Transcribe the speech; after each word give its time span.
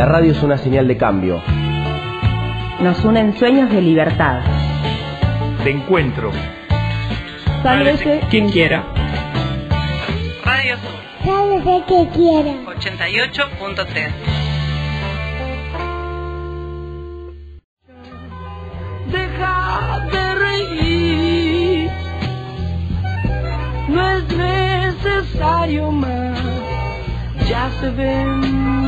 La 0.00 0.06
radio 0.06 0.32
es 0.32 0.42
una 0.42 0.56
señal 0.56 0.88
de 0.88 0.96
cambio. 0.96 1.42
Nos 2.80 3.04
unen 3.04 3.36
sueños 3.36 3.68
de 3.68 3.82
libertad. 3.82 4.40
De 5.62 5.72
encuentro. 5.72 6.30
Sálvese 7.62 8.22
quien 8.30 8.48
quiera. 8.48 8.82
Radio 10.42 10.78
Sur 10.78 10.94
Sálvese 11.22 11.84
que 11.84 12.08
quiera. 12.16 12.50
88.3. 12.64 14.10
Deja 19.12 20.06
de 20.12 20.34
reír. 20.34 21.90
No 23.88 24.10
es 24.12 24.24
necesario 24.34 25.90
más. 25.92 26.40
Ya 27.46 27.68
se 27.82 27.90
ven 27.90 28.79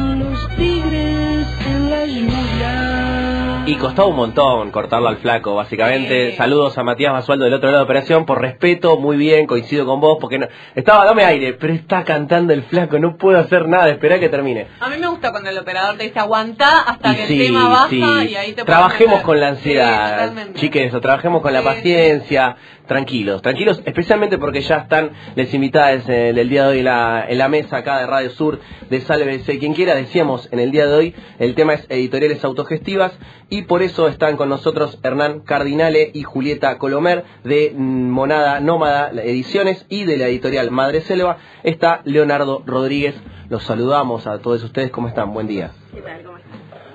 tigres 0.63 1.47
en 1.67 1.91
la 1.91 2.07
lluvia. 2.07 3.42
Y 3.65 3.77
costaba 3.77 4.09
un 4.09 4.17
montón 4.17 4.73
cortarlo 4.73 5.09
al 5.09 5.19
flaco, 5.19 5.55
básicamente. 5.55 6.35
Saludos 6.37 6.77
a 6.79 6.83
Matías 6.83 7.13
Basualdo 7.13 7.45
del 7.45 7.55
otro 7.55 7.69
lado 7.69 7.79
de 7.79 7.83
la 7.83 7.85
operación. 7.85 8.27
Por 8.27 8.41
respeto, 8.41 8.99
muy 8.99 9.17
bien, 9.17 9.47
coincido 9.47 9.87
con 9.87 10.01
vos, 10.01 10.19
porque 10.21 10.39
no, 10.39 10.49
estaba, 10.75 11.05
dame 11.05 11.25
aire, 11.25 11.53
pero 11.53 11.73
está 11.73 12.03
cantando 12.03 12.53
el 12.53 12.65
flaco, 12.65 12.99
no 12.99 13.17
puedo 13.17 13.39
hacer 13.39 13.69
nada, 13.69 13.89
esperá 13.89 14.19
que 14.19 14.29
termine. 14.29 14.67
A 14.81 14.89
mí 14.89 14.97
me 14.99 15.07
gusta 15.07 15.31
cuando 15.31 15.51
el 15.51 15.59
operador 15.59 15.97
te 15.97 16.05
dice 16.05 16.19
aguantá 16.19 16.81
hasta 16.81 17.13
Y 17.13 17.17
que 17.17 17.27
sí, 17.29 17.41
el 17.41 17.47
tema 17.47 17.69
baja 17.69 17.89
sí. 17.89 18.29
y 18.31 18.35
ahí 18.35 18.53
te 18.53 18.65
Trabajemos 18.65 19.23
con 19.23 19.39
la 19.39 19.49
ansiedad, 19.49 20.33
chiques, 20.55 20.93
o 20.93 21.01
trabajemos 21.01 21.41
con 21.41 21.53
la 21.53 21.63
paciencia, 21.63 22.57
tranquilos, 22.87 23.43
tranquilos, 23.43 23.81
especialmente 23.85 24.39
porque 24.39 24.61
ya 24.61 24.79
están 24.79 25.13
les 25.37 25.55
invitadas 25.55 26.09
eh, 26.09 26.33
del 26.35 26.49
día 26.49 26.65
de 26.65 26.69
hoy 26.69 26.79
en 26.81 26.87
la, 26.87 27.25
en 27.29 27.39
la 27.39 27.49
mesa 27.49 27.79
acá 27.79 27.99
de 27.99 28.07
Radio 28.07 28.31
Sur 28.31 28.61
de 28.91 29.01
Sálvese 29.01 29.59
quien 29.59 29.73
quiera, 29.73 29.95
decíamos 29.95 30.49
en 30.53 30.59
el 30.59 30.73
día 30.73 30.87
de 30.87 30.95
hoy, 30.95 31.15
el 31.39 31.55
tema 31.55 31.75
es 31.75 31.87
editoriales 31.89 32.45
autogestivas 32.45 33.13
y 33.53 33.61
por 33.65 33.83
eso 33.83 34.09
están 34.09 34.39
con 34.39 34.49
nosotros 34.49 34.99
Hernán 35.03 35.41
Cardinale 35.41 36.11
y 36.15 36.23
Julieta 36.23 36.79
Colomer 36.79 37.23
de 37.45 37.75
Monada 37.77 38.61
Nómada 38.61 39.11
Ediciones 39.11 39.85
y 39.91 40.05
de 40.05 40.17
la 40.17 40.29
editorial 40.29 40.71
Madre 40.71 41.03
Selva 41.03 41.37
está 41.63 42.01
Leonardo 42.05 42.63
Rodríguez. 42.65 43.15
Los 43.51 43.65
saludamos 43.65 44.27
a 44.27 44.39
todos 44.39 44.65
ustedes, 44.65 44.91
¿cómo 44.91 45.09
están? 45.09 45.35
Buen 45.35 45.49
día. 45.49 45.73
¿Qué 45.93 46.01
tal? 46.01 46.23
¿Cómo 46.23 46.39
estás? 46.39 46.51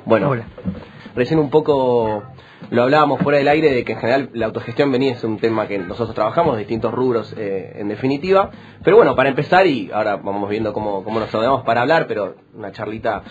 Bueno, 0.06 0.30
Hola. 0.32 0.48
recién 1.14 1.40
un 1.40 1.52
poco 1.52 2.24
lo 2.72 2.82
hablábamos 2.82 3.22
fuera 3.22 3.38
del 3.38 3.50
aire 3.50 3.72
de 3.72 3.86
que 3.86 3.94
en 3.94 4.00
general 4.00 4.30
la 4.34 4.48
autogestión 4.48 4.92
venía 4.92 5.14
es 5.14 5.24
un 5.24 5.38
tema 5.38 5.68
que 5.68 5.78
nosotros 5.78 6.16
trabajamos, 6.16 6.58
distintos 6.58 6.92
rubros 6.92 7.36
eh, 7.38 7.74
en 7.76 7.88
definitiva. 7.88 8.50
Pero 8.84 8.98
bueno, 8.98 9.16
para 9.16 9.30
empezar, 9.30 9.68
y 9.68 9.92
ahora 9.94 10.16
vamos 10.16 10.50
viendo 10.50 10.74
cómo, 10.74 11.04
cómo 11.04 11.20
nos 11.20 11.32
ordenamos 11.36 11.64
para 11.66 11.82
hablar, 11.82 12.08
pero 12.08 12.34
una 12.56 12.72
charlita 12.72 13.22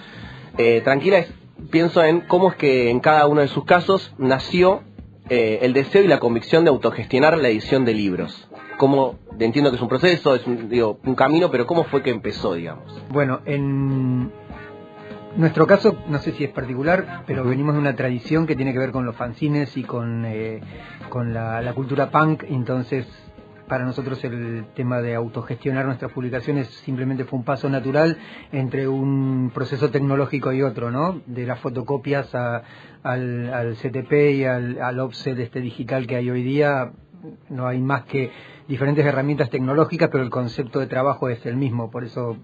eh, 0.58 0.80
tranquila, 0.82 1.19
es, 1.19 1.45
pienso 1.77 2.02
en 2.02 2.22
cómo 2.22 2.48
es 2.48 2.56
que 2.56 2.88
en 2.88 3.00
cada 3.00 3.27
uno 3.27 3.42
de 3.42 3.48
sus 3.48 3.66
casos 3.66 4.14
nació 4.16 4.80
eh, 5.28 5.58
el 5.60 5.74
deseo 5.74 6.02
y 6.02 6.08
la 6.08 6.19
convicción 6.19 6.64
de 6.64 6.70
autogestionar 6.70 7.36
la 7.36 7.48
edición 7.48 7.84
de 7.84 7.92
libros. 7.92 8.48
Cómo, 8.78 9.19
entiendo 9.38 9.70
que 9.70 9.77
es 9.77 9.82
un 9.82 9.88
proceso, 9.91 10.34
es 10.34 10.47
un, 10.47 10.70
digo, 10.70 10.98
un 11.04 11.14
camino, 11.14 11.50
pero 11.50 11.66
cómo 11.66 11.84
fue 11.84 12.02
que 12.02 12.08
empezó, 12.08 12.54
digamos. 12.54 12.98
Bueno, 13.10 13.41
en 13.44 14.32
nuestro 15.36 15.66
caso, 15.66 15.98
no 16.08 16.19
sé 16.20 16.32
si 16.32 16.44
es 16.44 16.50
particular, 16.50 17.24
pero 17.27 17.44
venimos 17.44 17.74
de 17.74 17.80
una 17.80 17.94
tradición 17.94 18.47
que 18.47 18.56
tiene 18.56 18.72
que 18.72 18.78
ver 18.78 18.91
con 18.91 19.04
los 19.04 19.14
fanzines 19.14 19.77
y 19.77 19.84
con, 19.84 20.24
eh, 20.24 20.62
con 21.10 21.34
la, 21.34 21.60
la 21.60 21.74
cultura 21.74 22.10
punk, 22.10 22.44
entonces 22.48 23.06
para 23.69 23.84
nosotros 23.84 24.22
el 24.25 24.67
tema 24.75 25.00
de 25.00 25.14
autogestionar 25.14 25.86
nuestras 25.86 26.12
publicaciones 26.12 26.69
simplemente 26.84 27.25
fue 27.25 27.39
un 27.39 27.45
paso 27.45 27.69
natural 27.69 28.19
entre 28.53 28.89
un 28.89 29.50
proceso 29.55 29.91
tecnológico 29.91 30.53
y 30.53 30.62
otro, 30.62 30.91
¿no? 30.91 31.20
De 31.27 31.47
las 31.47 31.61
fotocopias 31.61 32.34
al 32.34 33.77
CTP 33.83 34.12
y 34.34 34.44
al, 34.44 34.81
al 34.81 35.00
offset 35.00 35.39
este 35.39 35.61
digital 35.61 36.06
que 36.06 36.17
hay 36.17 36.31
hoy 36.31 36.42
día, 36.42 36.92
no 37.49 37.66
hay 37.66 37.81
más 37.81 38.05
que 38.05 38.31
diferentes 38.69 39.05
herramientas 39.05 39.50
tecnológicas, 39.50 40.09
pero 40.10 40.25
el 40.25 40.31
concepto 40.31 40.81
de 40.81 40.87
trabajo 40.87 41.28
es 41.28 41.44
el 41.47 41.56
mismo, 41.56 41.91
por 41.91 42.05
eso 42.05 42.37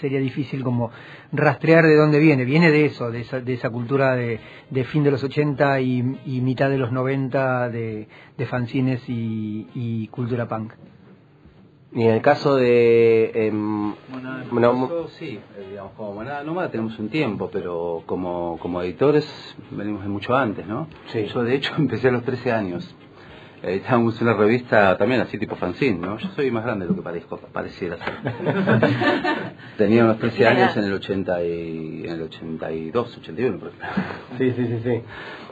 sería 0.00 0.20
difícil 0.20 0.62
como 0.62 0.90
rastrear 1.32 1.84
de 1.84 1.96
dónde 1.96 2.18
viene. 2.18 2.44
Viene 2.44 2.70
de 2.70 2.86
eso, 2.86 3.10
de 3.10 3.20
esa, 3.20 3.40
de 3.40 3.54
esa 3.54 3.70
cultura 3.70 4.14
de, 4.16 4.40
de 4.70 4.84
fin 4.84 5.02
de 5.02 5.10
los 5.10 5.22
80 5.22 5.80
y, 5.80 6.18
y 6.26 6.40
mitad 6.40 6.70
de 6.70 6.78
los 6.78 6.92
90 6.92 7.68
de, 7.70 8.08
de 8.36 8.46
fanzines 8.46 9.02
y, 9.08 9.66
y 9.74 10.08
cultura 10.08 10.46
punk. 10.48 10.72
Y 11.92 12.02
en 12.04 12.10
el 12.10 12.22
caso 12.22 12.54
de... 12.54 13.32
em, 13.34 13.92
Bueno, 14.52 15.08
sí, 15.18 15.40
eh, 15.58 15.66
digamos, 15.70 15.92
como 15.96 16.14
Monada 16.14 16.44
Nómada 16.44 16.70
tenemos 16.70 16.96
un 17.00 17.08
tiempo, 17.08 17.50
pero 17.52 18.04
como, 18.06 18.58
como 18.60 18.80
editores 18.80 19.26
venimos 19.72 20.02
de 20.04 20.08
mucho 20.08 20.36
antes, 20.36 20.64
¿no? 20.68 20.86
Sí. 21.08 21.26
Yo 21.34 21.42
de 21.42 21.56
hecho 21.56 21.74
empecé 21.78 22.06
a 22.08 22.12
los 22.12 22.22
13 22.22 22.52
años. 22.52 22.94
Editábamos 23.62 24.18
una 24.22 24.32
revista 24.32 24.96
también 24.96 25.20
así 25.20 25.36
tipo 25.36 25.54
fanzine, 25.54 25.98
¿no? 25.98 26.16
Yo 26.16 26.28
soy 26.30 26.50
más 26.50 26.64
grande 26.64 26.86
de 26.86 26.90
lo 26.90 26.96
que 26.96 27.02
parezco, 27.02 27.36
pareciera 27.36 27.98
ser. 27.98 28.14
Tenía 29.76 30.04
unos 30.04 30.18
13 30.18 30.46
años 30.46 30.76
en 30.78 30.84
el, 30.84 30.94
80 30.94 31.44
y, 31.44 32.02
en 32.06 32.10
el 32.10 32.22
82, 32.22 33.18
81, 33.18 33.58
por 33.58 33.68
ejemplo. 33.68 33.88
Sí, 34.38 34.52
sí, 34.52 34.66
sí, 34.66 34.80
sí. 34.82 35.02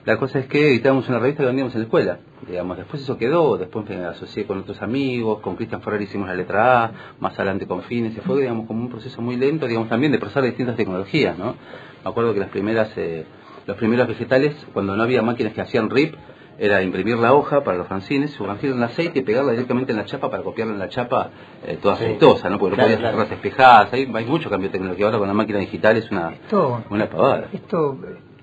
La 0.07 0.17
cosa 0.17 0.39
es 0.39 0.47
que 0.47 0.69
editábamos 0.69 1.07
una 1.11 1.19
revista 1.19 1.43
que 1.43 1.49
vendíamos 1.49 1.75
en 1.75 1.81
la 1.81 1.85
escuela. 1.85 2.19
Digamos, 2.47 2.79
después 2.79 3.03
eso 3.03 3.19
quedó, 3.19 3.59
después 3.59 3.87
me 3.91 3.97
asocié 4.07 4.47
con 4.47 4.61
otros 4.61 4.81
amigos, 4.81 5.41
con 5.41 5.57
Cristian 5.57 5.83
Ferrer 5.83 6.01
hicimos 6.01 6.29
la 6.29 6.35
letra 6.35 6.85
A, 6.85 6.93
más 7.21 7.35
adelante 7.35 7.67
con 7.67 7.83
Fines, 7.83 8.17
y 8.17 8.21
fue 8.21 8.41
digamos 8.41 8.67
como 8.67 8.81
un 8.81 8.89
proceso 8.89 9.21
muy 9.21 9.37
lento, 9.37 9.67
digamos 9.67 9.91
también 9.91 10.13
de 10.13 10.19
procesar 10.19 10.45
distintas 10.45 10.77
tecnologías, 10.77 11.37
¿no? 11.37 11.57
Me 12.03 12.11
acuerdo 12.11 12.33
que 12.33 12.41
las 12.41 12.49
primeras, 12.49 12.91
eh, 12.97 13.27
los 13.67 13.77
primeros 13.77 14.09
vegetales, 14.09 14.55
cuando 14.73 14.97
no 14.97 15.03
había 15.03 15.21
máquinas 15.21 15.53
que 15.53 15.61
hacían 15.61 15.91
RIP, 15.91 16.15
era 16.59 16.83
imprimir 16.83 17.17
la 17.19 17.33
hoja 17.35 17.63
para 17.63 17.77
los 17.79 17.87
fanzines, 17.87 18.33
sumergirla 18.33 18.77
en 18.77 18.83
aceite 18.83 19.21
y 19.21 19.23
pegarla 19.23 19.53
directamente 19.53 19.93
en 19.93 19.99
la 19.99 20.05
chapa 20.05 20.29
para 20.31 20.43
copiarla 20.43 20.73
en 20.75 20.79
la 20.81 20.89
chapa 20.89 21.31
eh, 21.67 21.79
toda 21.81 21.97
Sí. 21.97 22.05
aceitosa, 22.05 22.51
¿no? 22.51 22.59
Porque 22.59 22.75
Claro, 22.75 22.91
no 22.91 22.97
podías 22.97 23.11
claro. 23.13 23.23
hacer 23.23 23.35
espejadas, 23.37 23.93
hay, 23.93 24.11
hay 24.13 24.25
mucho 24.25 24.51
cambio 24.51 24.71
tecnológico 24.71 25.07
ahora 25.07 25.19
con 25.19 25.29
la 25.29 25.35
máquina 25.35 25.59
digital 25.61 25.97
es 25.97 26.11
una, 26.11 26.31
Esto, 26.33 26.83
una 26.91 27.09
pavada. 27.09 27.49
esto 27.53 27.99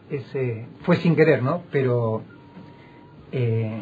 es, 0.10 0.24
eh, 0.36 0.66
fue 0.84 0.96
sin 0.98 1.16
querer, 1.16 1.44
¿no? 1.44 1.64
Pero 1.72 2.22
eh, 3.32 3.82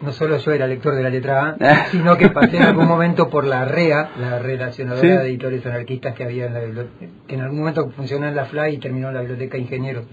no 0.00 0.12
solo 0.12 0.36
yo 0.38 0.50
era 0.52 0.66
lector 0.66 0.94
de 0.94 1.02
la 1.02 1.10
letra 1.10 1.56
A, 1.60 1.86
sino 1.90 2.16
que 2.16 2.30
pasé 2.30 2.56
en 2.56 2.64
algún 2.64 2.86
momento 2.88 3.30
por 3.30 3.44
la 3.46 3.64
REA, 3.64 4.10
la 4.18 4.38
Relacionadora 4.38 5.00
Sí. 5.00 5.06
de 5.08 5.28
Editores 5.28 5.64
Anarquistas 5.64 6.14
que 6.14 6.24
había 6.24 6.46
en 6.46 6.54
la 6.54 6.60
biblioteca, 6.60 7.06
que 7.26 7.34
en 7.34 7.40
algún 7.40 7.60
momento 7.60 7.90
funcionó 7.90 8.26
en 8.26 8.34
la 8.36 8.46
FLA 8.46 8.70
y 8.70 8.78
terminó 8.78 9.08
en 9.08 9.14
la 9.14 9.20
Biblioteca 9.20 9.56
de 9.56 9.62
Ingenieros. 9.62 10.04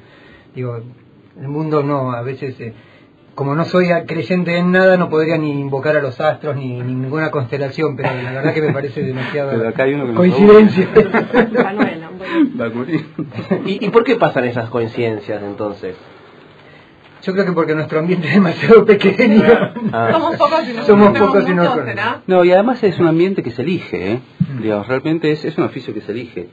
Digo, 0.56 0.80
el 1.40 1.48
mundo 1.48 1.82
no, 1.82 2.12
a 2.12 2.22
veces, 2.22 2.60
eh, 2.60 2.74
como 3.36 3.56
no 3.56 3.66
soy 3.66 3.88
creyente 4.08 4.58
en 4.58 4.72
nada, 4.72 4.98
no 4.98 5.10
podría 5.10 5.38
ni 5.38 5.52
invocar 5.60 5.96
a 5.96 6.02
los 6.02 6.20
astros 6.20 6.56
ni, 6.56 6.82
ni 6.82 6.94
ninguna 6.94 7.32
constelación, 7.32 7.96
pero 7.96 8.10
la 8.22 8.32
verdad 8.32 8.54
que 8.54 8.62
me 8.62 8.74
parece 8.74 9.02
demasiado 9.04 9.52
Pero 9.52 9.70
acá 9.70 9.84
hay 9.84 9.94
uno 9.94 10.04
que 10.06 10.12
nos 10.12 10.18
coincidencia. 10.18 10.88
Manuela, 11.64 12.10
un 12.10 12.18
buen- 12.20 12.62
Va 12.62 12.66
a 12.66 12.70
morir. 12.70 13.06
¿Y, 13.66 13.86
¿Y 13.86 13.90
por 13.90 14.04
qué 14.04 14.16
pasan 14.18 14.46
esas 14.46 14.70
coincidencias 14.70 15.42
entonces? 15.44 15.96
Yo 17.24 17.34
creo 17.34 17.46
que 17.46 17.52
porque 17.52 17.76
nuestro 17.76 18.00
ambiente 18.00 18.28
es 18.28 18.34
demasiado 18.34 18.86
pequeño. 18.86 19.44
Ah. 19.94 20.10
Somos 20.14 20.36
pocos 20.38 20.68
y 20.70 20.74
no 20.74 20.84
Somos 20.86 21.20
pocos 21.20 21.48
y 21.50 21.54
no 22.28 22.44
y 22.46 22.52
además 22.52 22.84
es 22.84 22.98
un 23.00 23.08
ambiente 23.08 23.44
que 23.44 23.52
se 23.52 23.62
elige, 23.62 24.14
¿eh? 24.14 24.20
Digamos, 24.62 24.88
realmente 24.88 25.32
es, 25.32 25.46
es 25.46 25.58
un 25.58 25.64
oficio 25.66 25.94
que 25.94 26.02
se 26.02 26.12
elige, 26.12 26.50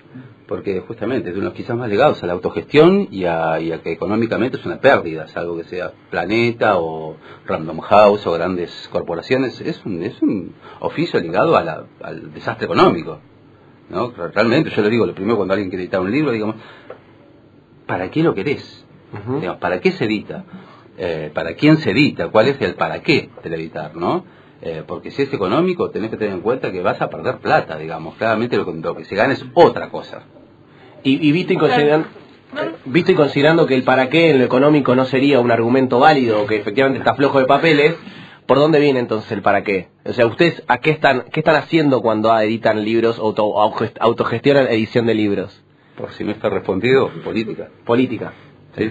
porque 0.46 0.80
justamente 0.80 1.28
es 1.30 1.34
de 1.34 1.40
unos 1.40 1.52
quizás 1.54 1.76
más 1.76 1.88
ligados 1.88 2.22
a 2.22 2.26
la 2.26 2.32
autogestión 2.34 3.08
y 3.10 3.24
a, 3.24 3.60
y 3.60 3.72
a 3.72 3.80
que 3.82 3.92
económicamente 3.92 4.56
es 4.58 4.64
una 4.66 4.78
pérdida, 4.78 5.26
salvo 5.28 5.56
que 5.56 5.64
sea 5.64 5.90
Planeta 6.10 6.78
o 6.78 7.16
Random 7.46 7.80
House 7.80 8.26
o 8.26 8.32
grandes 8.32 8.88
corporaciones, 8.92 9.60
es 9.60 9.84
un, 9.84 10.02
es 10.02 10.20
un 10.22 10.52
oficio 10.80 11.18
ligado 11.20 11.56
a 11.56 11.62
la- 11.64 11.84
al 12.02 12.32
desastre 12.34 12.66
económico, 12.66 13.18
¿no? 13.90 14.10
Realmente, 14.34 14.70
yo 14.70 14.82
le 14.82 14.90
digo, 14.90 15.06
lo 15.06 15.14
primero 15.14 15.36
cuando 15.36 15.54
alguien 15.54 15.70
quiere 15.70 15.84
editar 15.84 16.00
un 16.00 16.10
libro, 16.10 16.30
digamos, 16.32 16.56
¿para 17.86 18.10
qué 18.10 18.22
lo 18.22 18.34
querés? 18.34 18.84
Digamos, 19.40 19.58
¿Para 19.60 19.80
qué 19.80 19.90
se 19.92 20.04
edita? 20.04 20.44
Eh, 20.98 21.30
¿Para 21.32 21.54
quién 21.54 21.76
se 21.78 21.92
edita? 21.92 22.28
¿Cuál 22.28 22.48
es 22.48 22.60
el 22.60 22.74
para 22.74 23.00
qué 23.02 23.30
del 23.42 23.54
editar? 23.54 23.94
¿no? 23.94 24.24
Eh, 24.60 24.82
porque 24.86 25.10
si 25.12 25.22
es 25.22 25.32
económico, 25.32 25.90
tenés 25.90 26.10
que 26.10 26.16
tener 26.16 26.34
en 26.34 26.40
cuenta 26.40 26.72
que 26.72 26.82
vas 26.82 27.00
a 27.00 27.08
perder 27.08 27.38
plata, 27.38 27.78
digamos. 27.78 28.16
Claramente 28.16 28.56
lo, 28.56 28.66
que- 28.66 28.72
lo 28.80 28.96
que 28.96 29.04
se 29.04 29.14
gana 29.14 29.34
es 29.34 29.44
otra 29.54 29.90
cosa. 29.90 30.22
Y, 31.04 31.26
y 31.28 31.30
visto, 31.32 31.52
y 31.52 31.56
consideran- 31.56 32.06
eh, 32.56 32.70
visto 32.86 33.12
y 33.12 33.14
considerando 33.14 33.66
que 33.66 33.74
el 33.76 33.84
para 33.84 34.08
qué 34.08 34.30
en 34.30 34.38
lo 34.40 34.44
económico 34.44 34.96
no 34.96 35.04
sería 35.04 35.38
un 35.38 35.50
argumento 35.52 36.00
válido, 36.00 36.44
que 36.46 36.56
efectivamente 36.56 36.98
está 36.98 37.14
flojo 37.14 37.38
de 37.38 37.44
papeles, 37.46 37.94
¿por 38.46 38.58
dónde 38.58 38.80
viene 38.80 38.98
entonces 38.98 39.30
el 39.30 39.42
para 39.42 39.62
qué? 39.62 39.88
O 40.04 40.12
sea, 40.12 40.26
¿ustedes 40.26 40.64
a 40.66 40.78
qué 40.78 40.90
están, 40.90 41.26
qué 41.30 41.38
están 41.40 41.54
haciendo 41.54 42.00
cuando 42.02 42.36
editan 42.40 42.84
libros 42.84 43.20
o 43.20 43.26
auto- 43.26 43.60
auto- 43.60 43.88
autogestionan 44.00 44.66
edición 44.66 45.06
de 45.06 45.14
libros? 45.14 45.62
Por 45.96 46.10
si 46.12 46.24
no 46.24 46.32
está 46.32 46.48
respondido, 46.48 47.08
política. 47.22 47.68
Política. 47.84 48.32
¿sí? 48.76 48.90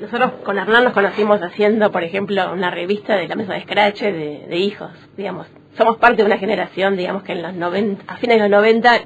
Nosotros 0.00 0.32
con 0.44 0.58
Hernán 0.58 0.84
nos 0.84 0.92
conocimos 0.92 1.40
haciendo, 1.40 1.92
por 1.92 2.02
ejemplo, 2.02 2.52
una 2.52 2.70
revista 2.70 3.16
de 3.16 3.28
la 3.28 3.36
mesa 3.36 3.54
de 3.54 3.62
Scratch 3.62 4.02
de, 4.02 4.56
hijos, 4.56 4.90
digamos. 5.16 5.46
Somos 5.76 5.96
parte 5.98 6.18
de 6.18 6.24
una 6.24 6.38
generación, 6.38 6.96
digamos, 6.96 7.22
que 7.22 7.32
en 7.32 7.42
los 7.42 7.54
90, 7.54 8.04
a 8.12 8.16
fines 8.16 8.36
de 8.36 8.48
los 8.48 8.50
90 8.50 8.96
eh, 8.96 9.02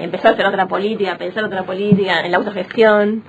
empezó 0.00 0.28
a 0.28 0.30
hacer 0.32 0.46
otra 0.46 0.66
política, 0.66 1.12
a 1.12 1.18
pensar 1.18 1.44
otra 1.44 1.64
política, 1.64 2.20
en 2.20 2.30
la 2.30 2.38
autogestión. 2.38 3.24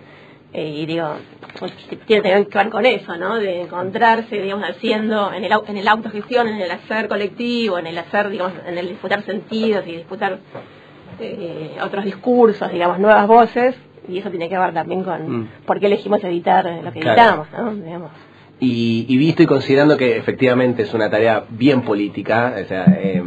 eh, 0.54 0.68
y 0.68 0.86
digo, 0.88 1.18
pues, 1.60 1.72
tiene 2.08 2.24
que 2.24 2.46
ver 2.56 2.70
con 2.70 2.86
eso, 2.86 3.16
¿no? 3.18 3.38
De 3.38 3.62
encontrarse, 3.62 4.42
digamos, 4.42 4.68
haciendo 4.70 5.32
en 5.34 5.44
el, 5.44 5.52
en 5.68 5.78
el 5.78 5.88
autogestión, 5.88 6.48
en 6.48 6.62
el 6.62 6.72
hacer 6.72 7.08
colectivo, 7.08 7.78
en 7.78 7.88
el 7.88 7.98
hacer, 7.98 8.30
digamos, 8.30 8.54
en 8.66 8.78
el 8.78 8.90
disputar 8.90 9.24
sentidos 9.24 9.86
y 9.88 9.98
disputar 9.98 10.40
eh, 11.20 11.78
otros 11.84 12.06
discursos, 12.06 12.72
digamos, 12.72 13.00
nuevas 13.00 13.28
voces. 13.28 13.76
Y 14.10 14.18
eso 14.20 14.30
tiene 14.30 14.50
que 14.50 14.58
ver 14.58 14.74
también 14.74 15.04
con 15.04 15.42
Mm. 15.42 15.48
por 15.66 15.80
qué 15.80 15.86
elegimos 15.86 16.24
editar 16.24 16.66
lo 16.84 16.92
que 16.92 17.00
Claro. 17.00 17.46
editamos, 17.46 17.48
¿no? 17.78 17.84
Digamos. 17.86 18.12
Y, 18.60 19.06
y 19.08 19.18
visto 19.18 19.44
y 19.44 19.46
considerando 19.46 19.96
que 19.96 20.18
efectivamente 20.18 20.82
es 20.84 20.94
una 20.94 21.10
tarea 21.10 21.46
bien 21.50 21.82
política, 21.84 22.56
o 22.62 22.68
sea, 22.68 22.86
eh, 23.00 23.24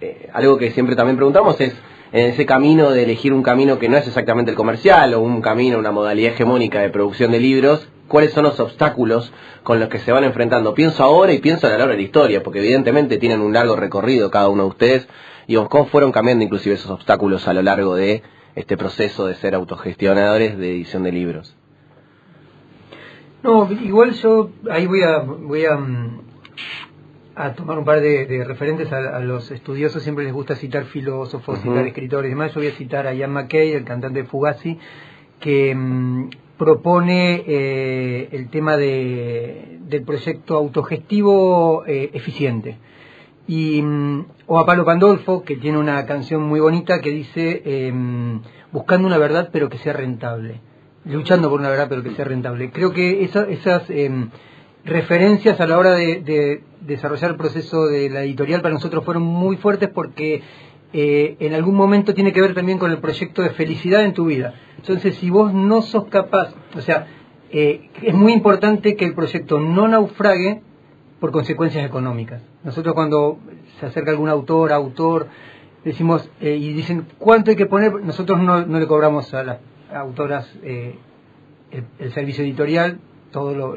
eh, 0.00 0.30
algo 0.32 0.56
que 0.56 0.70
siempre 0.70 0.96
también 0.96 1.16
preguntamos 1.16 1.60
es, 1.60 1.74
en 2.12 2.26
ese 2.26 2.46
camino 2.46 2.90
de 2.90 3.02
elegir 3.02 3.32
un 3.32 3.42
camino 3.42 3.78
que 3.78 3.88
no 3.88 3.96
es 3.96 4.06
exactamente 4.06 4.52
el 4.52 4.56
comercial 4.56 5.12
o 5.14 5.20
un 5.20 5.42
camino, 5.42 5.78
una 5.78 5.90
modalidad 5.90 6.32
hegemónica 6.32 6.80
de 6.80 6.88
producción 6.90 7.32
de 7.32 7.40
libros, 7.40 7.88
¿cuáles 8.08 8.32
son 8.32 8.44
los 8.44 8.58
obstáculos 8.60 9.32
con 9.64 9.80
los 9.80 9.88
que 9.88 9.98
se 9.98 10.12
van 10.12 10.22
enfrentando? 10.24 10.74
Pienso 10.74 11.02
ahora 11.02 11.32
y 11.32 11.38
pienso 11.40 11.66
a 11.66 11.70
lo 11.70 11.76
largo 11.78 11.90
de 11.90 11.96
la 11.98 12.02
historia, 12.04 12.42
porque 12.42 12.60
evidentemente 12.60 13.16
tienen 13.18 13.40
un 13.40 13.52
largo 13.52 13.74
recorrido 13.76 14.30
cada 14.30 14.48
uno 14.48 14.62
de 14.62 14.68
ustedes, 14.68 15.08
y 15.46 15.56
cómo 15.56 15.86
fueron 15.86 16.10
cambiando 16.12 16.44
inclusive 16.44 16.76
esos 16.76 16.90
obstáculos 16.90 17.46
a 17.48 17.52
lo 17.52 17.60
largo 17.62 17.96
de 17.96 18.22
este 18.54 18.76
proceso 18.76 19.26
de 19.26 19.34
ser 19.34 19.54
autogestionadores 19.54 20.56
de 20.58 20.70
edición 20.70 21.02
de 21.02 21.12
libros. 21.12 21.56
No, 23.42 23.70
igual 23.70 24.12
yo 24.12 24.50
ahí 24.70 24.86
voy 24.86 25.02
a 25.02 25.18
voy 25.18 25.66
a, 25.66 25.76
mm, 25.76 26.20
a 27.34 27.52
tomar 27.52 27.78
un 27.78 27.84
par 27.84 28.00
de, 28.00 28.26
de 28.26 28.44
referentes 28.44 28.90
a, 28.92 29.16
a 29.16 29.20
los 29.20 29.50
estudiosos, 29.50 30.02
siempre 30.02 30.24
les 30.24 30.32
gusta 30.32 30.56
citar 30.56 30.84
filósofos, 30.84 31.58
Ujú. 31.58 31.68
citar 31.68 31.86
escritores 31.86 32.28
y 32.28 32.30
demás. 32.30 32.54
Yo 32.54 32.60
voy 32.60 32.68
a 32.68 32.72
citar 32.72 33.06
a 33.06 33.12
Ian 33.12 33.32
McKay, 33.32 33.72
el 33.72 33.84
cantante 33.84 34.22
de 34.22 34.26
Fugazi, 34.26 34.78
que 35.40 35.74
mm, 35.74 36.30
propone 36.56 37.44
eh, 37.46 38.28
el 38.32 38.48
tema 38.48 38.76
de, 38.76 39.78
del 39.80 40.04
proyecto 40.04 40.56
autogestivo 40.56 41.84
eh, 41.86 42.10
eficiente. 42.14 42.78
Y, 43.46 43.82
mm, 43.82 44.24
o 44.46 44.58
a 44.58 44.66
Pablo 44.66 44.84
Pandolfo, 44.84 45.42
que 45.44 45.56
tiene 45.56 45.78
una 45.78 46.06
canción 46.06 46.42
muy 46.42 46.60
bonita 46.60 47.00
que 47.00 47.10
dice, 47.10 47.62
em, 47.64 48.40
buscando 48.72 49.06
una 49.06 49.18
verdad 49.18 49.50
pero 49.52 49.68
que 49.68 49.78
sea 49.78 49.92
rentable, 49.92 50.60
luchando 51.04 51.50
por 51.50 51.60
una 51.60 51.68
verdad 51.68 51.86
pero 51.88 52.02
que 52.02 52.14
sea 52.14 52.24
rentable. 52.24 52.70
Creo 52.70 52.92
que 52.92 53.22
esa- 53.24 53.46
esas 53.48 53.88
em, 53.90 54.30
referencias 54.84 55.60
a 55.60 55.66
la 55.66 55.78
hora 55.78 55.92
de, 55.92 56.20
de 56.22 56.62
desarrollar 56.82 57.32
el 57.32 57.36
proceso 57.36 57.86
de 57.86 58.10
la 58.10 58.22
editorial 58.22 58.60
para 58.62 58.74
nosotros 58.74 59.04
fueron 59.04 59.22
muy 59.22 59.56
fuertes 59.56 59.88
porque 59.90 60.42
eh, 60.96 61.36
en 61.40 61.54
algún 61.54 61.74
momento 61.74 62.14
tiene 62.14 62.32
que 62.32 62.40
ver 62.40 62.54
también 62.54 62.78
con 62.78 62.90
el 62.92 62.98
proyecto 62.98 63.42
de 63.42 63.50
felicidad 63.50 64.04
en 64.04 64.12
tu 64.14 64.26
vida. 64.26 64.54
Entonces, 64.76 65.16
si 65.16 65.28
vos 65.28 65.52
no 65.52 65.82
sos 65.82 66.04
capaz, 66.06 66.54
o 66.76 66.80
sea, 66.80 67.06
eh, 67.50 67.88
es 68.02 68.14
muy 68.14 68.32
importante 68.32 68.94
que 68.94 69.04
el 69.04 69.14
proyecto 69.14 69.58
no 69.58 69.88
naufrague 69.88 70.62
por 71.20 71.30
consecuencias 71.32 71.84
económicas. 71.86 72.42
Nosotros 72.64 72.94
cuando 72.94 73.38
se 73.80 73.86
acerca 73.86 74.10
algún 74.10 74.28
autor, 74.28 74.72
autor, 74.72 75.26
decimos 75.84 76.28
eh, 76.40 76.56
y 76.56 76.72
dicen 76.72 77.06
cuánto 77.18 77.50
hay 77.50 77.56
que 77.56 77.66
poner, 77.66 77.92
nosotros 78.02 78.40
no, 78.40 78.64
no 78.66 78.78
le 78.80 78.86
cobramos 78.86 79.32
a 79.34 79.42
las 79.44 79.58
autoras 79.94 80.52
eh, 80.62 80.96
el, 81.98 82.12
servicio 82.12 82.44
editorial, 82.44 82.98
todo 83.30 83.54
lo, 83.54 83.76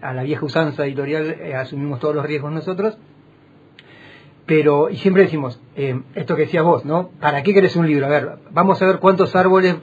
a 0.00 0.12
la 0.12 0.22
vieja 0.24 0.44
usanza 0.44 0.84
editorial 0.86 1.36
eh, 1.40 1.54
asumimos 1.54 2.00
todos 2.00 2.14
los 2.14 2.24
riesgos 2.26 2.52
nosotros, 2.52 2.98
pero 4.46 4.90
y 4.90 4.96
siempre 4.96 5.22
decimos 5.24 5.60
eh, 5.76 6.00
esto 6.14 6.36
que 6.36 6.42
decías 6.42 6.64
vos, 6.64 6.84
¿no? 6.84 7.10
¿Para 7.20 7.42
qué 7.42 7.52
querés 7.52 7.74
un 7.76 7.86
libro? 7.86 8.06
A 8.06 8.10
ver, 8.10 8.30
vamos 8.52 8.80
a 8.80 8.86
ver 8.86 8.98
cuántos 8.98 9.34
árboles, 9.34 9.76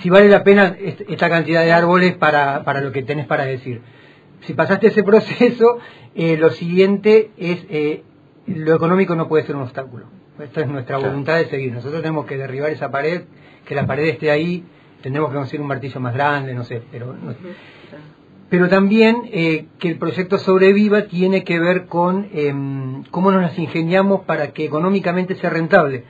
si 0.00 0.10
vale 0.10 0.28
la 0.28 0.44
pena 0.44 0.76
est- 0.78 1.02
esta 1.08 1.28
cantidad 1.30 1.62
de 1.62 1.72
árboles 1.72 2.14
para, 2.16 2.64
para 2.64 2.80
lo 2.80 2.92
que 2.92 3.02
tenés 3.02 3.26
para 3.26 3.44
decir. 3.44 3.80
Si 4.46 4.54
pasaste 4.54 4.88
ese 4.88 5.02
proceso, 5.02 5.78
eh, 6.14 6.36
lo 6.36 6.50
siguiente 6.50 7.30
es 7.36 7.64
eh, 7.70 8.02
lo 8.46 8.74
económico 8.74 9.14
no 9.14 9.28
puede 9.28 9.44
ser 9.46 9.56
un 9.56 9.62
obstáculo. 9.62 10.06
Esta 10.42 10.62
es 10.62 10.66
nuestra 10.68 10.96
Claro. 10.96 11.10
voluntad 11.12 11.36
de 11.36 11.46
seguir. 11.46 11.72
Nosotros 11.72 12.02
tenemos 12.02 12.26
que 12.26 12.36
derribar 12.36 12.70
esa 12.70 12.90
pared, 12.90 13.22
que 13.66 13.74
la 13.74 13.86
pared 13.86 14.04
esté 14.08 14.30
ahí, 14.30 14.64
tendremos 15.02 15.30
que 15.30 15.36
conseguir 15.36 15.60
un 15.60 15.68
martillo 15.68 16.00
más 16.00 16.14
grande, 16.14 16.54
no 16.54 16.64
sé, 16.64 16.82
pero 16.90 17.06
no- 17.14 17.34
pero 18.48 18.68
también 18.68 19.22
eh, 19.32 19.66
que 19.78 19.88
el 19.88 19.96
proyecto 19.98 20.36
sobreviva 20.38 21.02
tiene 21.04 21.42
que 21.44 21.58
ver 21.58 21.86
con 21.86 22.28
em, 22.34 23.02
cómo 23.10 23.30
nos 23.30 23.40
las 23.42 23.58
ingeniamos 23.58 24.22
para 24.22 24.52
que 24.52 24.64
económicamente 24.66 25.36
sea 25.36 25.48
rentable, 25.50 26.04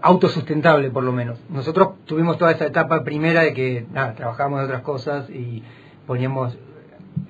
autosustentable 0.00 0.90
por 0.90 1.02
lo 1.04 1.12
menos. 1.12 1.38
Nosotros 1.50 1.90
tuvimos 2.06 2.38
toda 2.38 2.52
esa 2.52 2.66
etapa 2.66 3.02
primera 3.04 3.42
de 3.42 3.52
que 3.52 3.86
nada, 3.92 4.14
trabajábamos 4.14 4.60
de 4.60 4.64
otras 4.66 4.82
cosas 4.82 5.28
y 5.30 5.62
poníamos, 6.06 6.56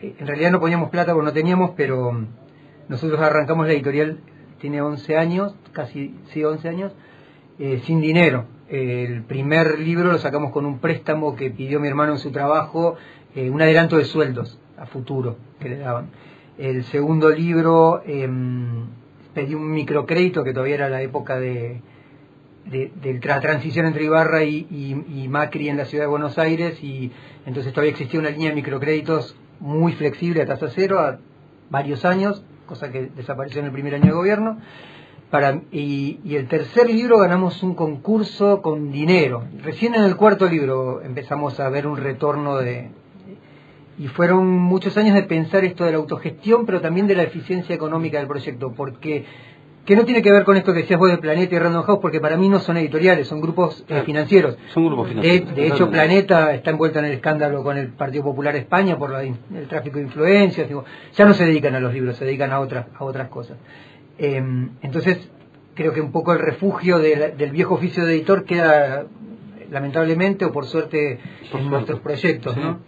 en 0.01 0.27
realidad 0.27 0.51
no 0.51 0.61
poníamos 0.61 0.91
plata 0.91 1.13
porque 1.13 1.27
no 1.27 1.33
teníamos, 1.33 1.73
pero 1.77 2.13
mm, 2.13 2.27
nosotros 2.89 3.21
arrancamos 3.21 3.67
la 3.67 3.73
editorial, 3.73 4.19
tiene 4.61 4.81
11 4.81 5.17
años, 5.17 5.55
casi 5.73 6.15
sí 6.33 6.45
11 6.45 6.69
años, 6.69 6.93
eh, 7.59 7.81
sin 7.85 8.01
dinero. 8.01 8.47
El 8.69 9.23
primer 9.23 9.79
libro 9.79 10.13
lo 10.13 10.19
sacamos 10.19 10.53
con 10.53 10.67
un 10.67 10.79
préstamo 10.79 11.37
que 11.37 11.51
pidió 11.51 11.81
mi 11.81 11.89
hermano 11.89 12.13
en 12.13 12.19
su 12.19 12.31
trabajo, 12.31 12.97
eh, 13.35 13.51
un 13.51 13.63
adelanto 13.63 13.97
de 13.97 14.05
sueldos 14.05 14.59
a 14.77 14.87
futuro 14.87 15.37
que 15.59 15.69
le 15.71 15.79
daban. 15.79 16.11
El 16.59 16.85
segundo 16.85 17.31
libro 17.31 18.03
em, 18.05 18.87
pedí 19.33 19.55
un 19.55 19.71
microcrédito 19.71 20.45
que 20.45 20.53
todavía 20.53 20.75
era 20.75 20.89
la 20.89 21.03
época 21.03 21.39
de, 21.39 21.81
de, 22.67 23.21
la 23.23 23.41
transición 23.41 23.87
entre 23.87 24.05
Ibarra 24.05 24.43
y 24.45 25.27
Macri 25.31 25.69
en 25.69 25.77
la 25.77 25.85
ciudad 25.85 26.05
de 26.05 26.09
Buenos 26.09 26.37
Aires 26.37 26.83
y 26.83 27.13
entonces 27.47 27.73
todavía 27.73 27.93
existía 27.93 28.21
una 28.21 28.31
línea 28.31 28.51
de 28.51 28.57
microcréditos 28.57 29.37
muy 29.61 29.93
flexible 29.93 30.43
a 30.43 30.47
tasa 30.47 30.69
cero 30.69 31.01
a 31.01 31.19
varios 31.71 32.05
años, 32.05 32.43
cosa 32.67 32.91
que 32.91 33.11
desapareció 33.17 33.61
en 33.61 33.67
el 33.67 33.73
primer 33.73 33.95
año 33.95 34.07
de 34.07 34.13
gobierno. 34.13 34.59
Para, 35.31 35.61
y, 35.73 36.21
y 36.25 36.37
el 36.37 36.49
tercer 36.49 36.89
libro 36.89 37.19
ganamos 37.19 37.63
un 37.63 37.75
concurso 37.75 38.63
con 38.63 38.91
dinero. 38.91 39.45
Recién 39.63 39.95
en 39.95 40.05
el 40.05 40.17
cuarto 40.17 40.49
libro 40.49 41.03
empezamos 41.03 41.61
a 41.61 41.69
ver 41.69 41.87
un 41.87 41.99
retorno 41.99 42.57
de... 42.57 42.91
Y 43.99 44.07
fueron 44.07 44.47
muchos 44.49 44.97
años 44.97 45.15
de 45.15 45.25
pensar 45.25 45.65
esto 45.65 45.85
de 45.85 45.91
la 45.91 45.99
autogestión, 45.99 46.65
pero 46.65 46.81
también 46.81 47.09
de 47.09 47.17
la 47.17 47.25
eficiencia 47.25 47.75
económica 47.75 48.19
del 48.19 48.29
proyecto, 48.29 48.73
porque 48.73 49.27
que 49.89 49.97
no 49.97 50.05
tiene 50.05 50.21
que 50.21 50.31
ver 50.31 50.45
con 50.45 50.55
esto 50.59 50.75
que 50.75 50.81
decías 50.81 50.99
vos 51.01 51.11
de 51.11 51.17
Planeta 51.17 51.55
y 51.55 51.59
Random 51.59 51.83
House, 51.83 51.99
porque 52.03 52.21
para 52.21 52.37
mí 52.37 52.47
no 52.51 52.59
son 52.61 52.77
editoriales, 52.77 53.27
son 53.27 53.41
grupos 53.41 53.87
eh, 53.89 54.03
financieros. 54.05 54.59
Son 54.75 54.85
grupos 54.87 55.09
financieros. 55.09 55.55
de 55.57 55.67
hecho. 55.67 55.91
Planeta 55.91 56.53
está 56.53 56.71
envuelto 56.73 56.99
en 56.99 57.07
el 57.07 57.13
escándalo 57.13 57.63
con 57.63 57.79
el 57.79 57.89
Partido 57.89 58.23
Popular 58.25 58.55
España 58.55 58.99
por 58.99 59.09
la 59.09 59.23
el 59.23 59.67
tráfico 59.67 59.97
de 59.97 60.05
influencias. 60.05 60.69
digo, 60.69 60.85
ya 61.17 61.25
no 61.25 61.33
se 61.33 61.47
dedican 61.47 61.75
a 61.75 61.81
los 61.81 61.95
libros, 61.95 62.17
se 62.17 62.27
dedican 62.27 62.53
a 62.53 62.61
otras, 62.61 62.85
a 62.99 63.03
otras 63.03 63.29
cosas. 63.29 63.57
Eh, 64.19 64.37
entonces, 64.83 65.31
creo 65.75 65.95
que 65.95 66.03
un 66.03 66.13
poco 66.13 66.35
el 66.35 66.41
refugio 66.41 66.99
de 66.99 67.17
la- 67.17 67.29
del 67.31 67.51
viejo 67.51 67.75
oficio 67.77 68.05
de 68.05 68.13
editor 68.15 68.45
queda, 68.45 69.07
lamentablemente 69.71 70.45
o 70.45 70.53
por 70.53 70.67
suerte, 70.67 71.19
Por 71.19 71.45
en 71.45 71.51
suerte. 71.51 71.69
nuestros 71.71 72.01
proyectos. 72.01 72.53
Sí. 72.55 72.61
¿no? 72.61 72.79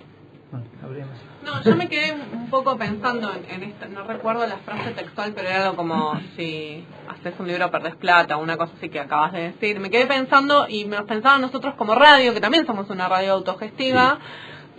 Bueno, 0.50 0.66
hablemos. 0.82 1.29
No, 1.44 1.62
yo 1.62 1.74
me 1.74 1.88
quedé 1.88 2.12
un 2.12 2.50
poco 2.50 2.76
pensando 2.76 3.32
en, 3.32 3.50
en 3.50 3.70
esta, 3.70 3.86
no 3.86 4.04
recuerdo 4.04 4.46
la 4.46 4.58
frase 4.58 4.90
textual, 4.90 5.32
pero 5.34 5.48
era 5.48 5.64
algo 5.64 5.76
como 5.76 6.20
si 6.36 6.84
haces 7.08 7.34
un 7.38 7.48
libro 7.48 7.70
perdés 7.70 7.96
plata, 7.96 8.36
una 8.36 8.56
cosa 8.56 8.72
así 8.76 8.90
que 8.90 9.00
acabas 9.00 9.32
de 9.32 9.52
decir. 9.52 9.80
Me 9.80 9.90
quedé 9.90 10.06
pensando 10.06 10.66
y 10.68 10.84
nos 10.84 11.04
pensaba 11.06 11.38
nosotros 11.38 11.74
como 11.76 11.94
radio, 11.94 12.34
que 12.34 12.40
también 12.40 12.66
somos 12.66 12.90
una 12.90 13.08
radio 13.08 13.32
autogestiva, 13.32 14.18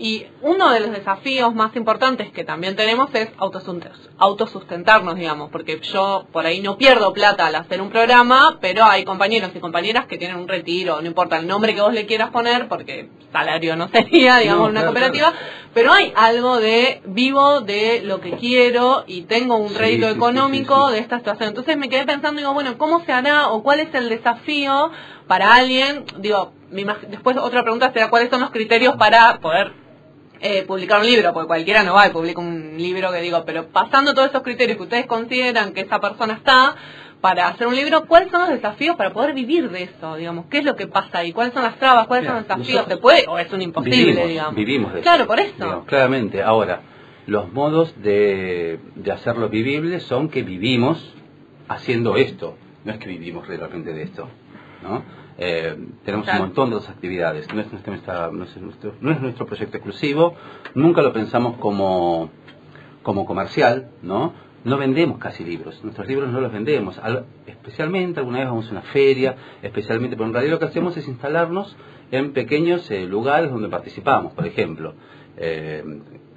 y 0.02 0.26
uno 0.42 0.72
de 0.72 0.80
los 0.80 0.92
desafíos 0.92 1.54
más 1.54 1.76
importantes 1.76 2.32
que 2.32 2.44
también 2.44 2.76
tenemos 2.76 3.14
es 3.14 3.30
autosustentarnos, 4.18 5.16
digamos, 5.16 5.52
porque 5.52 5.80
yo 5.80 6.26
por 6.32 6.44
ahí 6.48 6.60
no 6.60 6.76
pierdo 6.76 7.14
plata 7.14 7.46
al 7.46 7.54
hacer 7.54 7.80
un 7.84 7.92
programa, 7.92 8.58
pero 8.60 8.84
hay 8.84 9.06
compañeros 9.06 9.52
y 9.54 9.60
compañeras 9.60 10.08
que 10.08 10.18
tienen 10.18 10.38
un 10.38 10.48
retiro, 10.48 11.00
no 11.02 11.08
importa 11.08 11.38
el 11.38 11.46
nombre 11.46 11.76
que 11.76 11.82
vos 11.82 11.94
le 11.94 12.08
quieras 12.08 12.32
poner, 12.32 12.68
porque 12.68 13.10
salario 13.32 13.76
no 13.76 13.90
sería, 13.94 14.38
digamos, 14.38 14.64
No, 14.64 14.70
una 14.72 14.80
claro, 14.82 14.88
cooperativa, 14.88 15.34
pero 15.76 15.94
hay 15.94 16.12
algo 16.16 16.58
de 16.60 17.04
vivo 17.06 17.62
de 17.62 18.02
lo 18.04 18.22
que 18.22 18.32
quiero 18.38 19.04
y 19.06 19.22
tengo 19.24 19.58
un 19.58 19.70
Sí, 19.70 19.76
rédito 19.76 20.08
sí, 20.08 20.14
sí, 20.14 20.18
económico 20.18 20.88
sí, 20.88 20.94
de 20.96 21.00
esta 21.00 21.20
situación. 21.20 21.50
Entonces 21.50 21.78
me 21.78 21.90
quedé 21.90 22.06
pensando, 22.06 22.40
digo, 22.40 22.56
bueno, 22.56 22.76
¿cómo 22.80 23.06
se 23.06 23.12
hará 23.12 23.50
o 23.50 23.62
cuál 23.62 23.80
es 23.82 23.94
el 23.94 24.10
desafío 24.10 24.90
para 25.28 25.54
alguien? 25.54 26.06
Digo, 26.18 26.54
después 27.08 27.38
otra 27.38 27.62
pregunta 27.62 27.94
será 27.94 28.10
cuáles 28.10 28.32
son 28.32 28.42
los 28.42 28.50
criterios 28.50 28.96
para 28.96 29.40
poder 29.40 29.91
eh, 30.42 30.64
publicar 30.64 31.00
un 31.02 31.06
libro, 31.08 31.34
porque 31.34 31.48
cualquiera 31.48 31.84
no 31.84 31.94
va 31.94 32.08
y 32.08 32.12
publica 32.12 32.42
un 32.42 32.76
libro 32.78 33.12
que 33.12 33.22
digo, 33.22 33.44
pero 33.46 33.68
pasando 33.68 34.14
todos 34.14 34.30
esos 34.30 34.42
criterios 34.42 34.78
que 34.78 34.84
ustedes 34.84 35.06
consideran 35.06 35.74
que 35.74 35.82
esa 35.82 36.00
persona 36.00 36.34
está 36.34 36.76
para 37.22 37.48
hacer 37.50 37.68
un 37.68 37.76
libro, 37.76 38.08
¿cuáles 38.08 38.32
son 38.32 38.42
los 38.42 38.50
desafíos 38.50 38.96
para 38.96 39.14
poder 39.14 39.34
vivir 39.36 39.70
de 39.70 39.84
eso? 39.84 40.16
Digamos, 40.16 40.46
¿qué 40.50 40.58
es 40.58 40.66
lo 40.66 40.76
que 40.76 40.88
pasa 40.88 41.20
ahí? 41.20 41.32
¿Cuáles 41.32 41.54
son 41.54 41.62
las 41.62 41.78
trabas? 41.78 42.08
¿Cuáles 42.08 42.26
son 42.26 42.38
los 42.38 42.48
desafíos? 42.48 42.86
¿Se 42.88 42.98
puede 42.98 43.26
o 43.28 43.38
es 43.38 43.52
un 43.54 43.62
imposible, 43.62 43.98
vivimos, 44.06 44.28
digamos? 44.30 44.56
Vivimos 44.56 44.94
de 44.94 45.02
Claro, 45.02 45.24
eso, 45.24 45.28
por 45.28 45.40
eso. 45.40 45.54
digamos, 45.56 45.86
claramente. 45.86 46.42
Ahora, 46.42 46.82
los 47.28 47.54
modos 47.54 47.94
de, 48.02 48.80
de 48.96 49.12
hacerlo 49.12 49.50
vivible 49.50 50.00
son 50.00 50.30
que 50.30 50.42
vivimos 50.42 51.14
haciendo 51.68 52.16
esto. 52.18 52.58
No 52.84 52.92
es 52.94 52.98
que 52.98 53.08
vivimos 53.08 53.46
realmente 53.48 53.94
de 53.94 54.02
esto. 54.02 54.28
¿no? 54.82 55.04
Eh, 55.44 55.76
tenemos 56.06 56.28
un 56.28 56.38
montón 56.38 56.70
de 56.70 56.76
otras 56.76 56.92
actividades. 56.92 57.52
No 57.54 57.62
es, 57.62 57.72
nuestra- 57.72 57.92
nuestra- 57.94 58.30
no, 58.32 58.44
es 58.44 58.56
nuestro, 58.58 58.94
no 59.02 59.12
es 59.12 59.20
nuestro 59.22 59.46
proyecto 59.48 59.78
exclusivo. 59.78 60.36
Nunca 60.76 61.02
lo 61.02 61.12
pensamos 61.14 61.58
como, 61.58 62.30
como 63.02 63.26
comercial. 63.26 63.90
¿no? 64.04 64.34
no 64.64 64.78
vendemos 64.78 65.18
casi 65.18 65.44
libros. 65.44 65.84
Nuestros 65.84 66.08
libros 66.08 66.30
no 66.32 66.40
los 66.42 66.52
vendemos. 66.54 67.00
Al- 67.00 67.26
especialmente, 67.48 68.20
alguna 68.20 68.38
vez 68.40 68.48
vamos 68.48 68.68
a 68.68 68.72
una 68.72 68.82
feria, 68.84 69.36
especialmente, 69.64 70.16
pero 70.16 70.28
en 70.28 70.34
realidad 70.34 70.54
lo 70.54 70.60
que 70.60 70.66
hacemos 70.66 70.96
es 70.98 71.08
instalarnos 71.08 71.76
en 72.12 72.34
pequeños 72.34 72.92
eh, 72.92 73.06
lugares 73.08 73.50
donde 73.50 73.70
participamos. 73.70 74.34
Por 74.34 74.46
ejemplo, 74.46 74.94
eh, 75.38 75.84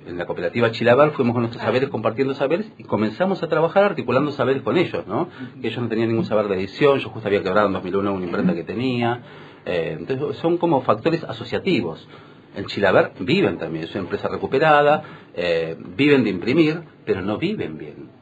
en 0.06 0.18
la 0.18 0.26
cooperativa 0.26 0.70
Chilabar 0.70 1.12
fuimos 1.12 1.34
con 1.34 1.42
nuestros 1.42 1.62
saberes 1.62 1.88
compartiendo 1.88 2.34
saberes 2.34 2.66
y 2.78 2.84
comenzamos 2.84 3.42
a 3.42 3.48
trabajar 3.48 3.84
articulando 3.84 4.32
saberes 4.32 4.62
con 4.62 4.76
ellos, 4.76 5.06
¿no? 5.06 5.28
Que 5.60 5.68
ellos 5.68 5.82
no 5.82 5.88
tenían 5.88 6.08
ningún 6.08 6.24
saber 6.24 6.48
de 6.48 6.56
edición, 6.56 6.98
yo 6.98 7.08
justo 7.08 7.26
había 7.26 7.42
quebrado 7.42 7.68
en 7.68 7.74
2001 7.74 8.12
una 8.12 8.24
imprenta 8.24 8.54
que 8.54 8.64
tenía. 8.64 9.22
Eh, 9.66 9.96
entonces 9.98 10.36
son 10.38 10.58
como 10.58 10.82
factores 10.82 11.24
asociativos. 11.24 12.06
En 12.56 12.66
Chilabar 12.66 13.12
viven 13.18 13.58
también, 13.58 13.84
es 13.84 13.90
una 13.92 14.04
empresa 14.04 14.28
recuperada, 14.28 15.02
eh, 15.34 15.76
viven 15.96 16.22
de 16.22 16.30
imprimir, 16.30 16.82
pero 17.04 17.22
no 17.22 17.38
viven 17.38 17.78
bien 17.78 18.14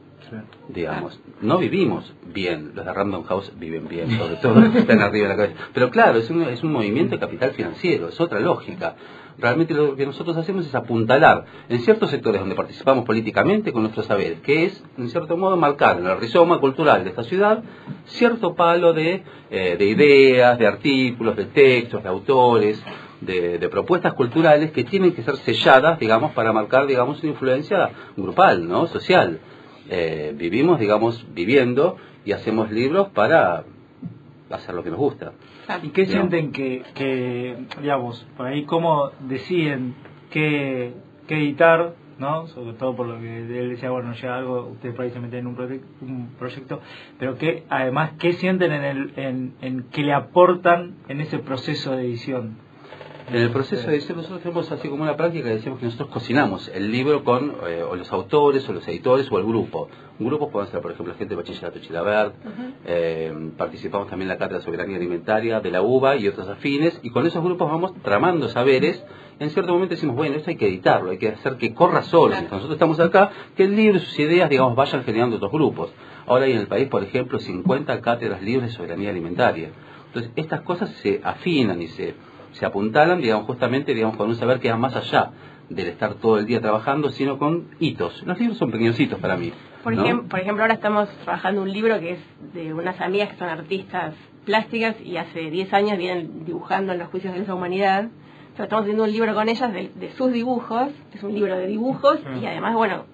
digamos. 0.69 1.19
No 1.41 1.57
vivimos 1.57 2.13
bien, 2.33 2.71
los 2.73 2.85
de 2.85 2.93
Random 2.93 3.23
House 3.23 3.51
viven 3.57 3.87
bien, 3.87 4.09
sobre 4.17 4.35
todo 4.41 4.59
los 4.59 4.71
que 4.71 4.79
están 4.79 5.01
arriba 5.01 5.27
de 5.27 5.35
la 5.35 5.43
cabeza. 5.43 5.69
Pero 5.73 5.89
claro, 5.89 6.19
es 6.19 6.29
un, 6.29 6.43
es 6.43 6.63
un 6.63 6.71
movimiento 6.71 7.15
de 7.15 7.19
capital 7.19 7.51
financiero, 7.51 8.09
es 8.09 8.19
otra 8.19 8.39
lógica. 8.39 8.95
Realmente 9.37 9.73
lo 9.73 9.95
que 9.95 10.05
nosotros 10.05 10.37
hacemos 10.37 10.65
es 10.65 10.75
apuntalar 10.75 11.45
en 11.69 11.79
ciertos 11.81 12.09
sectores 12.09 12.39
donde 12.39 12.55
participamos 12.55 13.05
políticamente 13.05 13.71
con 13.71 13.83
nuestros 13.83 14.05
saberes, 14.05 14.41
que 14.41 14.65
es, 14.65 14.83
en 14.97 15.09
cierto 15.09 15.37
modo, 15.37 15.57
marcar 15.57 15.99
en 15.99 16.07
el 16.07 16.19
rizoma 16.19 16.59
cultural 16.59 17.03
de 17.03 17.09
esta 17.09 17.23
ciudad 17.23 17.63
cierto 18.05 18.55
palo 18.55 18.93
de, 18.93 19.23
eh, 19.49 19.75
de 19.77 19.85
ideas, 19.85 20.57
de 20.57 20.67
artículos, 20.67 21.35
de 21.35 21.45
textos, 21.45 22.03
de 22.03 22.09
autores, 22.09 22.83
de, 23.21 23.69
propuestas 23.69 24.13
culturales 24.13 24.71
que 24.71 24.83
tienen 24.83 25.13
que 25.13 25.23
ser 25.23 25.37
selladas, 25.37 25.99
digamos, 25.99 26.31
para 26.33 26.51
marcar, 26.51 26.85
digamos, 26.85 27.21
una 27.23 27.31
influencia 27.31 27.91
grupal, 28.15 28.67
¿no? 28.67 28.87
Social. 28.87 29.39
Eh, 29.89 30.33
vivimos, 30.35 30.79
digamos, 30.79 31.25
viviendo 31.33 31.97
y 32.25 32.31
hacemos 32.31 32.71
libros 32.71 33.09
para 33.09 33.63
hacer 34.55 34.75
lo 34.75 34.83
que 34.83 34.89
nos 34.89 34.99
gusta. 34.99 35.33
¿Y 35.81 35.89
qué 35.89 36.05
Digamos. 36.05 36.29
sienten 36.31 36.51
que, 36.51 36.83
que, 36.95 37.57
digamos, 37.81 38.25
por 38.37 38.47
ahí 38.47 38.63
cómo 38.65 39.11
deciden 39.27 39.95
qué, 40.31 40.93
qué 41.27 41.35
editar, 41.37 41.93
¿no? 42.19 42.47
Sobre 42.47 42.73
todo 42.73 42.95
por 42.95 43.07
lo 43.07 43.19
que 43.19 43.37
él 43.39 43.69
decía, 43.69 43.89
bueno, 43.89 44.13
llega 44.13 44.37
algo, 44.37 44.67
ustedes 44.67 44.95
por 44.95 45.05
ahí 45.05 45.11
se 45.11 45.19
meten 45.19 45.39
en 45.39 45.47
un, 45.47 45.55
proye- 45.57 45.81
un 46.01 46.27
proyecto, 46.37 46.79
pero 47.17 47.37
que 47.37 47.63
además, 47.69 48.11
¿qué 48.19 48.33
sienten 48.33 48.71
en, 48.71 48.83
el, 48.83 49.13
en, 49.15 49.53
en 49.61 49.83
que 49.89 50.03
le 50.03 50.13
aportan 50.13 50.95
en 51.07 51.21
ese 51.21 51.39
proceso 51.39 51.95
de 51.95 52.03
edición? 52.03 52.57
En 53.29 53.37
el 53.37 53.51
proceso 53.51 53.87
de 53.87 53.95
edición 53.95 54.17
nosotros 54.17 54.41
tenemos 54.41 54.71
así 54.71 54.89
como 54.89 55.03
una 55.03 55.15
práctica 55.15 55.47
que 55.47 55.55
decimos 55.55 55.79
que 55.79 55.85
nosotros 55.85 56.09
cocinamos 56.09 56.67
el 56.67 56.91
libro 56.91 57.23
con 57.23 57.55
eh, 57.67 57.81
o 57.81 57.95
los 57.95 58.11
autores 58.11 58.67
o 58.67 58.73
los 58.73 58.87
editores 58.87 59.31
o 59.31 59.37
el 59.37 59.45
grupo. 59.45 59.87
Un 60.19 60.27
grupo 60.27 60.51
puede 60.51 60.67
ser, 60.67 60.81
por 60.81 60.91
ejemplo, 60.91 61.15
gente 61.15 61.33
de 61.33 61.41
Bachillerato 61.41 61.79
Chilabert, 61.79 62.35
eh, 62.85 63.33
participamos 63.57 64.09
también 64.09 64.29
en 64.29 64.35
la 64.35 64.37
Cátedra 64.37 64.59
de 64.59 64.65
Soberanía 64.65 64.97
Alimentaria 64.97 65.61
de 65.61 65.71
la 65.71 65.81
UBA 65.81 66.17
y 66.17 66.27
otros 66.27 66.47
afines, 66.49 66.99
y 67.01 67.09
con 67.09 67.25
esos 67.25 67.43
grupos 67.43 67.71
vamos 67.71 67.93
tramando 68.03 68.49
saberes. 68.49 69.03
En 69.39 69.49
cierto 69.49 69.73
momento 69.73 69.95
decimos, 69.95 70.15
bueno, 70.15 70.35
esto 70.35 70.49
hay 70.49 70.57
que 70.57 70.67
editarlo, 70.67 71.11
hay 71.11 71.17
que 71.17 71.29
hacer 71.29 71.55
que 71.55 71.73
corra 71.73 72.03
solo. 72.03 72.35
Nosotros 72.35 72.71
estamos 72.71 72.99
acá, 72.99 73.31
que 73.55 73.63
el 73.63 73.75
libro 73.75 73.97
y 73.97 74.01
sus 74.01 74.19
ideas, 74.19 74.49
digamos, 74.49 74.75
vayan 74.75 75.03
generando 75.03 75.37
otros 75.37 75.51
grupos. 75.51 75.91
Ahora 76.27 76.45
hay 76.45 76.51
en 76.51 76.59
el 76.59 76.67
país, 76.67 76.87
por 76.89 77.03
ejemplo, 77.03 77.39
50 77.39 78.01
cátedras 78.01 78.41
libres 78.41 78.69
de 78.69 78.75
soberanía 78.75 79.09
alimentaria. 79.09 79.71
Entonces, 80.07 80.31
estas 80.35 80.61
cosas 80.61 80.91
se 81.01 81.19
afinan 81.23 81.81
y 81.81 81.87
se, 81.87 82.13
se 82.53 82.65
apuntalan, 82.65 83.21
digamos, 83.21 83.45
justamente, 83.45 83.93
digamos, 83.93 84.17
con 84.17 84.29
un 84.29 84.35
saber 84.35 84.59
que 84.59 84.69
va 84.71 84.77
más 84.77 84.95
allá 84.95 85.31
del 85.69 85.87
estar 85.87 86.15
todo 86.15 86.37
el 86.37 86.45
día 86.45 86.61
trabajando, 86.61 87.09
sino 87.09 87.37
con 87.37 87.67
hitos. 87.79 88.23
Los 88.25 88.39
libros 88.39 88.57
son 88.57 88.71
pequeños 88.71 88.99
hitos 88.99 89.19
para 89.19 89.35
mí. 89.37 89.51
Por, 89.83 89.93
¿no? 89.95 90.03
ejem- 90.05 90.27
por 90.27 90.39
ejemplo, 90.39 90.63
ahora 90.63 90.73
estamos 90.75 91.09
trabajando 91.23 91.61
un 91.61 91.71
libro 91.71 91.99
que 91.99 92.11
es 92.13 92.19
de 92.53 92.73
unas 92.73 92.99
amigas 93.01 93.29
que 93.29 93.37
son 93.37 93.49
artistas 93.49 94.13
plásticas 94.45 94.95
y 95.01 95.17
hace 95.17 95.49
10 95.49 95.73
años 95.73 95.97
vienen 95.97 96.45
dibujando 96.45 96.93
en 96.93 96.99
los 96.99 97.07
juicios 97.09 97.33
de 97.33 97.41
esa 97.41 97.55
humanidad. 97.55 98.01
Entonces, 98.03 98.63
estamos 98.65 98.83
haciendo 98.83 99.03
un 99.05 99.11
libro 99.11 99.33
con 99.33 99.49
ellas 99.49 99.73
de, 99.73 99.89
de 99.95 100.11
sus 100.13 100.31
dibujos, 100.31 100.89
es 101.13 101.23
un 101.23 101.33
libro 101.33 101.57
de 101.57 101.67
dibujos 101.67 102.19
y 102.41 102.45
además, 102.45 102.75
bueno, 102.75 103.05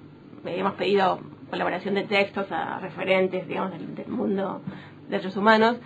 hemos 0.45 0.73
pedido 0.73 1.19
colaboración 1.49 1.95
de 1.95 2.03
textos 2.03 2.51
a 2.51 2.79
referentes, 2.79 3.47
digamos, 3.47 3.71
del, 3.71 3.95
del 3.95 4.07
mundo 4.07 4.61
de 5.05 5.11
derechos 5.17 5.37
humanos. 5.37 5.77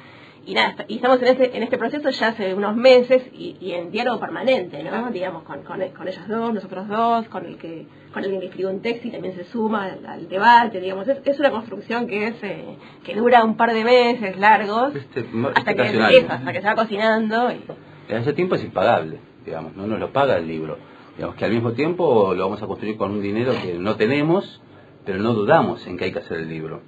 Y 0.45 0.53
nada, 0.53 0.75
y 0.89 0.95
estamos 0.95 1.21
en 1.21 1.27
este, 1.29 1.55
en 1.55 1.63
este 1.63 1.77
proceso 1.77 2.09
ya 2.09 2.27
hace 2.29 2.53
unos 2.53 2.75
meses 2.75 3.23
y, 3.33 3.55
y 3.62 3.71
en 3.73 3.91
diálogo 3.91 4.19
permanente, 4.19 4.83
¿no? 4.83 5.09
Digamos, 5.09 5.43
con, 5.43 5.63
con, 5.63 5.79
con 5.89 6.07
ellas 6.07 6.27
dos, 6.27 6.53
nosotros 6.53 6.88
dos, 6.89 7.29
con 7.29 7.45
el 7.45 7.57
que 7.57 7.85
con 8.13 8.23
alguien 8.23 8.41
que 8.41 8.47
escribe 8.47 8.69
un 8.69 8.81
texto 8.81 9.07
y 9.07 9.12
también 9.12 9.35
se 9.35 9.45
suma 9.45 9.85
al, 9.85 10.05
al 10.05 10.27
debate, 10.27 10.81
digamos. 10.81 11.07
Es, 11.07 11.19
es 11.23 11.39
una 11.39 11.50
construcción 11.50 12.07
que 12.07 12.27
es 12.27 12.43
eh, 12.43 12.77
que 13.03 13.15
dura 13.15 13.43
un 13.43 13.55
par 13.55 13.73
de 13.73 13.83
meses 13.85 14.38
largos 14.38 14.93
Este, 14.95 15.25
hasta 15.55 15.71
este 15.71 15.75
que, 15.75 16.17
eso, 16.17 16.27
hasta 16.29 16.53
que 16.53 16.62
se 16.62 16.67
va 16.67 16.75
cocinando. 16.75 17.51
Y, 17.51 17.62
ese 18.09 18.33
tiempo 18.33 18.55
es 18.55 18.63
impagable, 18.65 19.19
digamos, 19.45 19.75
no 19.77 19.88
nos 19.88 20.00
lo 20.00 20.12
paga 20.12 20.38
el 20.38 20.47
libro. 20.47 20.77
Digamos 21.15 21.38
que 21.38 21.45
al 21.45 21.51
mismo 21.51 21.71
tiempo 21.71 22.33
lo 22.33 22.43
vamos 22.43 22.62
a 22.62 22.67
construir 22.67 22.97
con 22.97 23.12
un 23.12 23.21
dinero 23.21 23.53
que 23.62 23.75
no 23.75 23.95
tenemos, 23.95 24.62
pero 25.05 25.19
no 25.19 25.33
dudamos 25.33 25.85
en 25.88 25.97
que 25.97 26.05
hay 26.05 26.12
que 26.12 26.19
hacer 26.19 26.38
el 26.39 26.50
libro. 26.50 26.81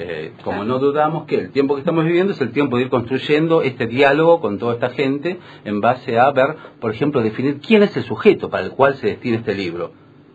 Eh, 0.00 0.32
como 0.44 0.62
no 0.62 0.78
dudamos 0.78 1.26
que 1.26 1.34
el 1.34 1.50
tiempo 1.50 1.74
que 1.74 1.80
estamos 1.80 2.04
viviendo 2.04 2.32
es 2.32 2.40
el 2.40 2.52
tiempo 2.52 2.76
de 2.76 2.84
ir 2.84 2.88
construyendo 2.88 3.62
este 3.62 3.88
diálogo 3.88 4.40
con 4.40 4.56
toda 4.56 4.74
esta 4.74 4.90
gente 4.90 5.40
en 5.64 5.80
base 5.80 6.20
a 6.20 6.30
ver, 6.30 6.54
por 6.78 6.92
ejemplo, 6.92 7.20
definir 7.20 7.58
quién 7.58 7.82
es 7.82 7.96
el 7.96 8.04
sujeto 8.04 8.48
para 8.48 8.62
el 8.62 8.70
cual 8.70 8.94
se 8.94 9.08
destina 9.08 9.38
este 9.38 9.56
libro. 9.56 9.90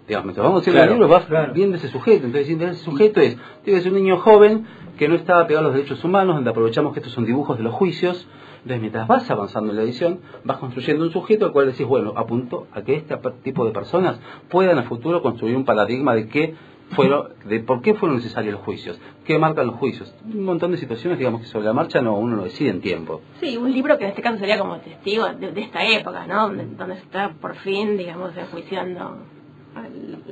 Digamos, 0.05 0.25
mientras 0.25 0.45
vamos 0.45 0.59
haciendo 0.59 0.79
Claro, 0.79 0.91
el 0.91 0.99
libro, 0.99 1.07
vas 1.07 1.53
viendo 1.53 1.77
ese 1.77 1.87
sujeto. 1.87 2.25
Entonces, 2.25 2.49
ese 2.49 2.83
sujeto 2.83 3.21
es, 3.21 3.37
que 3.63 3.79
ser 3.79 3.93
un 3.93 3.99
niño 3.99 4.17
joven 4.17 4.65
que 4.97 5.07
no 5.07 5.15
está 5.15 5.47
pegado 5.47 5.67
a 5.67 5.69
los 5.69 5.77
derechos 5.77 6.03
humanos, 6.03 6.35
donde 6.35 6.49
aprovechamos 6.49 6.91
que 6.91 6.99
estos 6.99 7.13
son 7.13 7.23
dibujos 7.25 7.57
de 7.57 7.63
los 7.63 7.73
juicios. 7.73 8.27
Entonces, 8.63 8.81
mientras 8.81 9.07
vas 9.07 9.31
avanzando 9.31 9.71
en 9.71 9.77
la 9.77 9.83
edición, 9.83 10.19
vas 10.43 10.57
construyendo 10.57 11.05
un 11.05 11.11
sujeto 11.11 11.45
al 11.45 11.53
cual 11.53 11.67
decís, 11.67 11.87
bueno, 11.87 12.11
apunto 12.17 12.67
a 12.73 12.81
que 12.81 12.95
este 12.95 13.17
tipo 13.43 13.63
de 13.65 13.71
personas 13.71 14.19
puedan 14.49 14.77
a 14.77 14.83
futuro 14.83 15.21
construir 15.21 15.55
un 15.55 15.63
paradigma 15.63 16.15
de 16.15 16.27
qué 16.27 16.53
fueron, 16.95 17.29
de 17.45 17.59
por 17.59 17.81
qué 17.81 17.93
fueron 17.95 18.17
necesarios 18.17 18.53
los 18.53 18.63
juicios, 18.63 18.99
qué 19.25 19.37
marcan 19.37 19.67
los 19.67 19.75
juicios. 19.75 20.13
Un 20.25 20.43
montón 20.45 20.71
de 20.71 20.77
situaciones, 20.77 21.17
digamos, 21.19 21.41
que 21.41 21.47
sobre 21.47 21.65
la 21.65 21.73
marcha 21.73 22.01
no 22.01 22.15
uno 22.17 22.35
lo 22.37 22.43
decide 22.45 22.69
en 22.69 22.81
tiempo. 22.81 23.21
sí, 23.39 23.57
un 23.57 23.71
libro 23.71 23.97
que 23.97 24.05
en 24.05 24.09
este 24.11 24.21
caso 24.21 24.37
sería 24.37 24.57
como 24.57 24.77
testigo 24.77 25.25
de, 25.27 25.51
de 25.51 25.61
esta 25.61 25.85
época, 25.85 26.25
¿no? 26.27 26.47
Donde, 26.47 26.65
donde 26.65 26.95
se 26.95 27.01
está 27.03 27.29
por 27.33 27.55
fin, 27.57 27.97
digamos, 27.97 28.35
enjuiciando 28.37 29.17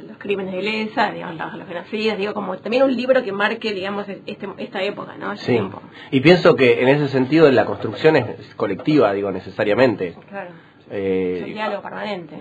los 0.08 0.18
crímenes 0.20 0.54
de 0.54 0.62
lesa, 0.62 1.12
digamos, 1.12 1.36
los, 1.38 1.54
los 1.60 1.68
genocidios, 1.68 2.18
digo, 2.18 2.34
como 2.34 2.56
también 2.58 2.84
un 2.84 2.96
libro 2.96 3.24
que 3.24 3.32
marque, 3.32 3.74
digamos, 3.74 4.08
este, 4.08 4.48
esta 4.58 4.84
época, 4.84 5.16
¿no? 5.18 5.32
Este 5.32 5.46
Sí. 5.48 5.52
tiempo. 5.54 5.82
Y 6.12 6.20
pienso 6.22 6.56
que 6.56 6.82
en 6.82 6.90
ese 6.90 7.08
sentido 7.08 7.50
la 7.52 7.66
construcción 7.66 8.16
es 8.18 8.54
colectiva, 8.56 9.12
digo, 9.14 9.32
necesariamente. 9.32 10.16
Claro. 10.30 10.52
Eh, 10.92 11.36
Es 11.38 11.48
un 11.48 11.54
diálogo 11.54 11.82
permanente. 11.82 12.36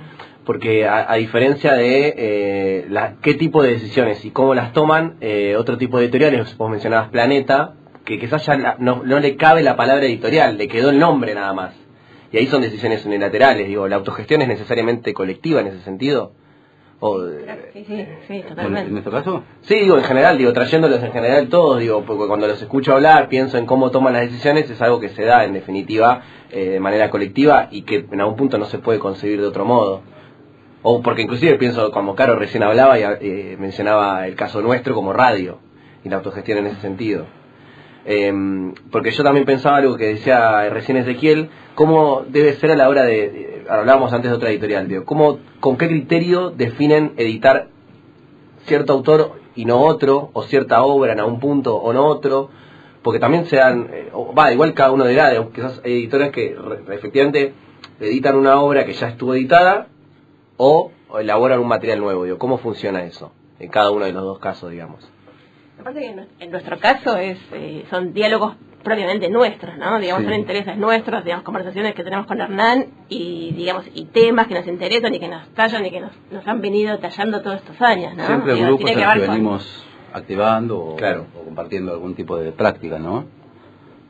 porque 0.44 0.86
a, 0.88 1.10
a 1.10 1.16
diferencia 1.16 1.74
de 1.74 2.14
eh, 2.16 2.86
la- 2.88 3.14
qué 3.22 3.34
tipo 3.34 3.62
de 3.62 3.70
decisiones 3.72 4.24
y 4.24 4.30
cómo 4.30 4.54
las 4.54 4.72
toman 4.72 5.16
eh, 5.20 5.54
otro 5.56 5.78
tipo 5.78 5.98
de 5.98 6.04
editoriales, 6.06 6.56
vos 6.56 6.70
mencionabas 6.70 7.10
Planeta, 7.10 7.74
que 8.04 8.18
quizás 8.18 8.44
ya 8.46 8.56
la- 8.56 8.76
no, 8.78 9.02
no 9.04 9.20
le 9.20 9.36
cabe 9.36 9.62
la 9.62 9.76
palabra 9.76 10.04
editorial, 10.06 10.58
le 10.58 10.66
quedó 10.68 10.90
el 10.90 10.98
nombre 10.98 11.34
nada 11.34 11.52
más. 11.52 11.74
Y 12.32 12.38
ahí 12.38 12.46
son 12.46 12.62
decisiones 12.62 13.04
unilaterales, 13.06 13.66
digo, 13.68 13.86
la 13.88 13.96
autogestión 13.96 14.42
es 14.42 14.48
necesariamente 14.48 15.12
colectiva 15.14 15.60
en 15.60 15.68
ese 15.68 15.80
sentido. 15.82 16.32
O, 17.02 17.18
Sí, 17.72 17.84
sí, 17.86 18.06
sí, 18.28 18.34
En, 18.34 18.42
totalmente. 18.48 18.88
en 18.88 18.92
nuestro 18.92 19.12
caso, 19.12 19.42
Sí, 19.62 19.76
digo, 19.76 19.96
en 19.96 20.04
general, 20.04 20.36
digo, 20.36 20.52
trayéndolos 20.52 21.02
en 21.02 21.12
general 21.12 21.48
todos, 21.48 21.80
digo, 21.80 22.02
porque 22.04 22.26
cuando 22.26 22.46
los 22.46 22.60
escucho 22.60 22.92
hablar, 22.92 23.28
pienso 23.28 23.56
en 23.56 23.64
cómo 23.64 23.90
toman 23.90 24.12
las 24.12 24.22
decisiones, 24.22 24.68
es 24.68 24.82
algo 24.82 25.00
que 25.00 25.08
se 25.08 25.24
da, 25.24 25.44
en 25.44 25.54
definitiva, 25.54 26.22
eh, 26.50 26.70
de 26.70 26.80
manera 26.80 27.08
colectiva 27.08 27.68
y 27.70 27.82
que 27.82 28.04
en 28.10 28.20
algún 28.20 28.36
punto 28.36 28.58
no 28.58 28.66
se 28.66 28.78
puede 28.78 28.98
concebir 28.98 29.40
de 29.40 29.46
otro 29.46 29.64
modo. 29.64 30.02
O 30.82 31.00
porque 31.02 31.22
inclusive 31.22 31.56
pienso, 31.56 31.90
como 31.90 32.14
Caro 32.14 32.36
recién 32.36 32.62
hablaba 32.62 32.98
y 32.98 33.02
eh, 33.02 33.56
mencionaba 33.58 34.26
el 34.26 34.34
caso 34.34 34.60
nuestro 34.62 34.94
como 34.94 35.12
radio 35.12 35.58
y 36.04 36.08
la 36.10 36.16
autogestión 36.16 36.58
en 36.58 36.66
ese 36.66 36.80
sentido. 36.80 37.26
Eh, 38.06 38.32
porque 38.90 39.10
yo 39.10 39.22
también 39.22 39.44
pensaba 39.44 39.76
algo 39.76 39.96
que 39.96 40.06
decía 40.06 40.68
recién 40.70 40.96
Ezequiel, 40.98 41.50
cómo 41.74 42.22
debe 42.28 42.54
ser 42.54 42.70
a 42.72 42.76
la 42.76 42.88
hora 42.88 43.04
de, 43.04 43.64
hablábamos 43.68 44.12
antes 44.12 44.30
de 44.30 44.36
otra 44.36 44.50
editorial, 44.50 44.88
digo, 44.88 45.04
cómo, 45.04 45.38
con 45.60 45.76
qué 45.76 45.86
criterio 45.88 46.50
definen 46.50 47.12
editar 47.16 47.68
cierto 48.64 48.92
autor 48.94 49.32
y 49.54 49.64
no 49.64 49.80
otro, 49.80 50.30
o 50.32 50.42
cierta 50.44 50.82
obra 50.82 51.12
en 51.12 51.20
algún 51.20 51.40
punto 51.40 51.76
o 51.76 51.92
no 51.92 52.06
otro, 52.06 52.50
porque 53.02 53.18
también 53.18 53.46
sean, 53.46 53.88
eh, 53.92 54.08
o- 54.12 54.34
va, 54.34 54.52
igual 54.52 54.74
cada 54.74 54.92
uno 54.92 55.04
dirá, 55.06 55.32
quizás 55.54 55.80
hay 55.84 55.92
editores 55.92 56.30
que 56.30 56.56
efectivamente 56.90 57.52
editan 58.00 58.36
una 58.36 58.60
obra 58.60 58.84
que 58.86 58.92
ya 58.92 59.08
estuvo 59.08 59.34
editada 59.34 59.88
o 60.56 60.90
elaboran 61.18 61.60
un 61.60 61.68
material 61.68 62.00
nuevo, 62.00 62.24
digo, 62.24 62.38
¿cómo 62.38 62.58
funciona 62.58 63.02
eso? 63.04 63.32
En 63.58 63.68
cada 63.70 63.90
uno 63.90 64.04
de 64.06 64.12
los 64.12 64.22
dos 64.22 64.38
casos, 64.38 64.70
digamos. 64.70 65.06
Aparte 65.80 66.00
que 66.00 66.44
en, 66.44 66.50
nuestro 66.50 66.78
caso 66.78 67.16
es 67.16 67.38
eh, 67.52 67.84
son 67.90 68.12
diálogos 68.12 68.54
propiamente 68.82 69.28
nuestros, 69.28 69.76
¿no? 69.76 69.98
Digamos, 70.00 70.22
Sí. 70.24 70.30
son 70.30 70.38
intereses 70.40 70.76
nuestros, 70.76 71.22
digamos, 71.24 71.44
conversaciones 71.44 71.94
que 71.94 72.02
tenemos 72.02 72.26
con 72.26 72.40
Hernán 72.40 72.86
y, 73.08 73.52
digamos, 73.52 73.84
y 73.94 74.06
temas 74.06 74.46
que 74.46 74.54
nos 74.54 74.66
interesan 74.66 75.14
y 75.14 75.20
que 75.20 75.28
nos 75.28 75.46
tallan 75.50 75.84
y 75.84 75.90
que 75.90 76.00
nos, 76.00 76.12
nos 76.30 76.46
han 76.46 76.60
venido 76.60 76.98
tallando 76.98 77.42
todos 77.42 77.56
estos 77.56 77.80
años, 77.82 78.14
¿no? 78.16 78.26
Siempre 78.26 78.54
Digo, 78.54 78.66
grupos 78.68 78.86
tiene 78.86 79.00
que 79.02 79.06
ver 79.06 79.20
que 79.20 79.26
con- 79.26 79.34
venimos 79.34 79.84
activando 80.12 80.78
o, 80.78 80.96
Claro. 80.96 81.26
o 81.38 81.44
compartiendo 81.44 81.92
algún 81.92 82.14
tipo 82.14 82.36
de 82.38 82.52
práctica, 82.52 82.98
¿no? 82.98 83.26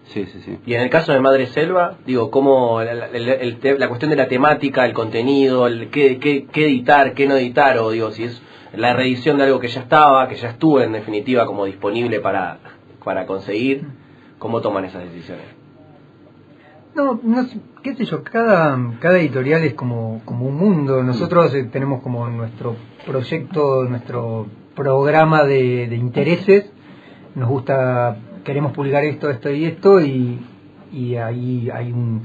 Sí, 0.04 0.26
sí, 0.26 0.40
sí. 0.44 0.58
Y 0.66 0.74
en 0.74 0.80
el 0.82 0.90
caso 0.90 1.12
de 1.12 1.20
Madre 1.20 1.46
Selva, 1.46 1.98
digo, 2.06 2.30
¿cómo 2.30 2.80
la, 2.82 2.94
la- 2.94 3.06
el- 3.08 3.28
el 3.28 3.58
te- 3.58 3.78
la 3.78 3.86
cuestión 3.88 4.10
de 4.10 4.16
la 4.16 4.28
temática, 4.28 4.84
el 4.86 4.92
contenido, 4.92 5.66
el 5.66 5.90
qué, 5.90 6.18
qué, 6.18 6.46
qué 6.50 6.66
editar, 6.66 7.12
qué 7.14 7.26
no 7.26 7.36
editar, 7.36 7.78
o 7.78 7.90
digo, 7.90 8.10
si 8.12 8.24
es 8.24 8.42
la 8.74 8.92
reedición 8.94 9.38
de 9.38 9.44
algo 9.44 9.58
que 9.60 9.68
ya 9.68 9.80
estaba, 9.80 10.28
que 10.28 10.36
ya 10.36 10.50
estuvo 10.50 10.80
en 10.80 10.92
definitiva 10.92 11.46
como 11.46 11.64
disponible 11.64 12.20
para, 12.20 12.58
para 13.04 13.26
conseguir, 13.26 13.86
¿cómo 14.38 14.60
toman 14.60 14.84
esas 14.84 15.02
decisiones? 15.04 15.46
No, 16.94 17.20
no 17.22 17.46
qué 17.82 17.94
sé 17.94 18.04
yo, 18.04 18.22
cada, 18.24 18.76
cada 19.00 19.18
editorial 19.18 19.62
es 19.62 19.74
como, 19.74 20.22
como 20.24 20.46
un 20.46 20.56
mundo. 20.56 21.02
Nosotros 21.02 21.54
eh, 21.54 21.64
tenemos 21.70 22.02
como 22.02 22.28
nuestro 22.28 22.74
proyecto, 23.06 23.84
nuestro 23.84 24.46
programa 24.74 25.44
de, 25.44 25.86
de 25.88 25.96
intereses. 25.96 26.70
Nos 27.36 27.48
gusta, 27.48 28.16
queremos 28.44 28.72
publicar 28.72 29.04
esto, 29.04 29.30
esto 29.30 29.50
y 29.50 29.66
esto, 29.66 30.00
y, 30.00 30.40
y 30.92 31.14
ahí 31.16 31.70
hay 31.72 31.92
un... 31.92 32.22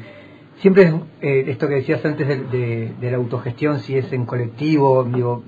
Siempre 0.58 0.84
es 0.84 0.94
eh, 1.22 1.44
esto 1.48 1.68
que 1.68 1.76
decías 1.76 2.04
antes 2.04 2.28
de, 2.28 2.38
de- 2.38 2.94
de 3.00 3.12
la 3.12 3.18
autogestión, 3.18 3.80
si 3.80 3.98
es 3.98 4.12
en 4.14 4.26
colectivo, 4.26 5.04
digo, 5.04 5.44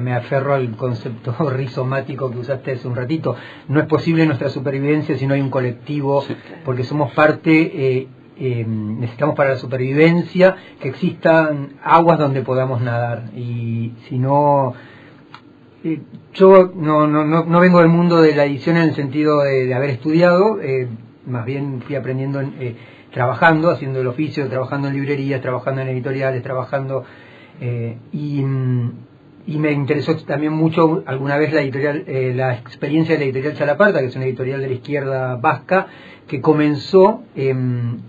me, 0.00 0.14
aferro 0.14 0.54
al 0.54 0.76
concepto 0.76 1.32
rizomático 1.50 2.30
que 2.30 2.38
usaste 2.38 2.72
hace 2.72 2.88
un 2.88 2.96
ratito. 2.96 3.36
No 3.68 3.80
es 3.80 3.86
posible 3.86 4.26
nuestra 4.26 4.48
supervivencia 4.48 5.16
si 5.16 5.26
no 5.26 5.34
hay 5.34 5.40
un 5.40 5.50
colectivo, 5.50 6.24
porque 6.64 6.84
somos 6.84 7.12
parte, 7.12 7.52
eh, 7.52 8.08
eh, 8.38 8.64
necesitamos 8.66 9.34
para 9.34 9.50
la 9.50 9.56
supervivencia 9.56 10.56
que 10.80 10.88
existan 10.88 11.74
aguas 11.82 12.18
donde 12.18 12.42
podamos 12.42 12.80
nadar. 12.80 13.30
Y 13.36 13.92
si 14.08 14.18
no, 14.18 14.74
eh, 15.86 16.00
yo 16.34 16.72
no, 16.74 17.06
no, 17.06 17.24
no, 17.24 17.44
no 17.44 17.60
vengo 17.60 17.78
del 17.78 17.88
mundo 17.88 18.20
de 18.20 18.34
la 18.34 18.44
edición 18.44 18.76
en 18.76 18.88
el 18.88 18.94
sentido 18.94 19.42
de, 19.42 19.66
de 19.66 19.74
haber 19.74 19.90
estudiado, 19.90 20.60
eh, 20.60 20.88
más 21.26 21.44
bien 21.44 21.80
fui 21.82 21.94
aprendiendo 21.94 22.40
en, 22.40 22.54
eh, 22.58 22.76
trabajando, 23.12 23.70
haciendo 23.70 24.00
el 24.00 24.08
oficio, 24.08 24.48
trabajando 24.48 24.88
en 24.88 24.94
librerías, 24.94 25.40
trabajando 25.40 25.82
en 25.82 25.88
editoriales, 25.88 26.42
trabajando 26.42 27.04
y, 28.12 28.42
mm, 28.42 28.92
y 29.46 29.58
me 29.58 29.70
interesó 29.72 30.16
también 30.16 30.52
mucho 30.52 31.02
alguna 31.06 31.36
vez 31.38 31.52
la 31.52 31.60
editorial, 31.62 32.04
eh, 32.06 32.32
la 32.34 32.54
experiencia 32.54 33.14
de 33.14 33.20
la 33.20 33.24
editorial 33.26 33.54
Chalaparta, 33.54 34.00
que 34.00 34.06
es 34.06 34.16
una 34.16 34.24
editorial 34.24 34.60
de 34.60 34.66
la 34.68 34.74
izquierda 34.74 35.36
vasca, 35.36 35.86
que 36.26 36.40
comenzó 36.40 37.22
eh, 37.36 37.54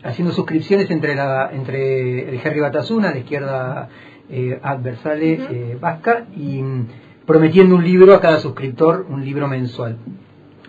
haciendo 0.03 0.34
suscripciones 0.34 0.89
entre 0.89 1.13
la 1.15 1.51
entre 1.53 2.29
el 2.29 2.39
Jerry 2.39 2.60
Batasuna, 2.60 3.12
la 3.12 3.20
izquierda 3.20 3.89
eh, 4.29 4.60
adversale 4.63 5.34
eh, 5.51 5.77
vasca, 5.79 6.25
y 6.36 6.62
mm, 6.63 6.88
prometiendo 7.27 7.75
un 7.75 7.84
libro 7.84 8.15
a 8.15 8.20
cada 8.22 8.39
suscriptor, 8.39 9.06
un 9.10 9.24
libro 9.24 9.48
mensual. 9.48 9.98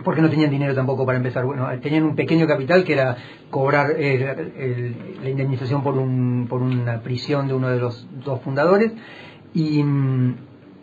Porque 0.05 0.21
no 0.23 0.29
tenían 0.31 0.51
dinero 0.51 0.75
tampoco 0.75 1.05
para 1.07 1.19
empezar. 1.19 1.45
Bueno, 1.45 1.67
tenían 1.81 2.05
un 2.05 2.15
pequeño 2.15 2.47
capital 2.47 2.85
que 2.85 2.93
era 2.93 3.17
cobrar 3.51 3.93
eh, 3.97 4.51
el- 4.59 4.95
la 5.25 5.31
indemnización 5.31 5.83
por, 5.83 5.97
un, 5.99 6.47
por 6.49 6.63
una 6.63 7.01
prisión 7.01 7.49
de 7.49 7.55
uno 7.55 7.69
de 7.69 7.79
los 7.81 8.07
dos 8.25 8.41
fundadores. 8.43 8.93
Y, 9.55 9.83
mm, 9.83 10.35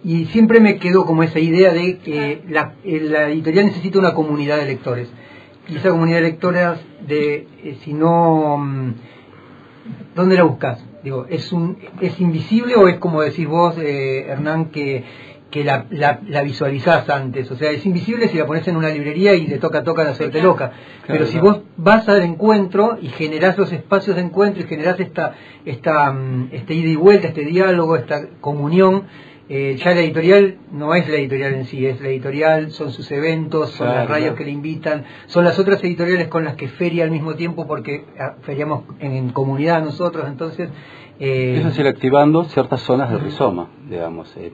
y 0.05 0.25
siempre 0.27 0.59
me 0.59 0.77
quedó 0.77 1.05
como 1.05 1.23
esa 1.23 1.39
idea 1.39 1.73
de 1.73 1.97
que 1.97 2.43
la, 2.47 2.75
eh, 2.83 2.99
la 3.01 3.29
editorial 3.29 3.65
necesita 3.65 3.97
una 3.97 4.13
comunidad 4.13 4.57
de 4.57 4.65
lectores 4.65 5.09
y 5.67 5.77
esa 5.77 5.89
comunidad 5.89 6.17
de 6.17 6.23
lectores 6.23 6.79
de 7.07 7.47
eh, 7.63 7.77
si 7.83 7.93
no 7.93 8.57
mm, 8.59 8.93
¿dónde 10.15 10.35
la 10.35 10.43
buscas? 10.43 10.83
Digo, 11.03 11.25
¿es 11.29 11.51
un 11.51 11.77
es 12.01 12.19
invisible 12.19 12.75
o 12.75 12.87
es 12.87 12.97
como 12.97 13.21
decís 13.21 13.47
vos, 13.47 13.75
eh, 13.77 14.27
Hernán, 14.27 14.65
que, 14.65 15.03
que 15.51 15.63
la, 15.63 15.85
la, 15.89 16.19
la 16.27 16.41
visualizás 16.41 17.09
antes? 17.09 17.49
O 17.51 17.55
sea, 17.55 17.71
es 17.71 17.85
invisible 17.85 18.27
si 18.27 18.37
la 18.37 18.45
pones 18.45 18.67
en 18.67 18.75
una 18.75 18.89
librería 18.89 19.35
y 19.35 19.45
le 19.47 19.57
toca, 19.57 19.83
toca 19.83 20.03
la 20.03 20.15
suerte 20.15 20.41
loca. 20.41 20.71
Pero 21.07 21.25
si 21.27 21.37
vos 21.37 21.61
vas 21.77 22.07
al 22.09 22.23
encuentro 22.23 22.97
y 23.01 23.09
generás 23.09 23.57
los 23.57 23.71
espacios 23.71 24.15
de 24.15 24.23
encuentro 24.23 24.63
y 24.63 24.67
generás 24.67 24.99
esta, 24.99 25.33
esta, 25.65 26.11
mm, 26.11 26.49
este 26.51 26.73
ida 26.73 26.89
y 26.89 26.95
vuelta, 26.95 27.27
este 27.27 27.45
diálogo, 27.45 27.95
esta 27.95 28.27
comunión, 28.41 29.03
eh, 29.47 29.75
ya 29.77 29.93
la 29.93 30.01
editorial 30.01 30.57
no 30.71 30.95
es 30.95 31.07
la 31.07 31.15
editorial 31.17 31.53
en 31.53 31.65
sí, 31.65 31.85
es 31.85 32.01
la 32.01 32.07
editorial, 32.09 32.71
son 32.71 32.91
sus 32.91 33.11
eventos, 33.11 33.69
son 33.71 33.87
Claro, 33.87 33.99
las 34.01 34.09
radios 34.09 34.25
claro. 34.29 34.37
que 34.37 34.45
le 34.45 34.51
invitan, 34.51 35.05
son 35.27 35.43
las 35.45 35.59
otras 35.59 35.83
editoriales 35.83 36.27
con 36.29 36.43
las 36.43 36.55
que 36.55 36.67
feria 36.67 37.03
al 37.03 37.11
mismo 37.11 37.35
tiempo 37.35 37.67
porque 37.67 38.05
ah, 38.19 38.35
feriamos 38.41 38.83
en, 38.99 39.11
en 39.13 39.29
comunidad 39.29 39.83
nosotros, 39.83 40.25
entonces... 40.27 40.69
eh, 41.19 41.57
Eso 41.59 41.67
es 41.69 41.77
ir 41.79 41.87
activando 41.87 42.43
ciertas 42.45 42.81
zonas 42.81 43.09
del 43.11 43.19
rizoma, 43.21 43.67
digamos, 43.89 44.33
eh, 44.37 44.51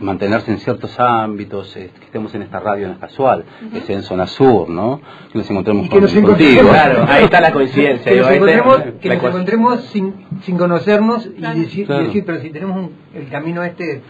mantenerse 0.00 0.50
en 0.50 0.58
ciertos 0.58 0.98
ámbitos, 0.98 1.76
eh, 1.76 1.90
que 1.98 2.04
estemos 2.06 2.34
en 2.34 2.42
esta 2.42 2.58
radio 2.60 2.86
no 2.88 2.94
es 2.94 2.98
casual, 3.00 3.44
que 3.72 3.80
sea 3.82 3.96
en 3.96 4.02
zona 4.02 4.26
sur, 4.26 4.68
¿no? 4.68 5.00
Que 5.32 5.38
nos 5.38 5.50
encontremos 5.50 5.84
que 5.84 5.90
con- 5.90 6.00
nos 6.02 6.12
contigo. 6.12 6.68
Claro, 6.70 7.04
ahí 7.08 7.24
está 7.24 7.40
la 7.40 7.52
coincidencia. 7.52 8.10
que 8.12 8.18
nos 8.18 8.30
encontremos, 8.30 8.76
que 8.78 8.84
la 8.84 8.90
nos 8.92 9.02
ecuación. 9.02 9.26
encontremos 9.32 9.80
sin, 9.86 10.14
sin 10.42 10.56
conocernos 10.58 11.26
y 11.26 11.30
Claro. 11.30 11.58
decir, 11.58 11.86
y 11.90 12.04
decir, 12.06 12.24
pero 12.26 12.40
si 12.40 12.50
tenemos 12.50 12.76
un- 12.76 12.92
el 13.14 13.28
camino 13.28 13.62
este 13.62 14.02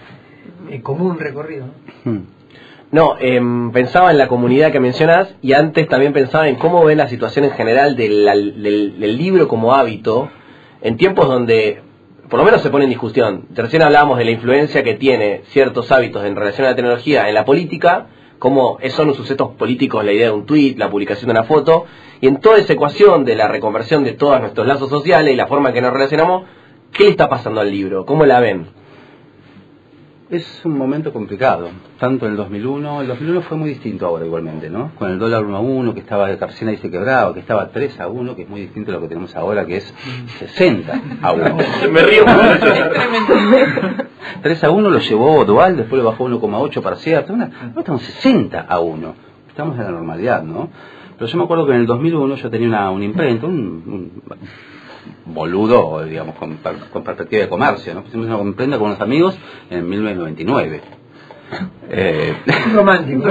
eh, 0.70 0.81
común 0.83 1.18
recorrido. 1.18 1.66
¿no? 2.05 2.12
Hmm. 2.12 2.22
No, 2.92 3.14
em, 3.20 3.70
pensaba 3.70 4.11
en 4.11 4.18
la 4.18 4.26
comunidad 4.29 4.72
que 4.72 4.81
mencionas 4.81 5.35
y 5.42 5.53
antes 5.53 5.87
también 5.88 6.12
pensaba 6.12 6.48
en 6.48 6.57
cómo 6.57 6.85
ven 6.85 6.98
la 6.98 7.07
situación 7.09 7.44
en 7.44 7.53
general 7.53 7.96
del, 7.96 8.24
del- 8.24 8.98
del 9.00 9.16
libro 9.16 9.46
como 9.46 9.74
hábito 9.74 10.29
en 10.83 10.96
tiempos 10.96 11.29
donde 11.29 11.83
por 12.31 12.38
lo 12.38 12.45
menos 12.45 12.62
se 12.62 12.71
pone 12.71 12.85
en 12.85 12.90
discusión. 12.90 13.47
Recién 13.53 13.83
hablábamos 13.83 14.16
de 14.16 14.25
la 14.25 14.31
influencia 14.31 14.85
que 14.85 14.95
tiene 14.95 15.43
ciertos 15.49 15.90
hábitos 15.90 16.25
en 16.25 16.37
relación 16.37 16.64
a 16.64 16.71
la 16.71 16.77
tecnología 16.77 17.29
en 17.29 17.35
la 17.35 17.45
política, 17.45 18.07
cómo 18.38 18.79
son 18.90 19.09
los 19.09 19.16
sucesos 19.16 19.51
políticos 19.59 20.05
la 20.05 20.12
idea 20.12 20.27
de 20.27 20.33
un 20.33 20.47
tweet, 20.47 20.77
la 20.79 20.88
publicación 20.88 21.27
de 21.27 21.33
una 21.33 21.43
foto, 21.43 21.87
y 22.21 22.29
en 22.29 22.40
toda 22.40 22.59
esa 22.59 22.73
ecuación 22.73 23.25
de 23.25 23.35
la 23.35 23.49
reconversión 23.49 24.05
de 24.05 24.12
todos 24.12 24.40
nuestros 24.40 24.64
lazos 24.64 24.88
sociales 24.88 25.35
y 25.35 25.37
la 25.37 25.49
forma 25.49 25.71
en 25.71 25.75
que 25.75 25.81
nos 25.81 25.93
relacionamos, 25.93 26.45
¿qué 26.93 27.05
le 27.05 27.11
está 27.11 27.29
pasando 27.29 27.61
al 27.61 27.71
libro? 27.71 28.07
¿Cómo 28.07 28.25
la 28.25 28.38
ven? 28.38 28.80
Es 30.31 30.64
un 30.64 30.79
momento 30.79 31.12
complicado, 31.12 31.71
tanto 31.99 32.27
en 32.27 32.31
el 32.31 32.37
2001, 32.37 33.01
el 33.01 33.09
2001 33.09 33.43
fue 33.43 33.57
muy 33.57 33.71
distinto 33.71 34.07
ahora 34.07 34.25
igualmente, 34.25 34.71
¿no? 34.71 34.93
Con 34.95 35.11
el 35.11 35.19
dólar 35.19 35.45
1 35.45 35.57
a 35.57 35.61
1, 35.61 35.93
que 35.93 35.99
estaba 35.99 36.29
de 36.29 36.38
Carcena 36.38 36.71
y 36.71 36.77
se 36.77 36.88
quebraba, 36.88 37.35
que 37.35 37.40
estaba 37.40 37.71
3 37.71 37.99
a 37.99 38.07
1, 38.07 38.37
que 38.37 38.43
es 38.43 38.49
muy 38.49 38.61
distinto 38.61 38.93
a 38.93 38.95
lo 38.95 39.01
que 39.01 39.09
tenemos 39.09 39.35
ahora, 39.35 39.66
que 39.66 39.79
es 39.79 39.95
60 40.38 41.03
a 41.21 41.33
1. 41.33 41.57
Me 41.90 42.03
río 42.05 42.25
mucho. 42.25 42.66
Es 42.73 43.27
tremendo. 43.27 44.05
3 44.40 44.64
a 44.64 44.71
1 44.71 44.90
lo 44.90 44.99
llevó 45.01 45.45
Dual, 45.45 45.77
después 45.77 46.01
lo 46.01 46.09
bajó 46.09 46.29
1,8 46.29 46.81
para 46.81 46.95
cierto. 46.95 47.37
No 47.37 47.51
estamos 47.77 48.01
60 48.01 48.61
a 48.61 48.79
1. 48.79 49.14
Estamos 49.49 49.77
en 49.79 49.83
la 49.83 49.90
normalidad, 49.90 50.45
¿no? 50.45 50.71
Pero 51.19 51.29
yo 51.29 51.38
me 51.38 51.45
acuerdo 51.45 51.66
que 51.66 51.73
en 51.73 51.81
el 51.81 51.87
2001 51.87 52.37
yo 52.37 52.51
tenía 52.51 52.69
una, 52.69 52.90
una 52.93 53.05
imprenta, 53.05 53.49
un, 53.49 53.57
un 53.57 54.23
boludo, 55.25 56.05
digamos, 56.05 56.37
con, 56.37 56.59
con 56.93 57.05
perspectiva 57.05 57.43
de 57.43 57.49
comercio, 57.49 57.95
¿no? 57.95 58.03
Pusimos 58.03 58.27
una 58.27 58.41
imprenta 58.41 58.79
con 58.79 58.89
unos 58.89 59.01
amigos 59.01 59.39
en 59.71 59.89
1999. 59.89 61.01
Eh, 61.89 62.35
Romántico. 62.75 63.29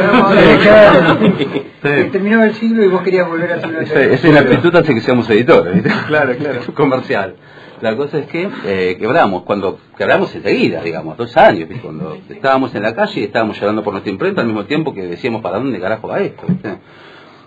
Sí. 1.81 2.09
Terminaba 2.11 2.45
el 2.45 2.53
siglo 2.55 2.83
y 2.83 2.87
vos 2.87 3.01
querías 3.01 3.27
volver 3.27 3.53
al 3.53 3.61
siglo 3.61 3.79
Esa 3.79 4.27
es 4.27 4.33
la 4.33 4.41
actitud 4.41 4.75
hace 4.75 4.93
que 4.93 5.01
seamos 5.01 5.29
editores, 5.29 5.73
¿viste? 5.73 5.89
Claro, 6.07 6.35
claro. 6.35 6.59
Comercial. 6.73 7.35
La 7.81 7.95
cosa 7.95 8.17
es 8.17 8.27
que 8.27 8.49
eh, 8.65 8.97
quebramos, 8.99 9.43
cuando 9.43 9.79
quebramos 9.97 10.35
enseguida, 10.35 10.81
digamos, 10.81 11.15
dos 11.15 11.37
años, 11.37 11.69
¿viste? 11.69 11.81
cuando 11.81 12.17
estábamos 12.27 12.75
en 12.75 12.83
la 12.83 12.93
calle 12.93 13.21
y 13.21 13.23
estábamos 13.23 13.57
llorando 13.57 13.83
por 13.83 13.93
nuestra 13.93 14.11
imprenta 14.11 14.41
al 14.41 14.47
mismo 14.47 14.65
tiempo 14.65 14.93
que 14.93 15.03
decíamos, 15.03 15.41
¿para 15.41 15.59
dónde 15.59 15.79
carajo 15.79 16.09
va 16.09 16.19
esto? 16.19 16.43
¿viste? 16.45 16.77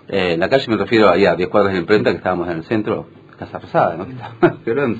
Eh, 0.07 0.33
en 0.33 0.39
la 0.39 0.49
calle 0.49 0.65
me 0.69 0.77
refiero 0.77 1.09
a 1.09 1.17
ya 1.17 1.35
10 1.35 1.49
cuadras 1.49 1.73
de 1.73 1.79
imprenta 1.79 2.09
que 2.09 2.17
estábamos 2.17 2.49
en 2.49 2.57
el 2.57 2.63
centro, 2.63 3.05
Casa 3.35 3.59
Rosada, 3.59 3.97
¿no? 3.97 4.05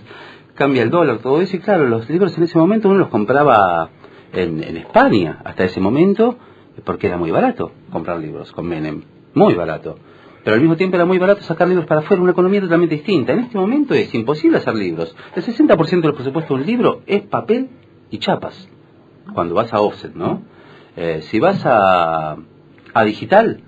Cambia 0.55 0.83
el 0.83 0.91
dólar, 0.91 1.17
todo 1.17 1.41
eso, 1.41 1.55
y 1.55 1.59
claro, 1.59 1.87
los 1.87 2.07
libros 2.09 2.37
en 2.37 2.43
ese 2.43 2.59
momento 2.59 2.87
uno 2.87 2.99
los 2.99 3.07
compraba 3.07 3.89
en, 4.31 4.63
en 4.63 4.77
España, 4.77 5.41
hasta 5.43 5.63
ese 5.63 5.79
momento, 5.79 6.37
porque 6.83 7.07
era 7.07 7.17
muy 7.17 7.31
barato 7.31 7.71
comprar 7.91 8.19
libros 8.19 8.51
con 8.51 8.67
Menem, 8.67 9.01
muy 9.33 9.55
barato. 9.55 9.97
pero 10.43 10.55
al 10.55 10.61
mismo 10.61 10.75
tiempo 10.75 10.95
era 10.95 11.05
muy 11.05 11.17
barato 11.17 11.41
sacar 11.41 11.67
libros 11.67 11.87
para 11.87 12.01
afuera, 12.01 12.21
una 12.21 12.33
economía 12.33 12.61
totalmente 12.61 12.95
distinta. 12.95 13.33
En 13.33 13.39
este 13.39 13.57
momento 13.57 13.95
es 13.95 14.13
imposible 14.13 14.57
hacer 14.57 14.75
libros. 14.75 15.15
El 15.35 15.43
60% 15.43 16.01
del 16.01 16.13
presupuesto 16.13 16.53
de 16.53 16.59
un 16.59 16.65
libro 16.67 17.01
es 17.07 17.23
papel 17.23 17.69
y 18.11 18.19
chapas, 18.19 18.69
cuando 19.33 19.55
vas 19.55 19.73
a 19.73 19.81
offset, 19.81 20.13
¿no? 20.13 20.43
Eh, 20.95 21.21
si 21.23 21.39
vas 21.39 21.65
a, 21.65 22.37
a 22.93 23.03
digital, 23.03 23.61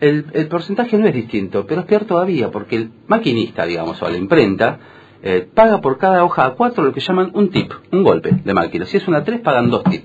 el, 0.00 0.26
el, 0.32 0.48
porcentaje 0.48 0.98
no 0.98 1.06
es 1.06 1.14
distinto, 1.14 1.66
pero 1.66 1.82
es 1.82 1.86
peor 1.86 2.04
todavía, 2.04 2.50
porque 2.50 2.76
el 2.76 2.90
maquinista, 3.06 3.66
digamos, 3.66 4.00
o 4.02 4.08
la 4.08 4.16
imprenta, 4.16 4.78
eh, 5.22 5.48
paga 5.54 5.80
por 5.80 5.98
cada 5.98 6.24
hoja 6.24 6.44
a 6.44 6.50
cuatro 6.50 6.84
lo 6.84 6.92
que 6.92 7.00
llaman 7.00 7.30
un 7.34 7.50
tip, 7.50 7.72
un 7.92 8.02
golpe 8.02 8.30
de 8.44 8.54
máquina. 8.54 8.84
Si 8.86 8.96
es 8.96 9.08
una 9.08 9.24
tres, 9.24 9.40
pagan 9.40 9.70
dos 9.70 9.84
tips. 9.84 10.04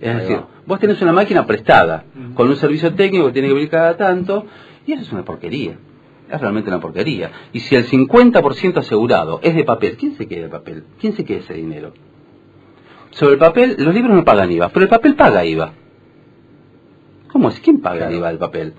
Es 0.00 0.16
decir, 0.16 0.40
vos 0.66 0.80
tenés 0.80 1.00
una 1.02 1.12
máquina 1.12 1.46
prestada, 1.46 2.04
con 2.34 2.48
un 2.48 2.56
servicio 2.56 2.94
técnico 2.94 3.26
que 3.26 3.32
tiene 3.32 3.48
que 3.48 3.54
venir 3.54 3.68
cada 3.68 3.98
tanto, 3.98 4.46
y 4.86 4.94
eso 4.94 5.02
es 5.02 5.12
una 5.12 5.24
porquería. 5.26 5.76
Es 6.30 6.40
realmente 6.40 6.70
una 6.70 6.80
porquería. 6.80 7.30
Y 7.52 7.60
si 7.60 7.76
el 7.76 7.86
50% 7.86 8.78
asegurado 8.78 9.40
es 9.42 9.54
de 9.54 9.64
papel, 9.64 9.96
¿quién 9.98 10.16
se 10.16 10.26
queda 10.26 10.44
de 10.44 10.48
papel? 10.48 10.84
¿Quién 10.98 11.14
se 11.14 11.24
queda 11.24 11.40
ese 11.40 11.54
dinero? 11.54 11.92
Sobre 13.10 13.34
el 13.34 13.38
papel, 13.38 13.76
los 13.78 13.92
libros 13.92 14.14
no 14.14 14.24
pagan 14.24 14.50
IVA, 14.50 14.68
pero 14.70 14.84
el 14.84 14.88
papel 14.88 15.16
paga 15.16 15.44
IVA. 15.44 15.72
¿Cómo 17.30 17.48
es? 17.48 17.60
¿Quién 17.60 17.80
paga 17.80 18.08
el 18.08 18.16
IVA 18.16 18.28
del 18.28 18.38
papel? 18.38 18.74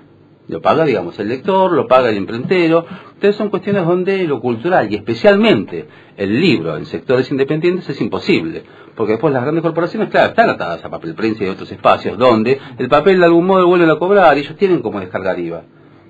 Lo 0.48 0.62
paga, 0.62 0.86
digamos, 0.86 1.18
el 1.20 1.30
lector, 1.30 1.72
lo 1.72 1.88
paga 1.88 2.10
el 2.10 2.18
imprentero. 2.18 2.86
Entonces 3.14 3.36
son 3.36 3.50
cuestiones 3.50 3.86
donde 3.86 4.26
lo 4.26 4.42
cultural 4.42 4.92
y 4.92 4.96
especialmente 4.96 5.88
el 6.18 6.40
libro 6.40 6.78
en 6.78 6.86
sectores 6.86 7.30
independientes 7.32 7.88
es 7.90 8.02
imposible. 8.02 8.64
Porque 8.96 9.14
después 9.14 9.34
las 9.34 9.44
grandes 9.44 9.62
corporaciones, 9.62 10.10
claro, 10.10 10.30
están 10.30 10.50
atadas 10.50 10.84
a 10.84 10.90
papel 10.90 11.16
prensa 11.16 11.44
y 11.44 11.48
otros 11.48 11.72
espacios 11.72 12.18
donde 12.18 12.60
el 12.78 12.90
papel 12.90 13.20
de 13.20 13.26
algún 13.26 13.46
modo 13.46 13.68
vuelven 13.68 13.90
a 13.90 13.96
cobrar 13.96 14.38
y 14.38 14.42
ellos 14.42 14.58
tienen 14.58 14.82
como 14.82 15.00
descargar 15.00 15.40
IVA. 15.40 15.64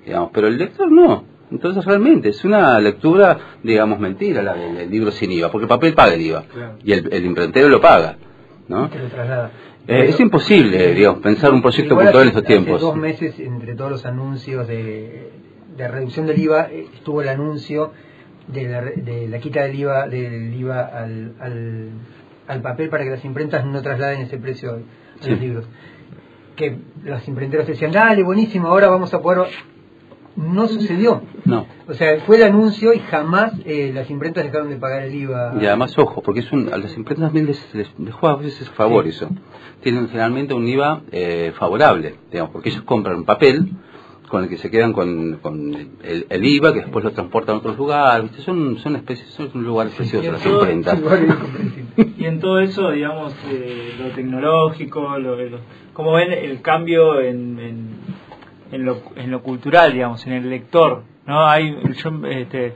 Digamos, 0.04 0.30
pero 0.32 0.48
el 0.48 0.58
lector 0.58 0.90
no. 0.90 1.24
Entonces 1.50 1.84
realmente 1.84 2.30
es 2.30 2.44
una 2.44 2.80
lectura, 2.80 3.38
digamos, 3.62 4.00
mentira 4.00 4.42
la 4.42 4.54
del, 4.54 4.90
libro 4.90 5.12
sin 5.12 5.30
IVA, 5.30 5.50
porque 5.50 5.64
el 5.64 5.68
papel 5.68 5.94
paga 5.94 6.14
el 6.14 6.20
IVA 6.22 6.44
claro. 6.52 6.74
y 6.82 6.92
el, 6.92 7.12
el, 7.12 7.24
imprentero 7.26 7.68
lo 7.68 7.80
paga. 7.80 8.16
¿no? 8.68 8.88
Eh, 9.86 10.06
es 10.08 10.20
imposible, 10.20 10.94
digamos, 10.94 11.20
pensar 11.20 11.52
un 11.52 11.60
proyecto 11.60 11.96
cultural 11.96 12.22
en 12.22 12.28
estos 12.28 12.44
tiempos. 12.44 12.76
Hace 12.76 12.84
dos 12.84 12.96
meses, 12.96 13.38
entre 13.40 13.74
todos 13.74 13.90
los 13.90 14.06
anuncios 14.06 14.68
de, 14.68 15.30
de 15.76 15.88
reducción 15.88 16.26
del 16.26 16.38
IVA, 16.38 16.68
eh, 16.70 16.86
estuvo 16.94 17.22
el 17.22 17.28
anuncio 17.28 17.92
de 18.46 18.68
la, 18.68 18.82
de 18.82 19.28
la 19.28 19.38
quita 19.38 19.62
del 19.62 19.74
IVA, 19.74 20.08
del 20.08 20.54
IVA 20.54 20.80
al, 20.82 21.34
al, 21.40 21.90
al, 22.46 22.62
papel 22.62 22.90
para 22.90 23.04
que 23.04 23.10
las 23.10 23.24
imprentas 23.24 23.64
no 23.64 23.82
trasladen 23.82 24.20
ese 24.22 24.38
precio 24.38 24.72
a 24.72 25.24
sí. 25.24 25.30
los 25.30 25.40
libros. 25.40 25.64
Que 26.54 26.76
los 27.02 27.26
imprenteros 27.26 27.66
decían, 27.66 27.90
dale, 27.90 28.22
buenísimo, 28.22 28.68
ahora 28.68 28.88
vamos 28.88 29.12
a 29.14 29.20
poder 29.20 29.48
no 30.36 30.68
sucedió. 30.68 31.22
No. 31.44 31.66
O 31.88 31.94
sea, 31.94 32.20
fue 32.20 32.36
el 32.36 32.44
anuncio 32.44 32.92
y 32.94 32.98
jamás 33.00 33.52
eh, 33.64 33.90
las 33.94 34.08
imprentas 34.10 34.44
dejaron 34.44 34.70
de 34.70 34.76
pagar 34.76 35.02
el 35.02 35.14
IVA. 35.14 35.54
Y 35.60 35.66
además, 35.66 35.96
ojo, 35.98 36.22
porque 36.22 36.40
es 36.40 36.52
un, 36.52 36.72
a 36.72 36.78
las 36.78 36.96
imprentas 36.96 37.26
también 37.26 37.46
les, 37.46 37.74
les, 37.74 37.88
les 37.98 38.14
juega 38.14 38.36
a 38.36 38.38
veces 38.38 38.68
favor 38.70 39.04
sí. 39.04 39.10
eso. 39.10 39.28
Tienen 39.82 40.08
generalmente 40.08 40.54
un 40.54 40.66
IVA 40.66 41.02
eh, 41.10 41.52
favorable, 41.58 42.14
digamos, 42.30 42.52
porque 42.52 42.70
ellos 42.70 42.82
compran 42.82 43.24
papel 43.24 43.72
con 44.32 44.44
el 44.44 44.48
que 44.48 44.56
se 44.56 44.70
quedan 44.70 44.94
con, 44.94 45.40
con 45.42 45.74
el, 46.02 46.26
el, 46.30 46.44
IVA, 46.46 46.72
que 46.72 46.80
después 46.80 47.04
lo 47.04 47.10
transportan 47.10 47.56
a 47.56 47.58
otros 47.58 47.76
lugares. 47.76 48.30
Son, 48.38 48.78
son 48.78 48.96
especies, 48.96 49.28
son 49.28 49.50
lugares 49.62 49.92
preciosos 49.94 50.32
las 50.32 50.46
imprentas. 50.46 50.98
y 52.16 52.24
en 52.24 52.40
todo 52.40 52.58
eso, 52.60 52.90
digamos, 52.92 53.34
eh, 53.50 53.92
lo 53.98 54.08
tecnológico, 54.14 55.18
lo, 55.18 55.36
lo, 55.36 55.58
¿cómo 55.92 56.14
ven 56.14 56.32
el 56.32 56.62
cambio 56.62 57.20
en, 57.20 57.58
en 57.60 57.88
en 58.72 58.84
lo, 58.84 59.02
en 59.16 59.30
lo 59.30 59.42
cultural, 59.42 59.92
digamos, 59.92 60.26
en 60.26 60.32
el 60.32 60.50
lector. 60.50 61.04
¿no? 61.26 61.46
Hay, 61.46 61.76
yo, 62.02 62.10
este, 62.26 62.74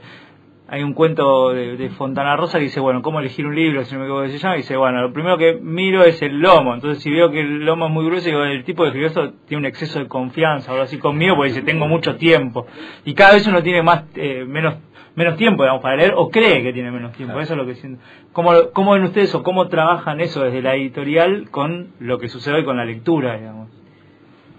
hay 0.69 0.83
un 0.83 0.93
cuento 0.93 1.53
de, 1.53 1.75
de, 1.75 1.89
Fontana 1.89 2.37
Rosa 2.37 2.59
que 2.59 2.65
dice, 2.65 2.79
bueno, 2.79 3.01
¿cómo 3.01 3.19
elegir 3.19 3.45
un 3.45 3.55
libro? 3.55 3.83
Si 3.83 3.93
no 3.93 3.99
me 3.99 4.05
equivoco 4.05 4.23
que 4.23 4.29
se 4.29 4.37
llama, 4.37 4.55
y 4.55 4.59
dice, 4.59 4.77
bueno, 4.77 5.01
lo 5.01 5.11
primero 5.11 5.37
que 5.37 5.59
miro 5.61 6.03
es 6.03 6.21
el 6.21 6.39
lomo. 6.39 6.73
Entonces, 6.73 7.03
si 7.03 7.09
veo 7.09 7.31
que 7.31 7.41
el 7.41 7.65
lomo 7.65 7.87
es 7.87 7.91
muy 7.91 8.05
grueso, 8.05 8.27
digo, 8.27 8.43
el 8.43 8.63
tipo 8.63 8.83
de 8.83 8.89
escribió 8.89 9.33
tiene 9.47 9.59
un 9.59 9.65
exceso 9.65 9.99
de 9.99 10.07
confianza, 10.07 10.71
ahora 10.71 10.83
así 10.83 10.97
conmigo, 10.97 11.35
porque 11.35 11.49
dice, 11.49 11.63
tengo 11.63 11.87
mucho 11.87 12.15
tiempo. 12.15 12.67
Y 13.03 13.13
cada 13.13 13.33
vez 13.33 13.47
uno 13.47 13.61
tiene 13.63 13.81
más, 13.81 14.05
eh, 14.15 14.45
menos 14.47 14.75
menos 15.15 15.35
tiempo, 15.35 15.63
digamos, 15.63 15.81
para 15.81 15.95
leer, 15.95 16.13
o 16.15 16.29
cree 16.29 16.61
que 16.61 16.71
tiene 16.71 16.91
menos 16.91 17.11
tiempo. 17.13 17.33
Claro. 17.33 17.43
Eso 17.43 17.53
es 17.53 17.57
lo 17.57 17.65
que 17.65 17.73
siento. 17.73 18.03
¿Cómo, 18.33 18.51
¿Cómo 18.71 18.93
ven 18.93 19.01
ustedes 19.01 19.33
o 19.33 19.41
cómo 19.41 19.67
trabajan 19.67 20.21
eso 20.21 20.43
desde 20.43 20.61
la 20.61 20.75
editorial 20.75 21.49
con 21.49 21.87
lo 21.99 22.19
que 22.19 22.29
sucede 22.29 22.57
hoy 22.57 22.63
con 22.63 22.77
la 22.77 22.85
lectura, 22.85 23.35
digamos? 23.35 23.71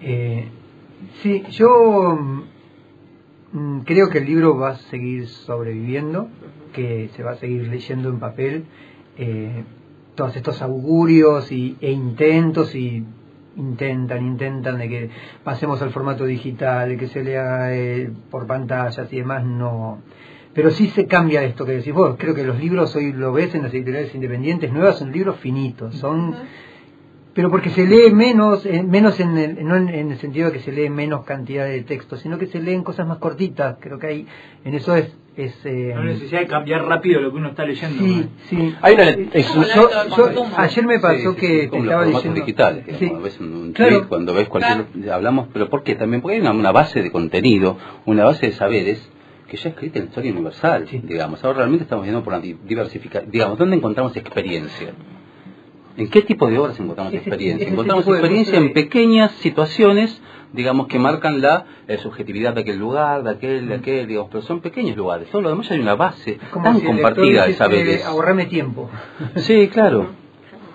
Eh, 0.02 0.48
Sí, 1.22 1.44
yo 1.50 2.18
mm, 3.52 3.80
creo 3.80 4.08
que 4.08 4.18
el 4.18 4.26
libro 4.26 4.56
va 4.56 4.70
a 4.70 4.76
seguir 4.76 5.26
sobreviviendo, 5.28 6.28
que 6.72 7.10
se 7.16 7.22
va 7.22 7.32
a 7.32 7.36
seguir 7.36 7.68
leyendo 7.68 8.08
en 8.08 8.18
papel. 8.18 8.64
Eh, 9.16 9.64
todos 10.14 10.34
estos 10.36 10.60
augurios 10.62 11.50
y, 11.52 11.76
e 11.80 11.92
intentos 11.92 12.74
y 12.74 13.04
intentan, 13.56 14.26
intentan 14.26 14.78
de 14.78 14.88
que 14.88 15.10
pasemos 15.44 15.80
al 15.82 15.90
formato 15.90 16.24
digital, 16.24 16.88
de 16.88 16.96
que 16.96 17.08
se 17.08 17.22
lea 17.22 17.74
eh, 17.74 18.10
por 18.30 18.46
pantallas 18.46 19.12
y 19.12 19.16
demás, 19.16 19.44
no. 19.44 20.00
Pero 20.54 20.70
sí 20.70 20.88
se 20.88 21.06
cambia 21.06 21.44
esto 21.44 21.64
que 21.64 21.72
decís 21.72 21.92
vos. 21.92 22.16
Creo 22.18 22.34
que 22.34 22.42
los 22.42 22.58
libros 22.58 22.94
hoy 22.96 23.12
lo 23.12 23.32
ves 23.32 23.54
en 23.54 23.62
las 23.62 23.72
editoriales 23.72 24.14
independientes 24.14 24.72
nuevas, 24.72 24.98
son 24.98 25.12
libros 25.12 25.36
finitos, 25.38 25.94
son 25.96 26.34
pero 27.38 27.52
porque 27.52 27.70
se 27.70 27.86
lee 27.86 28.10
menos, 28.10 28.66
eh, 28.66 28.82
menos 28.82 29.20
en 29.20 29.38
el, 29.38 29.64
no 29.64 29.76
en, 29.76 29.88
en, 29.90 30.10
el 30.10 30.18
sentido 30.18 30.46
de 30.50 30.54
que 30.54 30.58
se 30.58 30.72
lee 30.72 30.90
menos 30.90 31.24
cantidad 31.24 31.66
de 31.66 31.84
texto, 31.84 32.16
sino 32.16 32.36
que 32.36 32.48
se 32.48 32.60
leen 32.60 32.82
cosas 32.82 33.06
más 33.06 33.18
cortitas. 33.18 33.76
Creo 33.78 33.96
que 34.00 34.08
hay, 34.08 34.26
en 34.64 34.74
eso 34.74 34.96
es. 34.96 35.16
es 35.36 35.54
eh, 35.64 35.92
no 35.94 36.02
necesidad 36.02 36.40
de 36.40 36.48
cambiar 36.48 36.84
rápido 36.86 37.20
lo 37.20 37.30
que 37.30 37.36
uno 37.36 37.50
está 37.50 37.64
leyendo. 37.64 37.96
Sí, 38.02 38.16
¿no? 38.16 38.28
sí. 38.48 38.74
Hay 38.82 38.94
una, 38.94 39.10
es, 39.10 39.54
yo, 39.54 39.88
yo, 40.16 40.46
ayer 40.56 40.84
me 40.84 40.98
pasó 40.98 41.34
sí, 41.34 41.38
que 41.38 41.68
te 41.68 41.78
estaba 41.78 42.06
diciendo. 42.06 42.40
digitales, 42.40 42.84
que 42.84 43.06
cuando 43.06 43.22
ves 43.22 43.38
un, 43.38 43.72
claro. 43.72 43.96
tweet, 43.98 44.08
cuando 44.08 44.34
ves 44.34 44.48
cualquier. 44.48 44.86
Claro. 44.86 45.14
Hablamos, 45.14 45.48
pero 45.52 45.70
¿por 45.70 45.84
qué? 45.84 45.94
También 45.94 46.20
porque 46.20 46.38
hay 46.38 46.40
una, 46.40 46.50
una 46.50 46.72
base 46.72 47.02
de 47.04 47.12
contenido, 47.12 47.78
una 48.04 48.24
base 48.24 48.46
de 48.46 48.52
saberes 48.54 49.08
que 49.48 49.56
ya 49.56 49.68
escrita 49.68 50.00
en 50.00 50.06
la 50.06 50.08
historia 50.08 50.32
universal, 50.32 50.88
sí. 50.90 51.00
digamos. 51.04 51.44
Ahora 51.44 51.58
realmente 51.58 51.84
estamos 51.84 52.02
viendo 52.02 52.24
por 52.24 52.34
una 52.34 52.42
diversificación. 52.42 53.30
Digamos, 53.30 53.56
¿dónde 53.58 53.76
encontramos 53.76 54.16
experiencia? 54.16 54.92
¿En 55.98 56.08
qué 56.08 56.22
tipo 56.22 56.48
de 56.48 56.58
obras 56.58 56.78
encontramos 56.78 57.12
ese, 57.12 57.22
experiencia? 57.22 57.64
ese 57.64 57.72
encontramos 57.72 58.06
experiencia 58.06 58.56
en 58.56 58.72
pequeñas 58.72 59.32
situaciones, 59.32 60.22
digamos, 60.52 60.86
que 60.86 60.98
marcan 60.98 61.40
la 61.40 61.66
eh, 61.88 61.98
subjetividad 61.98 62.54
de 62.54 62.60
aquel 62.60 62.78
lugar, 62.78 63.24
de 63.24 63.30
aquel, 63.30 63.68
de 63.68 63.74
aquel, 63.74 64.06
digamos, 64.06 64.30
pero 64.30 64.42
son 64.42 64.60
pequeños 64.60 64.96
lugares. 64.96 65.28
Todo 65.28 65.42
lo 65.42 65.50
demás 65.50 65.70
hay 65.70 65.80
una 65.80 65.96
base 65.96 66.38
tan 66.62 66.78
si 66.78 66.86
compartida 66.86 67.46
de 67.46 67.54
saberes. 67.54 68.04
Ahorrame 68.04 68.46
tiempo. 68.46 68.88
Sí, 69.36 69.68
claro. 69.68 70.06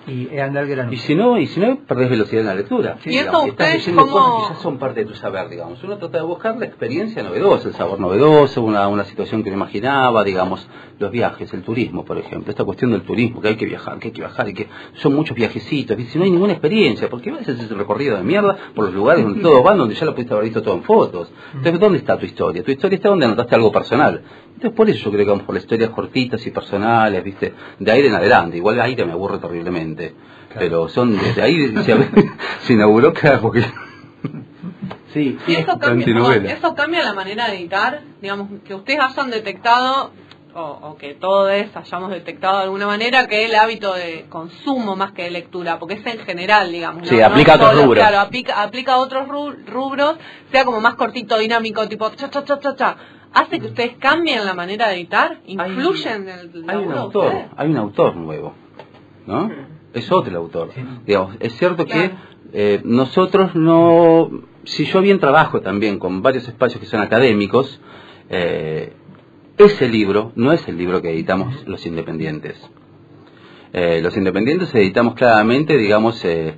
Y 0.06 0.28
eh, 0.30 0.42
andar 0.42 0.66
grano. 0.66 0.92
Y 0.92 0.96
si 0.98 1.14
no, 1.14 1.38
y 1.38 1.46
si 1.46 1.60
no 1.60 1.78
perdés 1.86 2.10
velocidad 2.10 2.42
en 2.42 2.46
la 2.46 2.54
lectura. 2.54 2.98
Sí, 3.02 3.10
y 3.10 3.12
digamos, 3.12 3.48
usted 3.48 3.52
estás 3.52 3.74
leyendo 3.74 4.02
como... 4.02 4.12
cosas 4.12 4.48
que 4.48 4.54
ya 4.54 4.60
son 4.60 4.78
parte 4.78 5.00
de 5.00 5.06
tu 5.06 5.14
saber, 5.14 5.48
digamos. 5.48 5.82
Uno 5.82 5.96
trata 5.98 6.18
de 6.18 6.24
buscar 6.24 6.56
la 6.56 6.66
experiencia 6.66 7.22
novedosa, 7.22 7.68
el 7.68 7.74
sabor 7.74 8.00
novedoso, 8.00 8.62
una, 8.62 8.88
una 8.88 9.04
situación 9.04 9.42
que 9.42 9.50
no 9.50 9.56
imaginaba, 9.56 10.22
digamos, 10.24 10.68
los 10.98 11.10
viajes, 11.10 11.52
el 11.52 11.62
turismo, 11.62 12.04
por 12.04 12.18
ejemplo, 12.18 12.50
esta 12.50 12.64
cuestión 12.64 12.92
del 12.92 13.02
turismo, 13.02 13.40
que 13.40 13.48
hay 13.48 13.56
que 13.56 13.66
viajar, 13.66 13.98
que 13.98 14.08
hay 14.08 14.12
que 14.12 14.20
viajar, 14.20 14.48
y 14.48 14.54
que 14.54 14.68
son 14.94 15.14
muchos 15.14 15.36
viajecitos, 15.36 15.98
y 15.98 16.04
si 16.04 16.18
no 16.18 16.24
hay 16.24 16.30
ninguna 16.30 16.52
experiencia, 16.52 17.08
porque 17.08 17.30
a 17.30 17.34
veces 17.34 17.58
es 17.58 17.70
un 17.70 17.78
recorrido 17.78 18.16
de 18.16 18.22
mierda 18.22 18.56
por 18.74 18.86
los 18.86 18.94
lugares 18.94 19.24
donde 19.24 19.40
todos 19.40 19.62
van, 19.62 19.78
donde 19.78 19.94
ya 19.94 20.06
lo 20.06 20.14
pudiste 20.14 20.34
haber 20.34 20.44
visto 20.44 20.62
todo 20.62 20.74
en 20.74 20.82
fotos. 20.82 21.32
Entonces, 21.54 21.80
¿dónde 21.80 21.98
está 21.98 22.18
tu 22.18 22.26
historia? 22.26 22.62
Tu 22.62 22.70
historia 22.70 22.96
está 22.96 23.08
donde 23.08 23.26
anotaste 23.26 23.54
algo 23.54 23.72
personal. 23.72 24.22
Entonces, 24.54 24.76
por 24.76 24.88
eso 24.88 25.04
yo 25.04 25.10
creo 25.10 25.24
que 25.24 25.30
vamos 25.30 25.44
por 25.44 25.54
las 25.54 25.64
historias 25.64 25.90
cortitas 25.90 26.46
y 26.46 26.50
personales, 26.50 27.24
¿viste? 27.24 27.52
De 27.78 27.90
aire 27.90 28.08
en 28.08 28.14
adelante. 28.14 28.56
Igual 28.56 28.80
aire 28.80 29.04
me 29.04 29.12
aburre 29.12 29.38
terriblemente. 29.38 29.93
Claro. 29.96 30.58
Pero 30.58 30.88
son 30.88 31.18
desde 31.18 31.42
ahí 31.42 31.68
se, 31.68 31.96
se 32.60 32.72
inauguró, 32.72 33.12
claro, 33.12 33.40
porque... 33.40 33.64
Sí, 35.12 35.38
eso 35.46 35.78
cambia, 35.78 36.52
eso 36.52 36.74
cambia 36.74 37.04
la 37.04 37.14
manera 37.14 37.48
de 37.48 37.58
editar, 37.58 38.00
digamos, 38.20 38.48
que 38.64 38.74
ustedes 38.74 38.98
hayan 38.98 39.30
detectado 39.30 40.10
o, 40.54 40.60
o, 40.60 40.96
que 40.96 41.14
todos 41.14 41.50
hayamos 41.74 42.10
detectado 42.10 42.58
de 42.58 42.64
alguna 42.64 42.86
manera 42.86 43.26
que 43.26 43.44
el 43.44 43.54
hábito 43.54 43.94
de 43.94 44.26
consumo 44.28 44.96
más 44.96 45.12
que 45.12 45.24
de 45.24 45.30
lectura, 45.30 45.78
porque 45.78 45.94
es 45.94 46.06
en 46.06 46.18
general, 46.20 46.70
digamos. 46.70 47.08
Sí, 47.08 47.16
¿no? 47.16 47.26
aplica 47.26 47.56
no 47.56 47.64
a 47.64 47.70
otros 47.70 47.84
rubros. 47.84 47.98
Claro, 47.98 48.20
aplica, 48.20 48.62
aplica 48.62 48.94
a 48.94 48.98
otros 48.98 49.28
rubros, 49.28 50.16
sea 50.52 50.64
como 50.64 50.80
más 50.80 50.94
cortito, 50.94 51.38
dinámico, 51.38 51.88
tipo 51.88 52.10
cha, 52.10 52.30
cha, 52.30 52.44
cha, 52.44 52.58
cha, 52.58 52.76
cha. 52.76 52.96
¿Hace 53.32 53.58
que 53.58 53.66
ustedes 53.66 53.96
cambien 53.98 54.44
la 54.44 54.54
manera 54.54 54.88
de 54.88 54.94
editar? 54.94 55.38
¿Influyen 55.46 56.28
hay, 56.28 56.34
en 56.34 56.54
el 56.54 56.70
hay 56.70 56.76
un 56.76 56.92
autor, 56.92 57.34
hay 57.56 57.68
un 57.68 57.76
autor 57.76 58.16
nuevo, 58.16 58.54
¿no? 59.26 59.50
Es 59.94 60.10
otro 60.12 60.30
el 60.30 60.36
autor. 60.36 60.70
Sí. 60.74 60.82
Digamos, 61.06 61.36
es 61.40 61.56
cierto 61.56 61.86
claro. 61.86 62.10
que 62.10 62.14
eh, 62.52 62.80
nosotros 62.84 63.54
no... 63.54 64.30
Si 64.64 64.84
yo 64.86 65.00
bien 65.00 65.20
trabajo 65.20 65.60
también 65.60 65.98
con 65.98 66.22
varios 66.22 66.48
espacios 66.48 66.80
que 66.80 66.86
son 66.86 67.00
académicos, 67.00 67.80
eh, 68.28 68.92
ese 69.56 69.88
libro 69.88 70.32
no 70.34 70.52
es 70.52 70.66
el 70.68 70.76
libro 70.76 71.00
que 71.00 71.10
editamos 71.10 71.66
los 71.66 71.84
independientes. 71.86 72.56
Eh, 73.72 74.00
los 74.02 74.16
independientes 74.16 74.74
editamos 74.74 75.14
claramente, 75.14 75.76
digamos, 75.76 76.24
eh, 76.24 76.54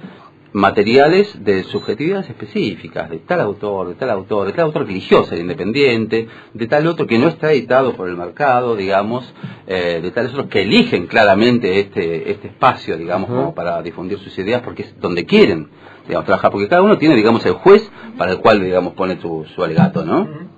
materiales 0.56 1.44
de 1.44 1.64
subjetividades 1.64 2.30
específicas, 2.30 3.10
de 3.10 3.18
tal 3.18 3.42
autor, 3.42 3.88
de 3.88 3.94
tal 3.94 4.08
autor, 4.08 4.46
de 4.46 4.54
tal 4.54 4.64
autor 4.64 4.86
eligió 4.88 5.22
ser 5.24 5.38
independiente, 5.38 6.28
de 6.54 6.66
tal 6.66 6.86
otro 6.86 7.06
que 7.06 7.18
no 7.18 7.28
está 7.28 7.52
editado 7.52 7.94
por 7.94 8.08
el 8.08 8.16
mercado, 8.16 8.74
digamos, 8.74 9.34
eh, 9.66 10.00
de 10.02 10.10
tales 10.12 10.32
otros 10.32 10.46
que 10.46 10.62
eligen 10.62 11.08
claramente 11.08 11.78
este, 11.78 12.30
este 12.30 12.48
espacio, 12.48 12.96
digamos, 12.96 13.28
como 13.28 13.54
para 13.54 13.82
difundir 13.82 14.18
sus 14.18 14.38
ideas 14.38 14.62
porque 14.62 14.84
es 14.84 14.98
donde 14.98 15.26
quieren, 15.26 15.68
digamos, 16.06 16.24
trabajar, 16.24 16.50
porque 16.50 16.68
cada 16.68 16.80
uno 16.80 16.96
tiene, 16.96 17.16
digamos, 17.16 17.44
el 17.44 17.52
juez 17.52 17.86
para 18.16 18.32
el 18.32 18.38
cual, 18.38 18.64
digamos, 18.64 18.94
pone 18.94 19.20
su, 19.20 19.44
su 19.54 19.62
alegato, 19.62 20.06
¿no? 20.06 20.55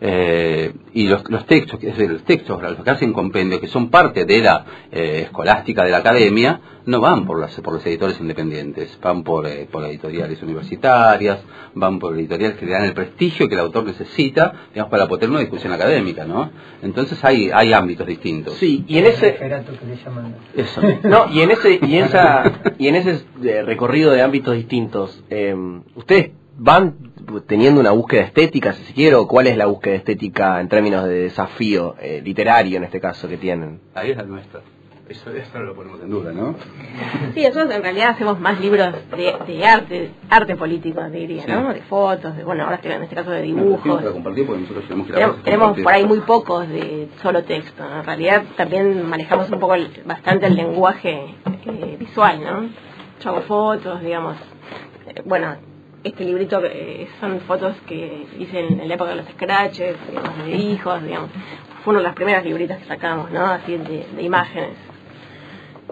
Eh, 0.00 0.72
y 0.92 1.08
los, 1.08 1.28
los 1.30 1.46
textos, 1.46 1.80
que 1.80 1.88
es 1.88 1.96
decir, 1.96 2.10
los 2.12 2.24
textos, 2.24 2.60
los 2.60 2.84
que 2.84 2.90
hacen 2.90 3.12
compendio, 3.12 3.60
que 3.60 3.68
son 3.68 3.88
parte 3.88 4.24
de 4.24 4.40
la 4.40 4.64
eh, 4.90 5.22
escolástica 5.24 5.84
de 5.84 5.90
la 5.90 5.98
academia, 5.98 6.60
no 6.86 7.00
van 7.00 7.26
por, 7.26 7.40
las, 7.40 7.58
por 7.60 7.74
los 7.74 7.86
editores 7.86 8.20
independientes, 8.20 8.98
van 9.02 9.24
por, 9.24 9.46
eh, 9.46 9.66
por 9.70 9.84
editoriales 9.84 10.40
universitarias, 10.42 11.40
van 11.74 11.98
por 11.98 12.14
editoriales 12.14 12.56
que 12.58 12.66
le 12.66 12.72
dan 12.72 12.84
el 12.84 12.94
prestigio 12.94 13.48
que 13.48 13.54
el 13.54 13.60
autor 13.60 13.84
necesita, 13.84 14.52
digamos, 14.72 14.90
para 14.90 15.08
poder 15.08 15.30
una 15.30 15.40
discusión 15.40 15.72
académica, 15.72 16.24
¿no? 16.24 16.50
Entonces 16.82 17.22
hay, 17.24 17.50
hay 17.52 17.72
ámbitos 17.72 18.06
distintos. 18.06 18.54
Sí, 18.54 18.84
y 18.86 18.98
en 18.98 19.06
ese... 19.06 19.32
Referato 19.32 19.72
que 19.78 19.86
le 19.86 19.96
llaman. 19.96 20.36
Eso. 20.54 20.80
No, 21.02 21.26
y 21.32 21.40
en 21.40 21.50
ese, 21.50 21.78
y 21.82 21.96
en 21.96 22.04
esa, 22.04 22.52
y 22.78 22.88
en 22.88 22.94
ese 22.96 23.24
eh, 23.42 23.62
recorrido 23.62 24.12
de 24.12 24.22
ámbitos 24.22 24.54
distintos, 24.54 25.24
eh, 25.30 25.54
ustedes 25.94 26.32
van 26.58 27.05
teniendo 27.46 27.80
una 27.80 27.90
búsqueda 27.92 28.22
estética, 28.22 28.72
si 28.72 28.82
se 28.84 28.92
quiere, 28.94 29.16
o 29.16 29.26
cuál 29.26 29.46
es 29.46 29.56
la 29.56 29.66
búsqueda 29.66 29.94
estética 29.94 30.60
en 30.60 30.68
términos 30.68 31.04
de 31.04 31.14
desafío 31.22 31.94
eh, 32.00 32.20
literario 32.24 32.76
en 32.78 32.84
este 32.84 33.00
caso 33.00 33.28
que 33.28 33.36
tienen. 33.36 33.80
Ahí 33.94 34.10
es 34.10 34.16
la 34.16 34.22
nuestra. 34.24 34.60
Eso, 35.08 35.30
eso 35.30 35.58
no 35.60 35.66
lo 35.66 35.76
ponemos 35.76 36.00
en 36.00 36.10
duda, 36.10 36.32
¿no? 36.32 36.56
Sí, 37.32 37.42
nosotros 37.42 37.72
en 37.72 37.80
realidad 37.80 38.08
hacemos 38.10 38.40
más 38.40 38.60
libros 38.60 38.92
de, 39.16 39.36
de 39.46 39.64
arte, 39.64 40.10
arte 40.28 40.56
político, 40.56 41.00
diría, 41.10 41.44
Sí. 41.44 41.52
¿no? 41.52 41.72
De 41.72 41.80
fotos, 41.82 42.36
de, 42.36 42.42
bueno, 42.42 42.64
ahora 42.64 42.74
estoy 42.74 42.90
en 42.90 43.04
este 43.04 43.14
caso 43.14 43.30
de 43.30 43.42
dibujos. 43.42 43.98
para 44.02 44.10
compartir, 44.12 44.44
porque 44.46 44.62
nosotros 44.62 44.84
tenemos 44.88 45.06
que 45.06 45.12
Tenemos, 45.12 45.34
grabar, 45.36 45.44
tenemos 45.44 45.64
compartir. 45.68 45.84
por 45.84 45.92
ahí 45.92 46.04
muy 46.06 46.20
pocos 46.22 46.68
de 46.68 47.08
solo 47.22 47.44
texto. 47.44 47.84
¿no? 47.88 48.00
En 48.00 48.04
realidad 48.04 48.42
también 48.56 49.08
manejamos 49.08 49.48
un 49.48 49.60
poco 49.60 49.74
el- 49.74 49.90
bastante 50.04 50.46
el 50.46 50.56
lenguaje 50.56 51.36
eh, 51.66 51.96
visual, 52.00 52.40
¿no? 52.42 52.68
Yo 53.22 53.30
hago 53.30 53.42
fotos, 53.42 54.00
digamos. 54.02 54.36
Eh, 55.06 55.22
bueno, 55.24 55.54
este 56.06 56.24
librito 56.24 56.60
eh, 56.64 57.08
son 57.20 57.40
fotos 57.40 57.76
que 57.86 58.26
hice 58.38 58.60
en, 58.60 58.88
la 58.88 58.94
época 58.94 59.10
de 59.10 59.16
los 59.16 59.26
scratches, 59.26 59.96
digamos, 60.08 60.44
de 60.44 60.50
hijos, 60.52 61.02
digamos. 61.02 61.30
Fue 61.84 61.92
una 61.92 62.00
de 62.00 62.04
las 62.04 62.14
primeras 62.14 62.44
libritas 62.44 62.78
que 62.78 62.84
sacamos, 62.86 63.30
¿no? 63.30 63.44
Así 63.46 63.76
de, 63.76 64.06
de 64.14 64.22
imágenes. 64.22 64.76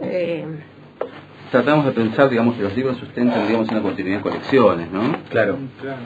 Eh, 0.00 0.46
Tratamos 1.50 1.85
de 1.87 1.92
pensar, 1.92 2.29
digamos, 2.29 2.57
que 2.57 2.62
los 2.62 2.77
libros 2.77 2.96
sustenten, 2.96 3.46
digamos, 3.46 3.68
una 3.70 3.83
continuidad 3.83 4.18
de 4.18 4.22
colecciones, 4.22 4.90
¿no? 4.90 5.00
Claro. 5.29 5.59
Claro. 5.81 6.00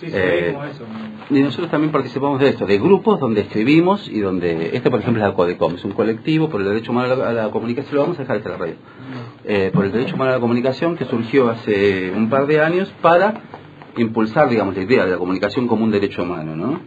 Sí, 0.00 0.06
Eh, 0.12 0.54
eso. 0.70 0.84
Y 1.30 1.40
nosotros 1.40 1.70
también 1.70 1.90
participamos 1.90 2.38
de 2.40 2.50
esto, 2.50 2.66
de 2.66 2.78
grupos 2.78 3.18
donde 3.18 3.40
escribimos 3.42 4.08
y 4.08 4.20
donde, 4.20 4.76
este 4.76 4.90
por 4.90 5.00
ejemplo 5.00 5.22
es 5.22 5.28
la 5.28 5.34
CODECOM, 5.34 5.76
es 5.76 5.84
un 5.84 5.92
colectivo 5.92 6.48
por 6.50 6.60
el 6.60 6.68
derecho 6.68 6.92
humano 6.92 7.14
a 7.14 7.16
la, 7.16 7.28
a 7.28 7.32
la 7.32 7.50
comunicación, 7.50 7.94
lo 7.96 8.02
vamos 8.02 8.18
a 8.18 8.22
dejar 8.22 8.36
hasta 8.36 8.50
la 8.50 8.56
red, 8.58 8.74
Eh, 9.44 9.70
por 9.72 9.84
el 9.86 9.92
derecho 9.92 10.14
humano 10.16 10.32
a 10.32 10.34
la 10.34 10.40
comunicación 10.40 10.96
que 10.96 11.04
surgió 11.06 11.48
hace 11.50 12.12
un 12.14 12.28
par 12.28 12.46
de 12.46 12.60
años 12.60 12.92
para 13.00 13.40
impulsar, 13.96 14.48
digamos, 14.50 14.76
la 14.76 14.82
idea 14.82 15.04
de 15.06 15.12
la 15.12 15.18
comunicación 15.18 15.66
como 15.66 15.84
un 15.84 15.90
derecho 15.90 16.22
humano, 16.24 16.54
¿no? 16.54 16.80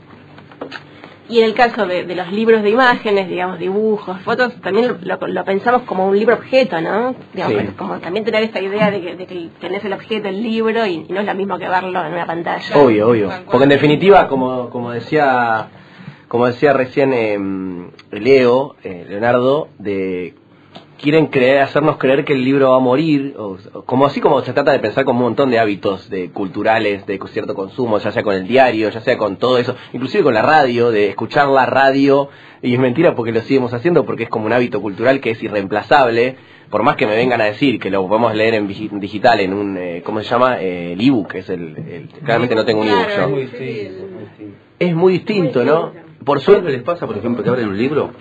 Y 1.30 1.40
en 1.40 1.46
el 1.46 1.54
caso 1.54 1.86
de, 1.86 2.04
de 2.06 2.16
los 2.16 2.32
libros 2.32 2.64
de 2.64 2.72
imágenes, 2.72 3.30
digamos, 3.30 3.60
dibujos, 3.60 4.20
fotos, 4.22 4.54
también 4.62 4.98
lo, 5.04 5.28
lo 5.28 5.46
pensamos 5.46 5.84
como 5.84 6.08
un 6.08 6.18
libro 6.18 6.36
objeto, 6.36 6.82
¿no? 6.82 7.16
Digamos, 7.34 7.62
Sí. 7.62 7.68
Como 7.78 8.00
también 8.00 8.26
tener 8.26 8.44
esta 8.44 8.60
idea 8.60 8.90
de 8.90 9.02
que, 9.02 9.16
de 9.16 9.26
que 9.28 9.50
tenés 9.62 9.86
el 9.86 9.94
objeto, 9.94 10.28
el 10.28 10.42
libro, 10.42 10.86
y, 10.86 11.06
y 11.08 11.14
no 11.14 11.20
es 11.22 11.26
lo 11.28 11.36
mismo 11.36 11.58
que 11.60 11.70
verlo 11.70 12.04
en 12.04 12.14
una 12.14 12.26
pantalla. 12.26 12.78
Obvio, 12.78 13.10
obvio. 13.10 13.30
Porque 13.46 13.64
en 13.64 13.70
definitiva, 13.70 14.28
como, 14.28 14.70
como 14.70 14.92
decía 14.92 15.68
como 16.28 16.46
decía 16.46 16.74
recién 16.74 17.12
eh, 17.14 17.40
Leo, 18.12 18.76
eh, 18.84 19.06
Leonardo, 19.10 19.68
de 19.80 20.36
quieren 21.02 21.28
creer, 21.28 21.62
hacernos 21.62 21.98
creer 21.98 22.26
que 22.26 22.34
el 22.34 22.44
libro 22.44 22.72
va 22.72 22.78
a 22.78 22.80
morir, 22.80 23.36
o, 23.38 23.58
como 23.86 24.06
así 24.06 24.20
como 24.22 24.42
se 24.42 24.54
trata 24.54 24.72
de 24.72 24.80
pensar 24.80 25.06
con 25.06 25.16
un 25.16 25.22
montón 25.24 25.50
de 25.50 25.58
hábitos 25.60 26.10
de 26.10 26.30
culturales, 26.32 27.06
de 27.06 27.20
cierto 27.28 27.54
consumo, 27.56 27.98
ya 28.00 28.12
sea 28.12 28.24
con 28.24 28.36
el 28.36 28.48
diario, 28.48 28.90
ya 28.90 29.00
sea 29.02 29.18
con 29.18 29.38
todo 29.38 29.58
eso, 29.58 29.76
inclusive 29.94 30.24
con 30.24 30.34
la 30.34 30.42
radio, 30.42 30.92
de 30.92 31.10
escuchar 31.10 31.48
la 31.48 31.66
radio, 31.66 32.30
y 32.62 32.74
es 32.74 32.80
mentira 32.80 33.16
porque 33.16 33.32
lo 33.32 33.42
seguimos 33.42 33.74
haciendo, 33.74 34.06
porque 34.06 34.24
es 34.24 34.30
como 34.30 34.46
un 34.46 34.54
hábito 34.54 34.82
cultural 34.82 35.20
que 35.22 35.32
es 35.32 35.42
irreemplazable, 35.42 36.36
por 36.70 36.84
más 36.84 36.98
que 36.98 37.08
me 37.08 37.16
vengan 37.16 37.42
a 37.42 37.46
decir 37.46 37.80
que 37.80 37.90
lo 37.90 38.08
podemos 38.08 38.36
leer 38.36 38.54
en 38.56 38.68
digital, 38.68 39.40
en 39.40 39.54
un, 39.54 39.78
eh, 39.78 40.02
¿cómo 40.06 40.22
se 40.22 40.30
llama? 40.30 40.62
Eh, 40.62 40.94
el 40.94 41.02
ebook, 41.02 41.34
es 41.36 41.50
el, 41.50 41.76
el- 41.78 42.10
claramente 42.24 42.54
no 42.56 42.66
tengo 42.66 42.82
un 42.82 42.88
ebook 42.90 43.08
yo. 43.18 43.24
Es 44.78 44.96
muy 44.96 45.14
distinto, 45.14 45.64
¿no? 45.64 45.92
Por 46.24 46.42
suerte 46.42 46.70
les 46.72 46.84
pasa, 46.84 47.08
por 47.08 47.18
ejemplo, 47.18 47.44
que 47.44 47.50
abren 47.50 47.70
un 47.70 47.78
libro 47.78 48.12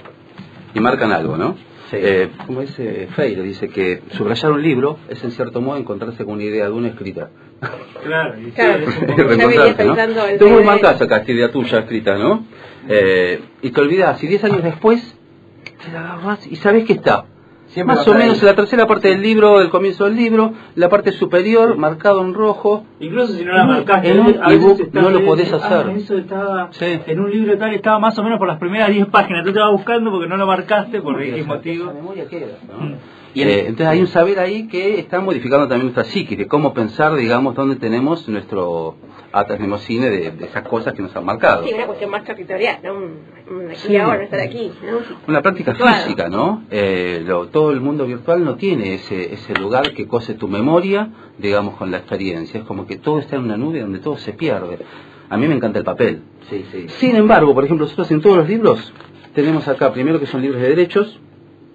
y 0.75 0.81
marcan 0.81 1.13
algo, 1.13 1.37
¿no? 1.37 1.57
Sí. 1.91 1.97
Eh, 1.99 2.29
como 2.47 2.61
dice 2.61 3.09
Freire, 3.15 3.43
dice 3.43 3.69
que 3.69 4.03
subrayar 4.13 4.53
un 4.53 4.63
libro 4.63 4.99
es 5.09 5.23
en 5.25 5.31
cierto 5.31 5.61
modo 5.63 5.79
encontrarse 5.79 6.25
con 6.25 6.35
una 6.35 6.45
idea 6.45 6.67
de 6.67 6.73
una 6.73 6.89
escrita. 6.89 7.31
Claro, 8.05 8.39
y 8.41 8.51
Claro. 8.51 8.91
sí, 8.91 8.99
es 8.99 8.99
un 8.99 9.07
Ya 9.09 9.15
poco- 9.17 9.29
venía 9.29 9.47
Reencontrarte, 9.47 10.15
¿no? 10.33 10.39
Tú 10.39 10.49
muy 10.49 10.65
marcas 10.65 11.01
acá 11.01 11.17
esta 11.19 11.33
idea 11.33 11.51
tuya 11.51 11.79
escrita, 11.81 12.17
¿no? 12.19 12.45
Eh, 12.89 13.41
y 13.63 13.71
te 13.71 13.81
olvidas, 13.81 14.23
y 14.23 14.27
10 14.27 14.45
años 14.45 14.63
después 14.63 15.17
te 15.85 15.93
la 15.93 16.01
agarrás 16.15 16.47
y 16.47 16.57
sabes 16.57 16.85
que 16.85 16.93
está. 16.95 17.25
Siempre 17.69 17.97
Más 17.97 18.09
o 18.09 18.15
menos 18.15 18.41
en 18.41 18.47
la 18.47 18.55
tercera 18.55 18.87
parte 18.87 19.09
del 19.09 19.21
libro, 19.21 19.61
el 19.61 19.69
comienzo 19.69 20.05
del 20.05 20.17
libro, 20.17 20.53
la 20.75 20.89
parte 20.89 21.13
superior, 21.13 21.77
marcado 21.77 22.23
en 22.23 22.33
rojo. 22.33 22.85
Incluso 22.99 23.35
si 23.35 23.45
no 23.45 23.53
la 23.53 23.65
marcaste, 23.67 24.11
En 24.11 24.21
un 24.21 24.41
ebook 24.51 24.89
no 24.93 25.11
lo 25.11 25.23
podés 25.25 25.53
hacer. 25.53 25.87
Ah, 25.89 25.93
eso 25.95 26.17
estaba 26.17 26.69
Sí. 26.73 26.99
en 27.07 27.21
un 27.21 27.31
libro 27.31 27.59
tal, 27.59 27.75
estaba 27.75 27.99
más 27.99 28.19
o 28.19 28.23
menos 28.23 28.39
por 28.39 28.49
las 28.49 28.59
primeras 28.59 28.89
10 28.89 29.07
páginas. 29.09 29.45
Tú 29.45 29.53
te 29.53 29.59
vas 29.61 29.71
buscando 29.71 30.11
porque 30.11 30.27
no 30.29 30.37
lo 30.39 30.47
marcaste 30.47 31.03
por 31.03 31.23
X 31.23 31.47
motivo. 31.47 31.93
Y 33.39 33.43
eh, 33.43 33.61
entonces 33.61 33.87
hay 33.87 34.01
un 34.01 34.07
saber 34.09 34.39
ahí 34.41 34.67
que 34.69 34.99
está 34.99 35.21
modificando 35.21 35.69
también 35.69 35.93
nuestra 35.93 36.05
psiquis, 36.05 36.37
de 36.39 36.47
cómo 36.47 36.73
pensar, 36.75 37.15
digamos, 37.15 37.55
dónde 37.55 37.77
tenemos 37.77 38.29
nuestro 38.29 38.97
atrás 39.31 39.59
de, 39.59 39.67
de, 40.11 40.31
de 40.31 40.45
esas 40.47 40.67
cosas 40.67 40.95
que 40.95 41.03
nos 41.03 41.15
han 41.15 41.25
marcado. 41.25 41.63
Sí, 41.65 41.73
una 41.75 41.87
cuestión 41.87 42.11
más 42.11 42.25
territorial, 42.25 42.79
¿no? 42.83 42.95
Un, 42.95 43.71
aquí 43.71 43.77
Sí. 43.89 43.97
ahora, 43.97 44.25
estar 44.25 44.41
aquí, 44.41 44.73
¿no? 44.85 44.99
Una 45.29 45.43
práctica 45.43 45.75
física, 45.75 46.29
¿no? 46.29 46.63
Eh, 46.71 47.23
lo- 47.27 47.49
todo 47.49 47.71
el 47.73 47.81
mundo 47.81 48.07
virtual 48.07 48.45
no 48.45 48.57
tiene 48.57 48.95
ese, 48.95 49.35
ese 49.35 49.55
lugar 49.55 49.93
que 49.93 50.07
cose 50.09 50.35
tu 50.35 50.49
memoria, 50.49 51.11
digamos, 51.39 51.77
con 51.77 51.91
la 51.91 51.99
experiencia. 51.99 52.61
Es 52.61 52.67
como 52.67 52.87
que 52.87 52.97
todo 52.97 53.19
está 53.19 53.37
en 53.37 53.43
una 53.45 53.57
nube 53.59 53.81
donde 53.81 53.99
todo 53.99 54.17
se 54.17 54.33
pierde. 54.33 54.79
A 55.29 55.37
mí 55.37 55.47
me 55.47 55.55
encanta 55.55 55.79
el 55.79 55.85
papel. 55.85 56.23
Sí, 56.49 56.65
sí. 56.73 56.87
Sin 56.89 57.15
embargo, 57.15 57.55
por 57.55 57.65
ejemplo, 57.65 57.85
nosotros 57.85 58.11
en 58.11 58.23
todos 58.23 58.39
los 58.39 58.49
libros 58.49 58.93
tenemos 59.35 59.69
acá, 59.69 59.93
primero 59.93 60.19
que 60.19 60.27
son 60.27 60.41
libros 60.41 60.61
de 60.63 60.69
derechos, 60.71 61.21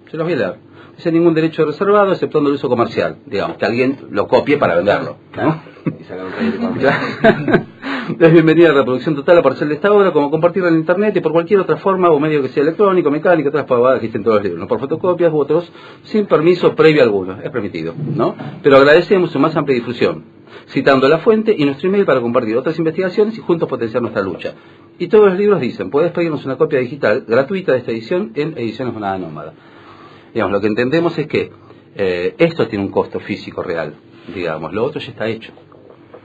se 0.09 0.17
los 0.17 0.25
voy 0.25 0.33
a 0.33 0.37
leer. 0.37 0.55
Dice 0.95 1.11
ningún 1.11 1.33
derecho 1.33 1.65
reservado, 1.65 2.11
exceptuando 2.11 2.49
el 2.49 2.55
uso 2.55 2.69
comercial. 2.69 3.17
Digamos, 3.25 3.57
que 3.57 3.65
alguien 3.65 3.97
lo 4.11 4.27
copie 4.27 4.57
para 4.57 4.75
venderlo. 4.75 5.17
¿no? 5.35 5.61
Y 5.99 6.03
sacar 6.03 6.25
un. 6.25 7.73
Es 8.19 8.33
bienvenida 8.33 8.67
a 8.67 8.71
la 8.73 8.79
reproducción 8.79 9.15
total 9.15 9.37
a 9.37 9.41
parcel 9.41 9.69
de 9.69 9.75
esta 9.75 9.91
obra, 9.91 10.11
como 10.11 10.29
compartirla 10.29 10.67
en 10.67 10.75
internet 10.75 11.15
y 11.15 11.21
por 11.21 11.31
cualquier 11.31 11.61
otra 11.61 11.77
forma 11.77 12.09
o 12.09 12.19
medio 12.19 12.41
que 12.41 12.49
sea 12.49 12.63
electrónico, 12.63 13.09
mecánico, 13.09 13.47
otras 13.47 13.65
pavadas 13.65 13.99
que 13.99 14.07
existen 14.07 14.23
todos 14.23 14.37
los 14.37 14.43
libros, 14.43 14.59
no 14.59 14.67
por 14.67 14.79
fotocopias 14.79 15.31
u 15.31 15.37
otros, 15.37 15.71
sin 16.03 16.25
permiso 16.25 16.75
previo 16.75 17.01
alguno, 17.01 17.37
es 17.41 17.49
permitido, 17.49 17.93
¿no? 17.97 18.35
Pero 18.61 18.75
agradecemos 18.77 19.31
su 19.31 19.39
más 19.39 19.55
amplia 19.55 19.75
difusión, 19.75 20.25
citando 20.67 21.07
la 21.07 21.19
fuente 21.19 21.55
y 21.57 21.63
nuestro 21.63 21.87
email 21.87 22.05
para 22.05 22.19
compartir 22.19 22.57
otras 22.57 22.77
investigaciones 22.77 23.37
y 23.37 23.41
juntos 23.41 23.69
potenciar 23.69 24.01
nuestra 24.01 24.21
lucha. 24.21 24.53
Y 24.99 25.07
todos 25.07 25.29
los 25.29 25.37
libros 25.37 25.61
dicen, 25.61 25.89
puedes 25.89 26.11
pedirnos 26.11 26.45
una 26.45 26.57
copia 26.57 26.79
digital 26.79 27.23
gratuita 27.25 27.71
de 27.71 27.77
esta 27.79 27.91
edición 27.91 28.31
en 28.35 28.57
Ediciones 28.57 28.93
Monada 28.93 29.17
Nómada. 29.17 29.53
Digamos, 30.33 30.51
lo 30.53 30.61
que 30.61 30.67
entendemos 30.67 31.17
es 31.17 31.27
que 31.27 31.51
eh, 31.95 32.35
esto 32.37 32.67
tiene 32.67 32.83
un 32.85 32.91
costo 32.91 33.19
físico 33.19 33.61
real, 33.63 33.93
digamos, 34.33 34.73
lo 34.73 34.83
otro 34.85 34.99
ya 34.99 35.11
está 35.11 35.27
hecho, 35.27 35.51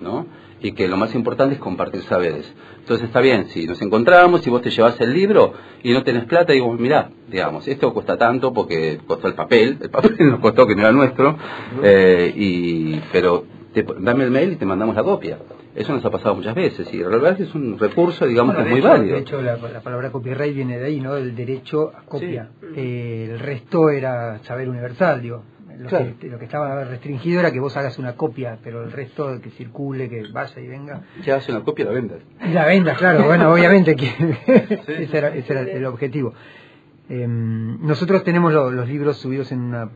¿no? 0.00 0.26
Y 0.60 0.72
que 0.72 0.88
lo 0.88 0.96
más 0.96 1.14
importante 1.14 1.54
es 1.54 1.60
compartir 1.60 2.02
saberes. 2.02 2.52
Entonces 2.80 3.06
está 3.06 3.20
bien, 3.20 3.48
si 3.48 3.66
nos 3.66 3.80
encontramos, 3.82 4.40
si 4.40 4.50
vos 4.50 4.62
te 4.62 4.70
llevas 4.70 4.98
el 5.00 5.12
libro 5.12 5.52
y 5.82 5.92
no 5.92 6.02
tenés 6.02 6.24
plata, 6.24 6.52
digo, 6.54 6.72
mirá, 6.72 7.10
digamos, 7.30 7.68
esto 7.68 7.92
cuesta 7.92 8.16
tanto 8.16 8.52
porque 8.54 8.98
costó 9.06 9.28
el 9.28 9.34
papel, 9.34 9.76
el 9.80 9.90
papel 9.90 10.16
nos 10.20 10.40
costó 10.40 10.66
que 10.66 10.74
no 10.74 10.80
era 10.82 10.92
nuestro, 10.92 11.36
eh, 11.82 12.32
y, 12.34 12.98
pero 13.12 13.44
te- 13.74 13.86
dame 14.00 14.24
el 14.24 14.30
mail 14.30 14.52
y 14.52 14.56
te 14.56 14.64
mandamos 14.64 14.96
la 14.96 15.02
copia. 15.04 15.38
Eso 15.78 15.92
nos 15.92 16.04
ha 16.04 16.10
pasado 16.10 16.34
muchas 16.34 16.54
veces 16.54 16.92
y 16.92 16.98
la 16.98 17.08
verdad 17.08 17.40
es 17.40 17.54
un 17.54 17.78
recurso, 17.78 18.26
digamos, 18.26 18.54
Bueno, 18.56 18.68
que 18.68 18.74
es 18.74 18.74
de 18.76 18.80
muy 18.80 18.80
hecho- 18.80 18.88
válido. 18.98 19.14
De 19.14 19.20
hecho, 19.22 19.40
la, 19.42 19.56
la 19.56 19.80
palabra 19.80 20.10
copyright 20.10 20.54
viene 20.54 20.78
de 20.78 20.86
ahí, 20.86 21.00
¿no? 21.00 21.14
Del 21.14 21.34
derecho 21.36 21.92
a 21.96 22.02
copia. 22.04 22.50
Eh, 22.74 23.28
el 23.30 23.38
resto 23.38 23.88
era 23.90 24.38
saber 24.44 24.68
universal, 24.68 25.22
digo. 25.22 25.44
Lo, 25.78 25.88
Claro. 25.88 26.06
que, 26.18 26.26
lo 26.26 26.40
que 26.40 26.46
estaba 26.46 26.82
restringido 26.82 27.38
era 27.38 27.52
que 27.52 27.60
vos 27.60 27.76
hagas 27.76 28.00
una 28.00 28.16
copia, 28.16 28.58
pero 28.64 28.82
el 28.82 28.90
resto 28.90 29.40
que 29.40 29.50
circule, 29.50 30.08
que 30.10 30.24
vaya 30.32 30.60
y 30.60 30.66
venga. 30.66 31.02
Ya 31.24 31.36
hace 31.36 31.52
una 31.52 31.62
copia 31.62 31.84
la 31.84 31.92
vendas. 31.92 32.18
La 32.52 32.66
venda, 32.66 32.94
claro, 32.96 33.22
bueno, 33.26 33.48
obviamente 33.52 33.94
que 33.94 34.08
ese, 34.88 35.16
era, 35.16 35.28
ese 35.36 35.52
era 35.52 35.60
el 35.62 35.84
objetivo. 35.86 36.34
Em, 37.08 37.80
nosotros 37.86 38.24
tenemos 38.24 38.52
lo- 38.52 38.70
los 38.72 38.88
libros 38.88 39.18
subidos 39.18 39.52
en 39.52 39.60
una 39.60 39.88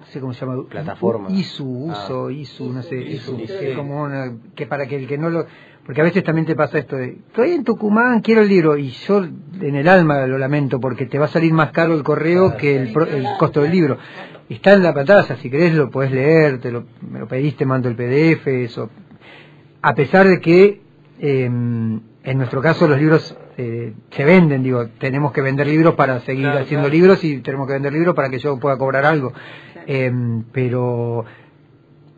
no 0.00 0.06
sé 0.06 0.20
cómo 0.20 0.32
se 0.34 0.44
llama, 0.44 0.62
Plataforma. 0.68 1.30
ISU, 1.30 1.88
Ah. 1.90 1.92
uso, 2.04 2.30
ISU, 2.30 2.72
no 2.72 2.82
sé, 2.82 2.96
ISU, 2.96 3.38
ISU, 3.38 3.76
como 3.76 4.02
una, 4.02 4.32
que 4.54 4.66
para 4.66 4.86
que 4.86 4.96
el 4.96 5.06
que 5.06 5.18
no 5.18 5.30
lo, 5.30 5.46
porque 5.84 6.00
a 6.00 6.04
veces 6.04 6.24
también 6.24 6.46
te 6.46 6.56
pasa 6.56 6.78
esto 6.78 6.96
de, 6.96 7.18
estoy 7.28 7.52
en 7.52 7.64
Tucumán, 7.64 8.20
quiero 8.20 8.40
el 8.42 8.48
libro, 8.48 8.76
y 8.76 8.88
yo 8.90 9.22
en 9.24 9.74
el 9.76 9.88
alma 9.88 10.26
lo 10.26 10.38
lamento, 10.38 10.80
porque 10.80 11.06
te 11.06 11.18
va 11.18 11.26
a 11.26 11.28
salir 11.28 11.52
más 11.52 11.70
caro 11.70 11.94
el 11.94 12.02
correo 12.02 12.56
que 12.56 12.76
el, 12.76 12.92
pro- 12.92 13.06
el 13.06 13.24
costo 13.38 13.62
del 13.62 13.72
libro. 13.72 13.98
Está 14.48 14.72
en 14.72 14.82
la 14.82 14.92
pantalla, 14.92 15.36
si 15.36 15.48
querés 15.48 15.74
lo 15.74 15.90
puedes 15.90 16.10
leer, 16.12 16.58
te 16.60 16.72
lo, 16.72 16.84
me 17.08 17.20
lo 17.20 17.28
pediste, 17.28 17.64
mando 17.66 17.88
el 17.88 17.94
PDF, 17.94 18.46
eso. 18.48 18.90
A 19.82 19.94
pesar 19.94 20.26
de 20.26 20.40
que, 20.40 20.80
eh, 21.20 21.44
en 21.44 22.36
nuestro 22.38 22.60
caso 22.60 22.86
los 22.88 22.98
libros 22.98 23.36
eh, 23.56 23.92
se 24.10 24.24
venden, 24.24 24.62
digo, 24.62 24.86
tenemos 24.98 25.32
que 25.32 25.40
vender 25.42 25.66
libros 25.66 25.94
para 25.94 26.20
seguir 26.20 26.44
Claro, 26.46 26.60
haciendo 26.60 26.86
claro. 26.88 26.94
libros 27.00 27.24
y 27.24 27.38
tenemos 27.38 27.66
que 27.66 27.74
vender 27.74 27.92
libros 27.92 28.14
para 28.14 28.28
que 28.30 28.38
yo 28.38 28.58
pueda 28.58 28.76
cobrar 28.76 29.04
algo. 29.04 29.32
Eh, 29.86 30.12
pero 30.52 31.24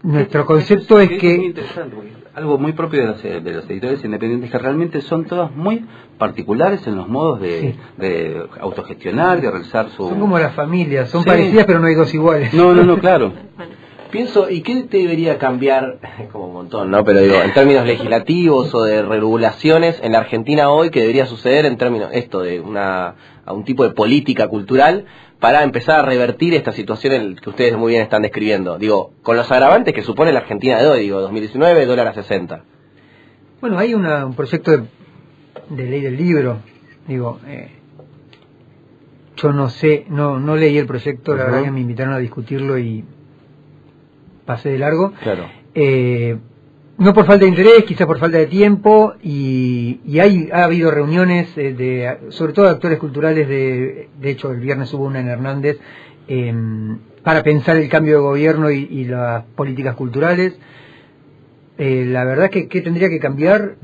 nuestro 0.02 0.44
concepto 0.46 0.98
es 1.00 1.10
que 1.10 1.34
interesante, 1.34 1.94
porque 1.94 2.10
es 2.10 2.16
algo 2.36 2.58
muy 2.58 2.72
propio 2.72 3.00
de 3.02 3.06
los, 3.08 3.24
eh, 3.24 3.40
de 3.40 3.52
los 3.52 3.68
editores 3.70 4.04
independientes 4.04 4.50
que 4.50 4.58
realmente 4.58 5.00
son 5.00 5.24
todas 5.26 5.54
muy 5.54 5.84
particulares 6.18 6.86
en 6.86 6.96
los 6.96 7.08
modos 7.08 7.40
de, 7.40 7.74
de 7.98 8.42
autogestionar, 8.60 9.40
de 9.40 9.50
realizar 9.50 9.90
su... 9.90 10.08
son 10.08 10.18
como 10.20 10.38
las 10.38 10.54
familias, 10.54 11.08
son 11.10 11.22
Sí. 11.22 11.28
parecidas 11.28 11.66
pero 11.66 11.78
no 11.78 11.86
hay 11.86 11.94
dos 11.94 12.12
iguales. 12.14 12.52
No, 12.54 12.74
no, 12.74 12.84
no, 12.84 12.98
claro. 12.98 13.32
Pienso, 14.10 14.50
¿y 14.50 14.60
qué 14.60 14.82
debería 14.82 15.38
cambiar, 15.38 15.98
como 16.32 16.46
un 16.48 16.52
montón, 16.52 16.90
¿no? 16.90 17.02
Pero 17.04 17.20
digo, 17.20 17.36
en 17.42 17.52
términos 17.54 17.86
legislativos 17.86 18.74
o 18.74 18.82
de 18.84 19.02
regulaciones 19.02 19.98
en 20.02 20.12
la 20.12 20.18
Argentina 20.18 20.68
hoy, 20.68 20.90
que 20.90 21.00
debería 21.00 21.26
suceder 21.26 21.64
en 21.64 21.78
términos, 21.78 22.10
esto 22.12 22.40
de 22.40 22.60
una, 22.60 23.14
a 23.46 23.52
un 23.54 23.64
tipo 23.64 23.84
de 23.84 23.90
política 23.94 24.48
cultural 24.48 25.06
para 25.42 25.64
empezar 25.64 25.98
a 25.98 26.02
revertir 26.02 26.54
esta 26.54 26.70
situación 26.70 27.34
que 27.34 27.50
ustedes 27.50 27.76
muy 27.76 27.90
bien 27.90 28.02
están 28.02 28.22
describiendo? 28.22 28.78
Digo, 28.78 29.12
con 29.22 29.36
los 29.36 29.50
agravantes 29.50 29.92
que 29.92 30.02
supone 30.02 30.32
la 30.32 30.38
Argentina 30.38 30.78
de 30.78 30.86
hoy, 30.86 31.00
digo, 31.00 31.20
2019, 31.20 31.84
dólar 31.84 32.06
a 32.06 32.14
60. 32.14 32.62
Bueno, 33.60 33.76
hay 33.76 33.92
una, 33.92 34.24
un 34.24 34.34
proyecto 34.34 34.70
de, 34.70 34.84
de 35.68 35.84
ley 35.84 36.00
del 36.00 36.16
libro, 36.16 36.58
digo, 37.08 37.40
eh, 37.48 37.72
yo 39.36 39.52
no 39.52 39.68
sé, 39.68 40.06
no, 40.08 40.38
no 40.38 40.54
leí 40.54 40.78
el 40.78 40.86
proyecto, 40.86 41.34
la 41.34 41.46
verdad 41.46 41.64
que 41.64 41.70
me 41.72 41.80
invitaron 41.80 42.14
a 42.14 42.18
discutirlo 42.18 42.78
y 42.78 43.04
pasé 44.46 44.68
de 44.68 44.78
largo. 44.78 45.12
Claro. 45.24 45.50
Eh, 45.74 46.38
no 47.02 47.12
por 47.12 47.26
falta 47.26 47.44
de 47.44 47.50
interés, 47.50 47.84
quizás 47.84 48.06
por 48.06 48.18
falta 48.18 48.38
de 48.38 48.46
tiempo, 48.46 49.14
y, 49.22 50.00
hay, 50.18 50.48
ha 50.52 50.64
habido 50.64 50.90
reuniones, 50.90 51.48
eh, 51.56 51.74
de, 51.74 52.30
sobre 52.30 52.52
todo 52.52 52.66
de 52.66 52.70
actores 52.72 52.98
culturales, 52.98 53.48
de, 53.48 54.08
de 54.20 54.30
hecho 54.30 54.50
el 54.52 54.60
viernes 54.60 54.92
hubo 54.94 55.04
una 55.04 55.20
en 55.20 55.28
Hernández, 55.28 55.78
em, 56.28 56.98
para 57.22 57.42
pensar 57.42 57.76
el 57.76 57.88
cambio 57.88 58.16
de 58.16 58.22
gobierno 58.22 58.70
y, 58.70 59.04
las 59.04 59.44
políticas 59.56 59.96
culturales. 59.96 60.56
Eh, 61.78 62.04
la 62.06 62.24
verdad 62.24 62.50
que, 62.50 62.68
que 62.68 62.80
tendría 62.80 63.08
que 63.08 63.18
cambiar. 63.18 63.76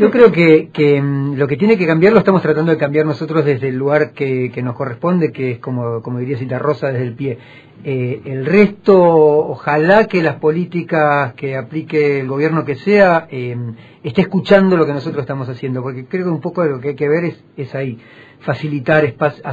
Yo 0.00 0.10
creo 0.10 0.32
que, 0.32 0.70
que 0.72 1.00
mm, 1.00 1.34
lo 1.34 1.46
que 1.46 1.56
tiene 1.56 1.76
que 1.76 1.86
cambiar 1.86 2.12
lo 2.12 2.20
estamos 2.20 2.42
tratando 2.42 2.72
de 2.72 2.78
cambiar 2.78 3.06
nosotros 3.06 3.44
desde 3.44 3.68
el 3.68 3.76
lugar 3.76 4.12
que, 4.12 4.50
que 4.52 4.62
nos 4.62 4.74
corresponde, 4.74 5.32
que 5.32 5.52
es 5.52 5.58
como, 5.58 6.02
como 6.02 6.18
diría 6.18 6.38
Cita 6.38 6.58
Rosa, 6.58 6.88
desde 6.88 7.04
el 7.04 7.14
pie. 7.14 7.38
Eh, 7.84 8.20
el 8.26 8.46
resto, 8.46 8.96
ojalá 8.96 10.06
que 10.06 10.22
las 10.22 10.36
políticas 10.36 11.34
que 11.34 11.56
aplique 11.56 12.20
el 12.20 12.28
gobierno 12.28 12.64
que 12.64 12.76
sea 12.76 13.26
eh, 13.30 13.56
esté 14.04 14.20
escuchando 14.20 14.76
lo 14.76 14.86
que 14.86 14.92
nosotros 14.92 15.22
estamos 15.22 15.48
haciendo, 15.48 15.82
porque 15.82 16.06
creo 16.06 16.24
que 16.24 16.30
un 16.30 16.40
poco 16.40 16.62
de 16.62 16.70
lo 16.70 16.80
que 16.80 16.90
hay 16.90 16.94
que 16.94 17.08
ver 17.08 17.24
es, 17.24 17.44
es 17.56 17.74
ahí, 17.74 17.98
facilitar 18.40 19.04
espacios, 19.04 19.44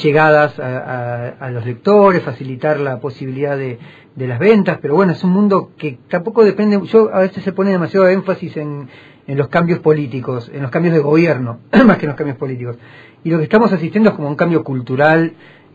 llegadas 0.00 0.58
a, 0.58 1.50
los 1.50 1.66
lectores, 1.66 2.22
facilitar 2.22 2.80
la 2.80 3.00
posibilidad 3.00 3.56
de, 3.56 3.78
las 4.16 4.38
ventas, 4.38 4.78
pero 4.80 4.94
bueno, 4.94 5.12
es 5.12 5.22
un 5.24 5.30
mundo 5.30 5.70
que 5.76 5.98
tampoco 6.08 6.44
depende, 6.44 6.80
yo 6.86 7.10
a 7.12 7.20
veces 7.20 7.42
se 7.42 7.52
pone 7.52 7.70
demasiado 7.70 8.08
énfasis 8.08 8.56
en, 8.56 8.88
los 9.26 9.48
cambios 9.48 9.78
políticos, 9.78 10.50
en 10.52 10.62
los 10.62 10.70
cambios 10.70 10.94
de 10.94 11.00
gobierno, 11.00 11.60
más 11.86 11.96
que 11.98 12.06
en 12.06 12.08
los 12.08 12.16
cambios 12.16 12.36
políticos. 12.36 12.76
Y 13.24 13.30
lo 13.30 13.38
que 13.38 13.44
estamos 13.44 13.72
asistiendo 13.72 14.10
es 14.10 14.16
como 14.16 14.28
un 14.28 14.34
cambio 14.34 14.64
cultural 14.64 15.34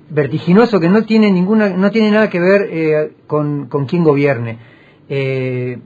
vertiginoso 0.10 0.80
que 0.80 0.90
no 0.90 1.04
tiene 1.04 1.32
ninguna, 1.32 1.70
no 1.70 1.92
tiene 1.92 2.12
nada 2.12 2.30
que 2.30 2.40
ver 2.40 2.68
eh, 2.70 3.12
con, 3.26 3.68
quién 3.88 4.04
gobierne. 4.04 4.58
Eh, 5.10 5.80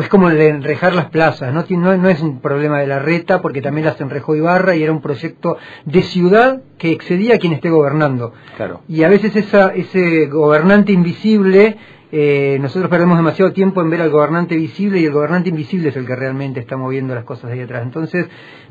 es 0.00 0.08
como 0.08 0.28
el 0.28 0.36
de 0.36 0.48
enrejar 0.48 0.94
las 0.94 1.06
plazas, 1.06 1.52
no, 1.52 1.64
no, 1.68 1.96
no 1.96 2.08
es 2.08 2.20
un 2.20 2.40
problema 2.40 2.78
de 2.78 2.86
la 2.86 3.00
reta, 3.00 3.42
porque 3.42 3.60
también 3.60 3.86
las 3.86 4.00
enrejó 4.00 4.36
Ibarra 4.36 4.76
y 4.76 4.82
era 4.82 4.92
un 4.92 5.00
proyecto 5.00 5.56
de 5.84 6.02
ciudad 6.02 6.60
que 6.78 6.92
excedía 6.92 7.34
a 7.34 7.38
quien 7.38 7.54
esté 7.54 7.70
gobernando. 7.70 8.32
Claro. 8.56 8.82
Y 8.88 9.02
a 9.02 9.08
veces 9.08 9.34
esa, 9.34 9.74
ese 9.74 10.26
gobernante 10.26 10.92
invisible, 10.92 11.76
eh, 12.12 12.58
nosotros 12.60 12.90
perdemos 12.90 13.16
demasiado 13.16 13.52
tiempo 13.52 13.80
en 13.80 13.90
ver 13.90 14.02
al 14.02 14.10
gobernante 14.10 14.56
visible 14.56 15.00
y 15.00 15.06
el 15.06 15.12
gobernante 15.12 15.48
invisible 15.48 15.88
es 15.88 15.96
el 15.96 16.06
que 16.06 16.14
realmente 16.14 16.60
está 16.60 16.76
moviendo 16.76 17.14
las 17.14 17.24
cosas 17.24 17.50
de 17.50 17.54
ahí 17.54 17.60
atrás. 17.62 17.82
Entonces, 17.82 18.26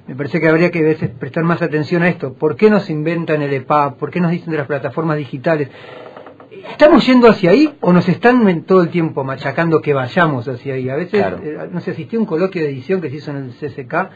me 0.07 0.15
parece 0.15 0.39
que 0.39 0.47
habría 0.47 0.71
que 0.71 0.79
a 0.79 0.83
veces 0.83 1.09
prestar 1.09 1.43
más 1.43 1.61
atención 1.61 2.01
a 2.03 2.07
esto. 2.07 2.33
¿Por 2.33 2.55
qué 2.55 2.69
nos 2.69 2.89
inventan 2.89 3.41
el 3.41 3.53
EPAP? 3.53 3.97
¿Por 3.97 4.09
qué 4.09 4.19
nos 4.19 4.31
dicen 4.31 4.51
de 4.51 4.57
las 4.57 4.67
plataformas 4.67 5.17
digitales? 5.17 5.69
¿Estamos 6.51 7.05
yendo 7.05 7.29
hacia 7.29 7.51
ahí 7.51 7.75
o 7.81 7.93
nos 7.93 8.07
están 8.09 8.63
todo 8.63 8.81
el 8.81 8.89
tiempo 8.89 9.23
machacando 9.23 9.81
que 9.81 9.93
vayamos 9.93 10.47
hacia 10.47 10.73
ahí? 10.73 10.89
A 10.89 10.95
veces, 10.95 11.19
Claro. 11.19 11.39
eh, 11.43 11.69
no 11.71 11.79
sé, 11.79 11.91
asistí 11.91 12.15
a 12.15 12.19
un 12.19 12.25
coloquio 12.25 12.61
de 12.63 12.69
edición 12.69 13.01
que 13.01 13.09
se 13.09 13.17
hizo 13.17 13.31
en 13.31 13.37
el 13.37 13.51
CCK 13.51 14.09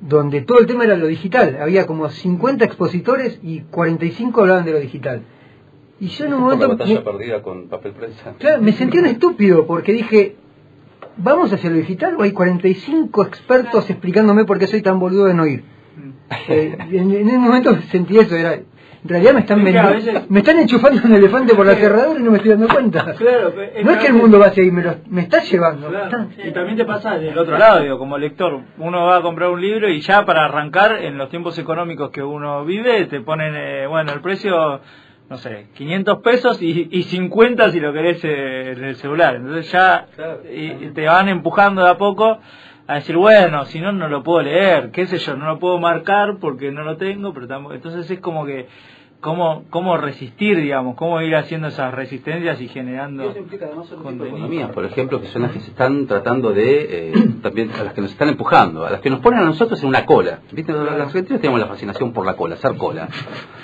donde 0.00 0.42
todo 0.42 0.58
el 0.58 0.66
tema 0.66 0.84
era 0.84 0.96
lo 0.96 1.06
digital. 1.06 1.58
Había 1.60 1.86
como 1.86 2.08
50 2.08 2.64
expositores 2.64 3.40
y 3.42 3.60
45 3.62 4.40
hablaban 4.42 4.64
de 4.64 4.72
lo 4.72 4.78
digital. 4.78 5.22
Y 5.98 6.08
yo 6.08 6.26
en 6.26 6.34
un 6.34 6.40
momento 6.42 6.68
batalla 6.68 6.94
me, 6.94 7.00
perdida 7.00 7.42
con 7.42 7.68
papel 7.68 7.92
prensa. 7.92 8.34
claro, 8.38 8.60
me 8.62 8.72
sentí 8.72 8.98
un 8.98 9.06
estúpido 9.06 9.66
porque 9.66 9.92
dije, 9.92 10.36
¿vamos 11.16 11.52
hacia 11.52 11.70
lo 11.70 11.76
digital 11.76 12.14
o 12.18 12.22
hay 12.22 12.32
45 12.32 13.24
expertos 13.24 13.88
explicándome 13.88 14.44
por 14.44 14.58
qué 14.58 14.66
soy 14.66 14.82
tan 14.82 15.00
boludo 15.00 15.24
de 15.24 15.34
no 15.34 15.46
ir? 15.46 15.64
Eh, 16.48 16.76
en, 16.92 17.10
en 17.12 17.28
un 17.28 17.40
momento 17.40 17.76
sentí 17.90 18.18
eso, 18.18 18.36
era... 18.36 18.60
En 19.06 19.08
realidad 19.08 19.34
me 19.34 19.40
están 19.40 19.60
a 19.60 19.64
vendiendo- 19.64 19.90
veces- 19.92 20.30
me 20.30 20.38
están 20.40 20.58
enchufando 20.58 21.00
un 21.04 21.14
elefante 21.14 21.54
por 21.54 21.64
la 21.64 21.74
cerradura 21.76 22.18
y 22.18 22.22
no 22.24 22.30
me 22.32 22.38
estoy 22.38 22.50
dando 22.52 22.66
cuenta. 22.68 23.14
Claro, 23.14 23.52
es 23.62 23.84
no 23.84 23.90
es 23.92 23.96
que 23.98 24.06
el 24.08 24.14
mundo 24.14 24.38
va 24.40 24.46
hacia 24.46 24.64
ahí, 24.64 24.70
me, 24.72 24.82
lo- 24.82 24.96
me 25.08 25.22
está 25.22 25.42
llevando. 25.42 25.88
Claro. 25.88 26.26
Está- 26.30 26.48
Y 26.48 26.52
también 26.52 26.76
te 26.76 26.84
pasa 26.84 27.16
del 27.18 27.38
otro 27.38 27.56
lado, 27.56 27.80
digo, 27.82 27.98
como 27.98 28.18
lector, 28.18 28.60
uno 28.78 29.06
va 29.06 29.18
a 29.18 29.22
comprar 29.22 29.50
un 29.50 29.60
libro 29.60 29.88
y 29.88 30.00
ya 30.00 30.24
para 30.24 30.44
arrancar 30.46 30.96
en 31.02 31.16
los 31.18 31.28
tiempos 31.30 31.56
económicos 31.58 32.10
que 32.10 32.22
uno 32.22 32.64
vive 32.64 33.04
te 33.06 33.20
ponen, 33.20 33.54
eh, 33.54 33.86
bueno, 33.86 34.12
el 34.12 34.20
precio, 34.20 34.80
no 35.30 35.36
sé, 35.38 35.68
500 35.74 36.18
pesos 36.22 36.60
y, 36.60 36.88
y 36.90 37.02
50 37.04 37.70
si 37.70 37.78
lo 37.78 37.92
querés 37.92 38.20
eh, 38.24 38.72
en 38.76 38.84
el 38.84 38.96
celular. 38.96 39.36
Entonces 39.36 39.70
ya 39.70 40.06
y- 40.52 40.86
y 40.86 40.90
te 40.92 41.06
van 41.06 41.28
empujando 41.28 41.84
de 41.84 41.90
a 41.90 41.96
poco 41.96 42.38
a 42.88 42.94
decir, 42.94 43.16
bueno, 43.16 43.64
si 43.64 43.80
no, 43.80 43.90
no 43.90 44.06
lo 44.08 44.22
puedo 44.22 44.42
leer, 44.42 44.90
qué 44.92 45.06
sé 45.08 45.18
yo, 45.18 45.36
no 45.36 45.46
lo 45.46 45.58
puedo 45.58 45.76
marcar 45.78 46.36
porque 46.40 46.70
no 46.70 46.84
lo 46.84 46.96
tengo, 46.96 47.34
pero 47.34 47.48
tampoco... 47.48 47.74
Entonces 47.74 48.08
es 48.08 48.20
como 48.20 48.46
que... 48.46 48.68
¿Cómo, 49.20 49.64
¿Cómo 49.70 49.96
resistir, 49.96 50.58
digamos? 50.58 50.94
¿Cómo 50.96 51.20
ir 51.22 51.34
haciendo 51.34 51.68
esas 51.68 51.92
resistencias 51.92 52.60
y 52.60 52.68
generando 52.68 53.34
contenido? 54.02 54.26
economías, 54.26 54.70
por 54.70 54.84
ejemplo, 54.84 55.20
que 55.20 55.28
son 55.28 55.42
las 55.42 55.52
que 55.52 55.60
se 55.60 55.70
están 55.70 56.06
tratando 56.06 56.52
de, 56.52 57.10
eh, 57.10 57.12
también 57.42 57.70
a 57.72 57.82
las 57.82 57.94
que 57.94 58.02
nos 58.02 58.12
están 58.12 58.28
empujando, 58.28 58.84
a 58.84 58.90
las 58.90 59.00
que 59.00 59.10
nos 59.10 59.20
ponen 59.20 59.40
a 59.40 59.44
nosotros 59.44 59.82
en 59.82 59.88
una 59.88 60.04
cola. 60.04 60.40
¿Viste? 60.52 60.72
Los 60.72 60.88
argentinos 60.88 61.40
tenemos 61.40 61.60
la 61.60 61.66
fascinación 61.66 62.12
por 62.12 62.26
la 62.26 62.34
cola, 62.34 62.54
hacer 62.54 62.76
cola. 62.76 63.08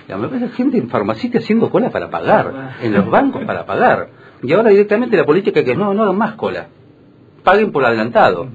Me 0.09 0.27
ves 0.27 0.53
gente 0.55 0.79
en 0.79 0.89
farmacia 0.89 1.31
haciendo 1.35 1.71
cola 1.71 1.91
para 1.91 2.11
pagar, 2.11 2.77
en 2.83 2.93
los 2.93 3.09
bancos 3.09 3.45
para 3.45 3.65
pagar. 3.67 4.11
Y 4.43 4.53
ahora 4.53 4.71
directamente 4.71 5.17
la 5.17 5.25
política 5.25 5.63
que 5.63 5.77
no, 5.77 5.95
no 5.95 6.03
hagan 6.03 6.17
más 6.17 6.35
cola, 6.35 6.67
paguen 7.45 7.73
por 7.73 7.85
adelantado. 7.85 8.49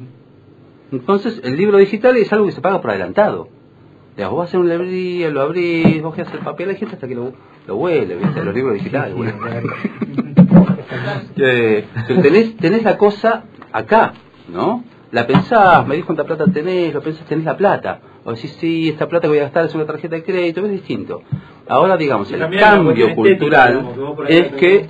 Entonces, 0.91 1.41
el 1.43 1.57
libro 1.57 1.77
digital 1.77 2.15
es 2.17 2.31
algo 2.31 2.45
que 2.45 2.51
se 2.53 2.61
paga 2.61 2.81
por 2.81 2.91
adelantado. 2.91 3.49
Ya, 4.17 4.29
vos 4.29 4.47
hacer 4.47 4.59
una 4.59 4.71
librería, 4.73 5.29
lo 5.29 5.41
abrís, 5.41 6.01
vos 6.01 6.17
haces 6.17 6.33
el 6.33 6.39
papel, 6.39 6.69
hay 6.69 6.77
gente 6.77 6.95
hasta 6.95 7.07
que 7.07 7.13
lo, 7.15 7.33
lo 7.67 7.75
huele, 7.75 8.15
¿viste? 8.15 8.43
Los 8.43 8.55
libros 8.55 8.73
digitales. 8.73 9.15
Sí, 11.35 11.43
Eh, 11.43 11.85
pero 12.07 12.21
tenés, 12.23 12.57
tenés 12.57 12.83
la 12.83 12.97
cosa 12.97 13.43
acá, 13.71 14.13
¿no? 14.47 14.83
La 15.11 15.25
pensás, 15.27 15.85
me 15.87 15.95
dijo 15.95 16.07
cuánta 16.07 16.23
plata 16.23 16.45
tenés, 16.51 16.93
lo 16.93 17.01
pensás, 17.01 17.25
tenés 17.27 17.45
la 17.45 17.55
plata. 17.55 17.99
O 18.25 18.33
decís, 18.33 18.57
sí, 18.59 18.89
esta 18.89 19.07
plata 19.07 19.23
que 19.23 19.29
voy 19.29 19.37
a 19.39 19.43
gastar 19.43 19.65
es 19.65 19.75
una 19.75 19.85
tarjeta 19.85 20.15
de 20.15 20.23
crédito, 20.23 20.65
es 20.65 20.71
distinto. 20.71 21.21
Ahora, 21.69 21.95
digamos, 21.95 22.31
el 22.31 22.39
cambio 22.39 23.07
estética, 23.07 23.15
cultural 23.15 23.73
digamos, 23.95 24.27
que 24.27 24.37
es 24.37 24.51
que 24.53 24.89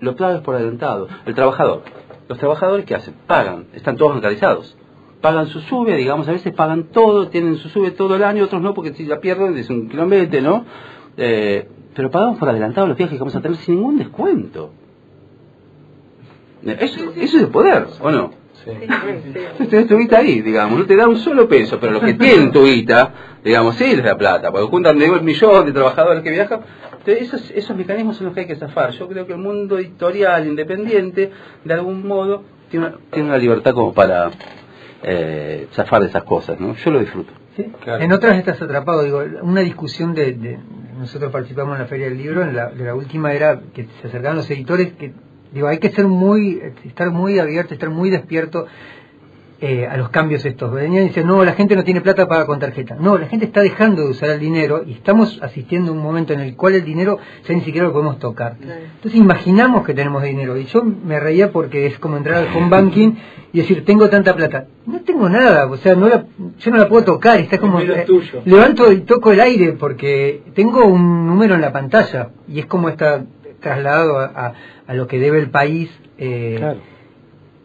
lo 0.00 0.14
pagas 0.16 0.42
por 0.42 0.54
adelantado. 0.54 1.08
El 1.26 1.34
trabajador. 1.34 1.82
Los 2.28 2.38
trabajadores, 2.38 2.84
¿qué 2.84 2.94
hacen? 2.94 3.14
Pagan, 3.26 3.66
están 3.72 3.96
todos 3.96 4.12
bancarizados. 4.12 4.76
Pagan 5.20 5.48
su 5.48 5.60
sube, 5.60 5.96
digamos, 5.96 6.28
a 6.28 6.32
veces 6.32 6.52
pagan 6.54 6.84
todo, 6.84 7.28
tienen 7.28 7.56
su 7.56 7.68
sube 7.68 7.90
todo 7.90 8.16
el 8.16 8.24
año, 8.24 8.44
otros 8.44 8.62
no, 8.62 8.74
porque 8.74 8.94
si 8.94 9.04
la 9.04 9.20
pierden 9.20 9.56
es 9.58 9.68
un 9.68 9.88
kilómetro, 9.88 10.40
¿no? 10.40 10.64
Eh, 11.16 11.68
pero 11.94 12.10
pagamos 12.10 12.38
por 12.38 12.48
adelantado 12.48 12.86
los 12.86 12.96
viajes 12.96 13.14
que 13.14 13.18
vamos 13.18 13.36
a 13.36 13.40
tener 13.40 13.56
sin 13.58 13.76
ningún 13.76 13.98
descuento. 13.98 14.72
Eso, 16.64 17.12
eso 17.16 17.36
es 17.36 17.42
de 17.42 17.46
poder, 17.48 17.86
¿o 18.00 18.10
no? 18.10 18.30
Tenés 19.70 19.86
tu 19.88 19.96
guita 19.98 20.18
ahí, 20.18 20.42
digamos, 20.42 20.78
no 20.78 20.86
te 20.86 20.96
da 20.96 21.08
un 21.08 21.16
solo 21.16 21.48
peso, 21.48 21.78
pero 21.80 21.94
los 21.94 22.02
que 22.02 22.14
tienen 22.18 22.52
tu 22.52 22.64
guita, 22.64 23.12
digamos, 23.42 23.76
sí 23.76 23.96
les 23.96 24.04
da 24.04 24.16
plata, 24.16 24.50
porque 24.50 24.66
juntan 24.66 24.98
de 24.98 25.10
un 25.10 25.24
millón 25.24 25.66
de 25.66 25.72
trabajadores 25.72 26.22
que 26.22 26.30
viajan. 26.30 26.60
Entonces, 26.98 27.22
esos, 27.22 27.50
esos 27.52 27.76
mecanismos 27.76 28.16
son 28.16 28.26
los 28.26 28.34
que 28.34 28.40
hay 28.40 28.46
que 28.46 28.56
zafar. 28.56 28.90
Yo 28.90 29.08
creo 29.08 29.26
que 29.26 29.32
el 29.32 29.38
mundo 29.38 29.78
editorial 29.78 30.46
independiente, 30.46 31.30
de 31.64 31.74
algún 31.74 32.06
modo, 32.06 32.42
tiene 32.70 32.86
una, 32.86 32.96
tiene 33.10 33.28
una 33.28 33.38
libertad 33.38 33.72
como 33.72 33.94
para 33.94 34.30
eh, 35.02 35.66
zafar 35.72 36.02
de 36.02 36.08
esas 36.08 36.24
cosas, 36.24 36.58
¿no? 36.60 36.74
Yo 36.74 36.90
lo 36.90 37.00
disfruto. 37.00 37.32
Sí. 37.56 37.66
En 37.86 38.12
otras 38.12 38.36
estás 38.38 38.60
atrapado, 38.62 39.02
digo, 39.02 39.22
una 39.42 39.60
discusión 39.62 40.14
de, 40.14 40.32
de- 40.32 40.58
nosotros 40.98 41.32
participamos 41.32 41.74
en 41.76 41.82
la 41.82 41.86
Feria 41.88 42.06
del 42.08 42.18
Libro, 42.18 42.42
en 42.42 42.54
la, 42.54 42.70
de 42.70 42.84
la 42.84 42.94
última 42.94 43.32
era 43.32 43.60
que 43.74 43.86
se 44.00 44.08
acercaban 44.08 44.36
los 44.36 44.50
editores, 44.50 44.92
que 44.92 45.12
digo, 45.52 45.66
hay 45.66 45.78
que 45.78 45.90
ser 45.90 46.06
muy, 46.06 46.60
estar 46.84 47.10
muy 47.10 47.38
abierto, 47.38 47.72
estar 47.74 47.88
muy 47.90 48.10
despierto 48.10 48.66
eh, 49.62 49.86
a 49.86 49.96
los 49.96 50.08
cambios 50.08 50.44
estos. 50.46 50.72
Venían 50.72 51.04
y 51.04 51.08
dicen, 51.08 51.26
no, 51.26 51.44
la 51.44 51.52
gente 51.52 51.76
no 51.76 51.84
tiene 51.84 52.00
plata 52.00 52.26
para 52.26 52.46
con 52.46 52.58
tarjeta. 52.58 52.96
No, 52.98 53.18
la 53.18 53.26
gente 53.26 53.44
está 53.46 53.60
dejando 53.60 54.02
de 54.04 54.10
usar 54.10 54.30
el 54.30 54.40
dinero 54.40 54.82
y 54.86 54.92
estamos 54.92 55.38
asistiendo 55.42 55.90
a 55.92 55.94
un 55.94 56.02
momento 56.02 56.32
en 56.32 56.40
el 56.40 56.56
cual 56.56 56.74
el 56.74 56.84
dinero 56.84 57.18
ya 57.46 57.54
ni 57.54 57.60
siquiera 57.60 57.86
lo 57.88 57.92
podemos 57.92 58.18
tocar. 58.18 58.56
Entonces 58.60 59.14
imaginamos 59.20 59.84
que 59.84 59.92
tenemos 59.94 60.22
dinero 60.22 60.56
y 60.56 60.64
yo 60.64 60.82
me 60.84 61.20
reía 61.20 61.52
porque 61.52 61.86
es 61.86 61.98
como 61.98 62.16
entrar 62.16 62.36
al 62.46 62.56
home 62.56 62.68
banking 62.70 63.12
y 63.52 63.58
decir, 63.58 63.84
tengo 63.84 64.08
tanta 64.08 64.34
plata. 64.34 64.66
No 64.86 65.00
tengo 65.02 65.28
nada, 65.28 65.66
o 65.66 65.76
sea, 65.76 65.94
no 65.94 66.08
la, 66.08 66.24
yo 66.58 66.70
no 66.70 66.76
la 66.78 66.88
puedo 66.88 67.04
tocar, 67.04 67.38
está 67.40 67.58
como... 67.58 67.80
Eh, 67.80 68.04
tuyo. 68.06 68.42
levanto 68.44 68.90
y 68.92 69.00
toco 69.00 69.32
el 69.32 69.40
aire 69.40 69.72
porque 69.72 70.42
tengo 70.54 70.86
un 70.86 71.26
número 71.26 71.54
en 71.56 71.60
la 71.60 71.72
pantalla 71.72 72.30
y 72.48 72.60
es 72.60 72.66
como 72.66 72.88
está 72.88 73.24
trasladado 73.60 74.18
a, 74.18 74.24
a- 74.24 74.54
a 74.86 74.94
lo 74.94 75.06
que 75.06 75.18
debe 75.18 75.38
el 75.38 75.50
país. 75.50 75.90
eh, 76.18 76.58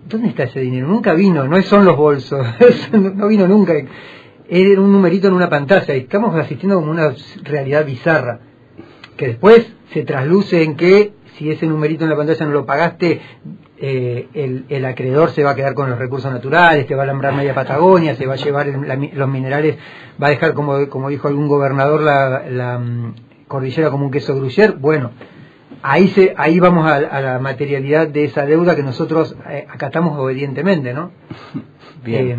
¿Dónde 0.06 0.30
está 0.30 0.44
ese 0.44 0.60
dinero? 0.60 0.88
Nunca 0.88 1.14
vino, 1.14 1.48
no 1.48 1.62
son 1.64 1.86
los 1.86 1.98
bolsos, 1.98 2.46
no 2.92 3.00
no 3.12 3.28
vino 3.28 3.48
nunca. 3.48 3.74
Era 4.48 4.80
un 4.80 4.92
numerito 4.92 5.28
en 5.28 5.34
una 5.34 5.50
pantalla 5.50 5.96
y 5.96 6.02
estamos 6.02 6.36
asistiendo 6.36 6.76
como 6.76 6.92
una 6.92 7.14
realidad 7.44 7.86
bizarra 7.86 8.40
que 9.18 9.28
después 9.28 9.74
se 9.94 10.04
trasluce 10.04 10.64
en 10.64 10.76
que 10.76 11.14
si 11.38 11.50
ese 11.50 11.68
numerito 11.68 12.04
en 12.04 12.12
la 12.12 12.16
pantalla 12.16 12.46
no 12.46 12.52
lo 12.52 12.66
pagaste, 12.66 13.22
eh, 13.78 14.64
el, 14.70 14.86
acreedor 14.86 15.32
se 15.32 15.44
va 15.44 15.52
a 15.52 15.56
quedar 15.56 15.74
con 15.74 15.90
los 15.90 16.00
recursos 16.00 16.32
naturales, 16.32 16.88
te 16.88 16.96
va 16.96 17.02
a 17.02 17.04
alambrar 17.04 17.34
media 17.34 17.54
Patagonia, 17.54 18.16
se 18.16 18.26
va 18.26 18.34
a 18.34 18.38
llevar 18.38 18.68
los 18.68 19.30
minerales, 19.30 19.78
va 20.22 20.28
a 20.28 20.30
dejar, 20.30 20.54
como, 20.54 20.88
como 20.88 21.10
dijo 21.10 21.28
algún 21.28 21.48
gobernador, 21.48 22.02
la, 22.02 22.46
la, 22.50 22.80
mm, 22.80 23.16
cordillera 23.48 23.90
como 23.90 24.06
un 24.06 24.12
queso 24.12 24.36
gruyere. 24.36 24.74
Bueno, 24.74 25.12
ahí 25.86 26.08
se 26.10 26.34
ahí 26.36 26.60
vamos 26.60 26.90
a, 26.90 26.96
a 26.96 27.22
la 27.22 27.40
materialidad 27.40 28.08
de 28.08 28.26
esa 28.26 28.46
deuda 28.46 28.76
que 28.76 28.82
nosotros 28.84 29.36
eh, 29.50 29.68
acatamos 29.70 30.18
obedientemente, 30.18 30.94
¿no? 30.94 31.12
Bien. 32.04 32.28
Eh, 32.28 32.38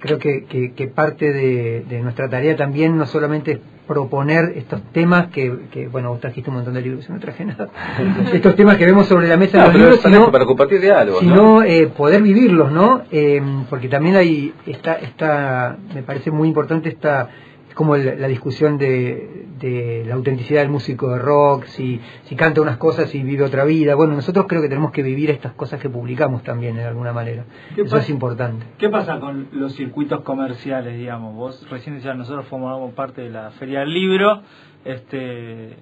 creo 0.00 0.18
que, 0.18 0.44
que, 0.44 0.72
que 0.72 0.88
parte 0.88 1.32
de, 1.32 1.84
de 1.88 2.00
nuestra 2.00 2.28
tarea 2.28 2.56
también 2.56 2.96
no 2.96 3.06
solamente 3.06 3.52
es 3.52 3.58
proponer 3.86 4.52
estos 4.56 4.82
temas 4.92 5.28
que, 5.28 5.52
que, 5.72 5.88
bueno, 5.88 6.10
vos 6.10 6.20
trajiste 6.20 6.48
un 6.48 6.56
montón 6.56 6.74
de 6.74 6.80
libros, 6.80 7.08
yo 7.08 7.14
no 7.14 7.18
traje 7.18 7.44
nada, 7.44 7.68
estos 8.32 8.54
temas 8.54 8.76
que 8.76 8.86
vemos 8.86 9.06
sobre 9.06 9.26
la 9.26 9.36
mesa 9.36 9.58
en 9.58 9.62
No, 9.62 9.66
los 9.66 9.76
libros, 9.80 10.00
sino, 10.00 10.30
para 10.30 10.46
compartir 10.46 10.80
diálogos, 10.80 11.22
¿no? 11.24 11.28
sino 11.28 11.62
eh, 11.64 11.88
poder 11.88 12.22
vivirlos, 12.22 12.70
¿no? 12.70 13.02
Eh, 13.10 13.42
porque 13.68 13.88
también 13.88 14.14
hay, 14.14 14.54
está, 14.66 14.94
está, 14.94 15.76
me 15.92 16.04
parece 16.04 16.30
muy 16.30 16.46
importante 16.46 16.88
esta, 16.88 17.30
es 17.70 17.74
como 17.76 17.96
la 17.96 18.26
discusión 18.26 18.78
de, 18.78 19.46
de 19.60 20.04
la 20.06 20.16
autenticidad 20.16 20.62
del 20.62 20.70
músico 20.70 21.12
de 21.12 21.20
rock, 21.20 21.66
si, 21.66 22.00
si 22.24 22.34
canta 22.34 22.60
unas 22.60 22.78
cosas 22.78 23.14
y 23.14 23.22
vive 23.22 23.44
otra 23.44 23.64
vida. 23.64 23.94
Bueno, 23.94 24.14
nosotros 24.14 24.46
creo 24.48 24.60
que 24.60 24.68
tenemos 24.68 24.90
que 24.90 25.04
vivir 25.04 25.30
estas 25.30 25.52
cosas 25.52 25.80
que 25.80 25.88
publicamos 25.88 26.42
también 26.42 26.74
de 26.74 26.84
alguna 26.84 27.12
manera. 27.12 27.44
¿Qué 27.76 27.82
Eso 27.82 27.92
pasa? 27.92 28.02
es 28.02 28.10
importante. 28.10 28.66
¿Qué 28.76 28.88
pasa 28.88 29.20
con 29.20 29.48
los 29.52 29.74
circuitos 29.76 30.22
comerciales, 30.22 30.98
digamos? 30.98 31.36
Vos 31.36 31.64
recién 31.70 31.94
decías, 31.94 32.16
nosotros 32.16 32.46
formamos 32.48 32.92
parte 32.94 33.22
de 33.22 33.30
la 33.30 33.52
Feria 33.52 33.80
del 33.80 33.94
Libro. 33.94 34.42
Este, 34.84 35.76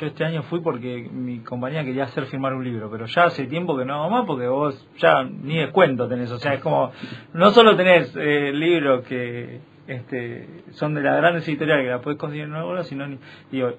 yo 0.00 0.06
este 0.06 0.24
año 0.24 0.42
fui 0.42 0.60
porque 0.60 1.08
mi 1.10 1.38
compañía 1.38 1.82
quería 1.84 2.04
hacer 2.04 2.26
firmar 2.26 2.52
un 2.52 2.64
libro, 2.64 2.90
pero 2.90 3.06
ya 3.06 3.24
hace 3.24 3.46
tiempo 3.46 3.78
que 3.78 3.84
no 3.84 3.94
hago 3.94 4.10
más 4.10 4.26
porque 4.26 4.48
vos 4.48 4.86
ya 4.98 5.22
ni 5.24 5.56
descuento 5.58 6.08
tenés. 6.08 6.30
O 6.30 6.38
sea, 6.38 6.54
es 6.54 6.60
como, 6.60 6.90
no 7.32 7.50
solo 7.52 7.74
tenés 7.76 8.12
eh, 8.16 8.52
libros 8.52 9.04
que 9.06 9.71
este, 9.86 10.46
son 10.72 10.94
de 10.94 11.02
las 11.02 11.16
grandes 11.16 11.46
editoriales 11.48 11.84
que 11.86 11.90
la 11.90 12.00
podés 12.00 12.18
conseguir 12.18 12.44
en 12.44 12.50
una 12.52 12.64
bola, 12.64 12.84
sino, 12.84 13.06
ni- 13.06 13.18
digo, 13.50 13.70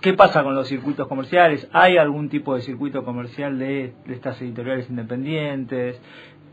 ¿qué 0.00 0.14
pasa 0.14 0.42
con 0.42 0.54
los 0.54 0.68
circuitos 0.68 1.06
comerciales? 1.08 1.68
¿Hay 1.72 1.96
algún 1.96 2.28
tipo 2.28 2.54
de 2.54 2.60
circuito 2.62 3.04
comercial 3.04 3.58
de, 3.58 3.92
de 4.06 4.14
estas 4.14 4.40
editoriales 4.42 4.88
independientes? 4.90 6.00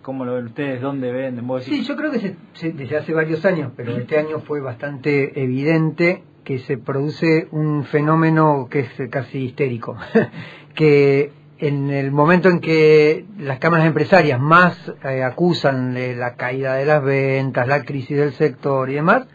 ¿Cómo 0.01 0.23
lo 0.25 0.35
ven 0.35 0.45
ustedes? 0.45 0.81
¿Dónde 0.81 1.11
venden? 1.11 1.45
¿Vos 1.47 1.65
decís- 1.65 1.79
Sí, 1.81 1.83
yo 1.85 1.95
creo 1.97 2.11
que 2.11 2.19
se- 2.19 2.35
se- 2.53 2.71
desde 2.71 2.97
hace 2.97 3.13
varios 3.13 3.43
años, 3.45 3.71
pero 3.75 3.91
este 3.97 4.17
año 4.17 4.39
fue 4.39 4.61
bastante 4.61 5.41
evidente 5.41 6.23
que 6.45 6.59
se 6.59 6.77
produce 6.77 7.47
un 7.51 7.83
fenómeno 7.83 8.67
que 8.71 8.79
es 8.79 9.09
casi 9.09 9.39
histérico, 9.39 9.97
que 10.75 11.31
en 11.59 11.89
el 11.89 12.11
momento 12.11 12.49
en 12.49 12.59
que 12.59 13.25
las 13.39 13.59
cámaras 13.59 13.87
empresarias 13.87 14.39
más 14.39 14.77
eh, 15.03 15.23
acusan 15.23 15.93
de 15.93 16.15
la 16.15 16.35
caída 16.35 16.75
de 16.75 16.85
las 16.85 17.03
ventas, 17.03 17.67
la 17.67 17.83
crisis 17.83 18.17
del 18.17 18.33
sector 18.33 18.89
y 18.89 18.93
demás, 18.95 19.25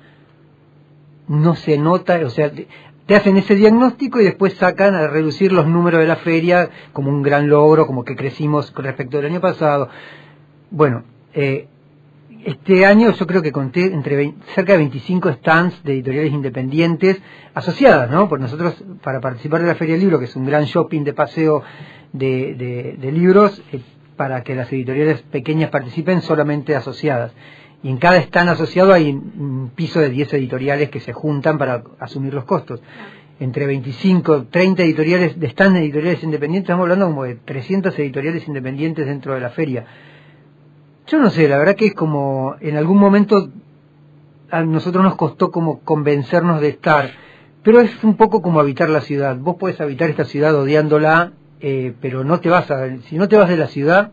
no 1.29 1.55
se 1.55 1.79
nota, 1.79 2.21
o 2.25 2.31
sea, 2.31 2.51
te- 2.51 2.69
hacen 3.15 3.37
ese 3.37 3.55
diagnóstico 3.57 4.21
y 4.21 4.25
después 4.25 4.55
sacan 4.55 4.95
a 4.95 5.07
reducir 5.07 5.53
los 5.53 5.67
números 5.67 6.01
de 6.01 6.07
la 6.07 6.17
feria 6.17 6.71
como 6.95 7.11
un 7.11 7.23
gran 7.23 7.49
logro, 7.49 7.87
como 7.87 8.05
que 8.05 8.17
crecimos 8.17 8.71
con 8.71 8.87
respecto 8.87 9.19
al 9.19 9.27
año 9.27 9.41
pasado. 9.41 9.89
Bueno, 10.71 11.05
eh, 11.35 11.69
este 12.45 12.87
año 12.87 13.13
yo 13.13 13.27
creo 13.27 13.43
que 13.43 13.53
conté 13.53 13.85
entre 13.87 14.35
cerca 14.55 14.73
de 14.73 14.79
25 14.79 15.33
stands 15.33 15.83
de 15.85 15.95
editoriales 15.95 16.33
independientes 16.33 17.21
asociadas, 17.55 18.11
¿no? 18.11 18.29
Porque 18.29 18.43
nosotros, 18.45 18.83
para 19.03 19.21
participar 19.21 19.61
de 19.61 19.69
la 19.69 19.75
Feria 19.75 19.95
del 19.95 20.03
Libro, 20.03 20.19
que 20.19 20.27
es 20.27 20.37
un 20.37 20.47
gran 20.47 20.65
shopping 20.65 21.05
de 21.05 21.13
paseo 21.13 21.63
de 22.13 23.11
libros, 23.13 23.63
eh, 23.73 23.81
para 24.17 24.43
que 24.43 24.55
las 24.55 24.73
editoriales 24.73 25.23
pequeñas 25.23 25.71
participen 25.71 26.23
solamente 26.23 26.77
asociadas. 26.77 27.33
Y 27.83 27.89
en 27.89 27.97
cada 27.97 28.19
stand 28.19 28.51
asociado 28.51 28.93
hay 28.93 29.11
un 29.11 29.73
piso 29.75 30.01
de 30.01 30.11
10 30.11 30.35
editoriales 30.35 30.91
que 30.91 31.01
se 31.01 31.13
juntan 31.13 31.59
para 31.59 31.83
asumir 31.99 32.33
los 32.33 32.45
costos. 32.45 32.81
Entre 33.41 33.67
25, 33.67 34.45
30 34.45 34.85
editoriales, 34.85 35.41
de 35.41 35.49
stand 35.49 35.75
de 35.75 35.83
editoriales 35.83 36.23
independientes, 36.23 36.69
estamos 36.69 36.85
hablando 36.85 37.07
como 37.07 37.25
de 37.25 37.35
300 37.35 37.99
editoriales 37.99 38.47
independientes 38.47 39.07
dentro 39.07 39.35
de 39.35 39.41
la 39.41 39.51
feria. 39.51 39.87
Yo 41.07 41.19
no 41.19 41.31
sé, 41.31 41.49
la 41.49 41.59
verdad 41.59 41.75
que 41.75 41.87
es 41.87 41.95
como 41.95 42.57
en 42.61 42.77
algún 42.77 42.99
momento 42.99 43.51
a 44.51 44.63
nosotros 44.63 45.03
nos 45.03 45.17
costó 45.17 45.51
como 45.51 45.81
convencernos 45.81 46.61
de 46.61 46.69
estar, 46.69 47.11
pero 47.63 47.81
es 47.81 48.05
un 48.05 48.17
poco 48.17 48.43
como 48.43 48.61
habitar 48.61 48.91
la 48.91 49.01
ciudad. 49.01 49.37
Vos 49.37 49.57
podés 49.57 49.81
habitar 49.81 50.11
esta 50.11 50.25
ciudad 50.25 50.55
odiándola, 50.55 51.33
eh, 51.61 51.95
pero 52.01 52.23
no 52.23 52.41
te 52.41 52.51
vas 52.51 52.71
a, 52.71 52.99
si 53.09 53.17
no 53.17 53.29
te 53.29 53.37
vas 53.37 53.49
de 53.49 53.57
la 53.57 53.69
ciudad, 53.69 54.13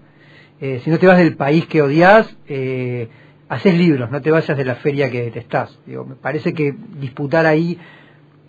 eh, 0.61 0.81
si 0.83 0.89
no 0.89 0.97
te 0.97 1.07
vas 1.07 1.17
del 1.17 1.35
país 1.35 1.65
que 1.67 1.81
odias, 1.81 2.35
eh, 2.47 3.09
haces 3.49 3.75
libros, 3.75 4.11
no 4.11 4.21
te 4.21 4.31
vayas 4.31 4.57
de 4.57 4.65
la 4.65 4.75
feria 4.75 5.11
que 5.11 5.23
detestás. 5.23 5.77
Digo, 5.85 6.05
me 6.05 6.15
parece 6.15 6.53
que 6.53 6.73
disputar 6.99 7.45
ahí 7.45 7.77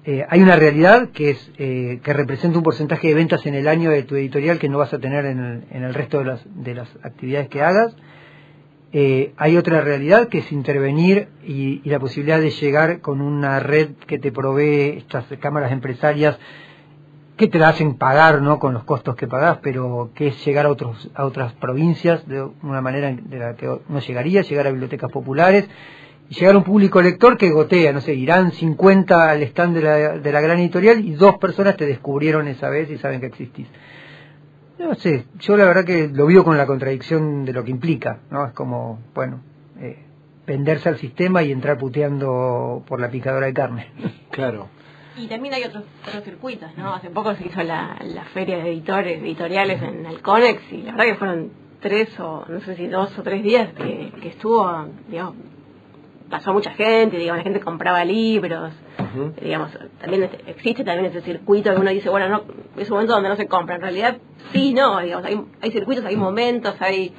eh, 0.05 0.25
hay 0.29 0.41
una 0.41 0.57
realidad 0.57 1.11
que 1.11 1.31
es 1.31 1.53
que 1.57 2.13
representa 2.15 2.57
un 2.57 2.65
porcentaje 2.65 3.09
de 3.09 3.15
ventas 3.15 3.45
en 3.45 3.55
el 3.55 3.69
año 3.69 3.91
de 3.91 4.03
tu 4.03 4.17
editorial 4.17 4.59
que 4.59 4.69
no 4.69 4.79
vas 4.79 4.95
a 4.95 4.99
tener 4.99 5.27
en 5.27 5.39
el, 5.39 5.65
en 5.71 5.85
el 5.85 5.93
resto 5.93 6.19
de 6.19 6.25
las, 6.25 6.43
de 6.55 6.75
las 6.75 6.89
actividades 7.03 7.49
que 7.49 7.63
hagas. 7.63 7.95
Eh, 8.93 9.35
hay 9.37 9.57
otra 9.57 9.83
realidad 9.83 10.29
que 10.29 10.39
es 10.39 10.51
intervenir 10.51 11.29
y, 11.47 11.81
la 11.89 12.01
posibilidad 12.01 12.41
de 12.41 12.51
llegar 12.51 13.01
con 13.01 13.21
una 13.21 13.61
red 13.61 13.91
que 14.07 14.19
te 14.19 14.33
provee 14.33 14.99
estas 14.99 15.27
cámaras 15.39 15.71
empresarias 15.71 16.39
que 17.37 17.47
te 17.47 17.61
la 17.61 17.69
hacen 17.69 17.95
pagar 17.95 18.43
no 18.43 18.59
con 18.59 18.75
los 18.75 18.83
costos 18.85 19.15
que 19.15 19.29
pagás, 19.29 19.59
pero 19.63 20.11
que 20.15 20.29
es 20.29 20.45
llegar 20.45 20.67
a 20.67 20.71
otros 20.71 21.09
a 21.15 21.25
otras 21.25 21.53
provincias 21.55 22.27
de 22.27 22.43
una 22.63 22.81
manera 22.81 23.13
de 23.13 23.39
la 23.39 23.55
que 23.55 23.67
no 23.67 24.01
llegaría, 24.01 24.43
llegar 24.43 24.67
a 24.67 24.71
bibliotecas 24.71 25.11
populares 25.11 25.69
y 26.29 26.35
llegar 26.35 26.57
a 26.57 26.59
un 26.59 26.65
público 26.65 27.01
lector 27.01 27.39
que 27.39 27.51
gotea, 27.51 27.93
no 27.93 28.01
sé, 28.01 28.15
irán 28.15 28.51
50 28.53 29.31
al 29.31 29.43
stand 29.43 29.77
de 29.77 29.83
la, 29.83 29.95
de 30.19 30.33
la 30.33 30.41
gran 30.41 30.59
editorial 30.59 31.05
y 31.05 31.13
dos 31.13 31.39
personas 31.39 31.77
te 31.77 31.87
descubrieron 31.87 32.49
esa 32.49 32.69
vez 32.69 32.91
y 32.91 32.99
saben 32.99 33.21
que 33.21 33.27
existís. 33.27 33.69
No 34.81 34.95
sé, 34.95 35.27
yo 35.41 35.59
la 35.59 35.67
verdad 35.67 35.85
que 35.85 36.09
lo 36.09 36.25
vivo 36.25 36.43
con 36.43 36.57
la 36.57 36.67
contradicción 36.67 37.45
de 37.45 37.53
lo 37.53 37.63
que 37.63 37.71
implica, 37.71 38.21
¿no? 38.31 38.47
Es 38.47 38.55
como, 38.55 38.99
bueno, 39.15 39.43
eh, 39.79 39.99
venderse 40.47 40.89
al 40.89 40.97
sistema 40.97 41.43
y 41.43 41.53
entrar 41.53 41.77
puteando 41.77 42.83
por 42.89 42.99
la 42.99 43.11
picadora 43.11 43.47
de 43.47 43.53
carne. 43.53 43.93
Claro. 44.31 44.69
Y 45.19 45.27
también 45.27 45.53
hay 45.53 45.65
otros, 45.65 45.85
otros 46.07 46.25
circuitos, 46.25 46.71
¿no? 46.79 46.95
Hace 46.95 47.11
poco 47.11 47.35
se 47.35 47.47
hizo 47.47 47.63
la, 47.63 47.99
la 48.03 48.25
feria 48.27 48.57
de 48.57 48.71
editores, 48.71 49.21
editoriales 49.21 49.83
en 49.83 50.07
el 50.07 50.23
CONEX 50.23 50.73
y 50.73 50.79
la 50.79 50.93
verdad 50.93 51.05
que 51.05 51.15
fueron 51.17 51.53
tres 51.81 52.19
o 52.19 52.47
no 52.49 52.61
sé 52.61 52.77
si 52.77 52.87
dos 52.87 53.19
o 53.19 53.23
tres 53.23 53.43
días 53.43 53.75
que, 53.75 54.13
que 54.23 54.29
estuvo, 54.29 54.87
digamos, 55.09 55.35
pasó 56.31 56.53
mucha 56.53 56.71
gente, 56.73 57.19
digamos, 57.19 57.39
la 57.39 57.45
gente 57.45 57.61
compraba 57.61 58.05
libros, 58.05 58.73
digamos, 59.43 59.71
también 60.01 60.23
este- 60.25 60.51
existe 60.51 60.85
también 60.85 61.07
ese 61.07 61.21
circuito 61.23 61.71
que 61.73 61.81
uno 61.81 61.91
dice, 61.91 62.09
bueno, 62.09 62.29
no, 62.29 62.43
es 62.77 62.89
un 62.89 62.95
momento 62.95 63.15
donde 63.15 63.29
no 63.29 63.37
se 63.37 63.49
compra, 63.49 63.75
en 63.75 63.83
realidad 63.83 64.19
sí, 64.53 64.73
no, 64.73 65.01
digamos, 65.01 65.27
hay, 65.27 65.41
hay 65.61 65.71
circuitos, 65.73 66.05
hay 66.05 66.17
momentos, 66.17 66.75
hay 66.81 67.13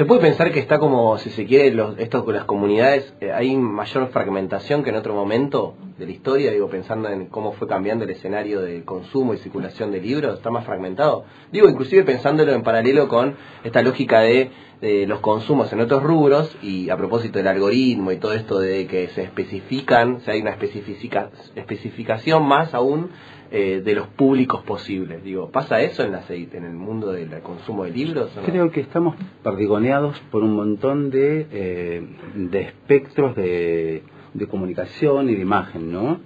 Se 0.00 0.06
puede 0.06 0.22
pensar 0.22 0.50
que 0.50 0.60
está 0.60 0.78
como, 0.78 1.18
si 1.18 1.28
se 1.28 1.44
quiere, 1.44 1.74
los, 1.74 1.98
esto 1.98 2.24
con 2.24 2.34
las 2.34 2.46
comunidades, 2.46 3.12
eh, 3.20 3.32
hay 3.32 3.54
mayor 3.54 4.08
fragmentación 4.08 4.82
que 4.82 4.88
en 4.88 4.96
otro 4.96 5.12
momento 5.12 5.74
de 5.98 6.06
la 6.06 6.12
historia, 6.12 6.50
digo, 6.50 6.70
pensando 6.70 7.10
en 7.10 7.26
cómo 7.26 7.52
fue 7.52 7.68
cambiando 7.68 8.04
el 8.04 8.10
escenario 8.10 8.62
de 8.62 8.82
consumo 8.82 9.34
y 9.34 9.36
circulación 9.36 9.92
de 9.92 10.00
libros, 10.00 10.38
está 10.38 10.50
más 10.50 10.64
fragmentado. 10.64 11.26
Digo, 11.52 11.68
inclusive 11.68 12.02
pensándolo 12.04 12.54
en 12.54 12.62
paralelo 12.62 13.08
con 13.08 13.36
esta 13.62 13.82
lógica 13.82 14.20
de, 14.20 14.50
de 14.80 15.06
los 15.06 15.20
consumos 15.20 15.70
en 15.74 15.80
otros 15.80 16.02
rubros 16.02 16.56
y 16.62 16.88
a 16.88 16.96
propósito 16.96 17.36
del 17.38 17.48
algoritmo 17.48 18.10
y 18.10 18.16
todo 18.16 18.32
esto 18.32 18.58
de 18.58 18.86
que 18.86 19.08
se 19.08 19.24
especifican, 19.24 20.22
o 20.26 20.30
hay 20.30 20.40
una 20.40 20.52
especifica, 20.52 21.28
especificación 21.54 22.42
más 22.48 22.72
aún 22.72 23.10
eh, 23.50 23.82
de 23.84 23.94
los 23.94 24.06
públicos 24.08 24.62
posibles. 24.62 25.22
Digo, 25.24 25.50
¿pasa 25.50 25.80
eso 25.80 26.04
en, 26.04 26.12
la, 26.12 26.22
en 26.28 26.64
el 26.64 26.72
mundo 26.72 27.12
del 27.12 27.30
consumo 27.40 27.84
de 27.84 27.90
libros? 27.90 28.30
Creo 28.44 28.70
que 28.70 28.80
estamos 28.80 29.16
perdigoneados 29.42 30.18
por 30.30 30.42
un 30.44 30.54
montón 30.54 31.10
de, 31.10 31.46
eh, 31.50 32.06
de 32.34 32.60
espectros 32.60 33.34
de, 33.34 34.02
de 34.34 34.46
comunicación 34.46 35.30
y 35.30 35.34
de 35.34 35.42
imagen, 35.42 35.90
¿no? 35.92 36.20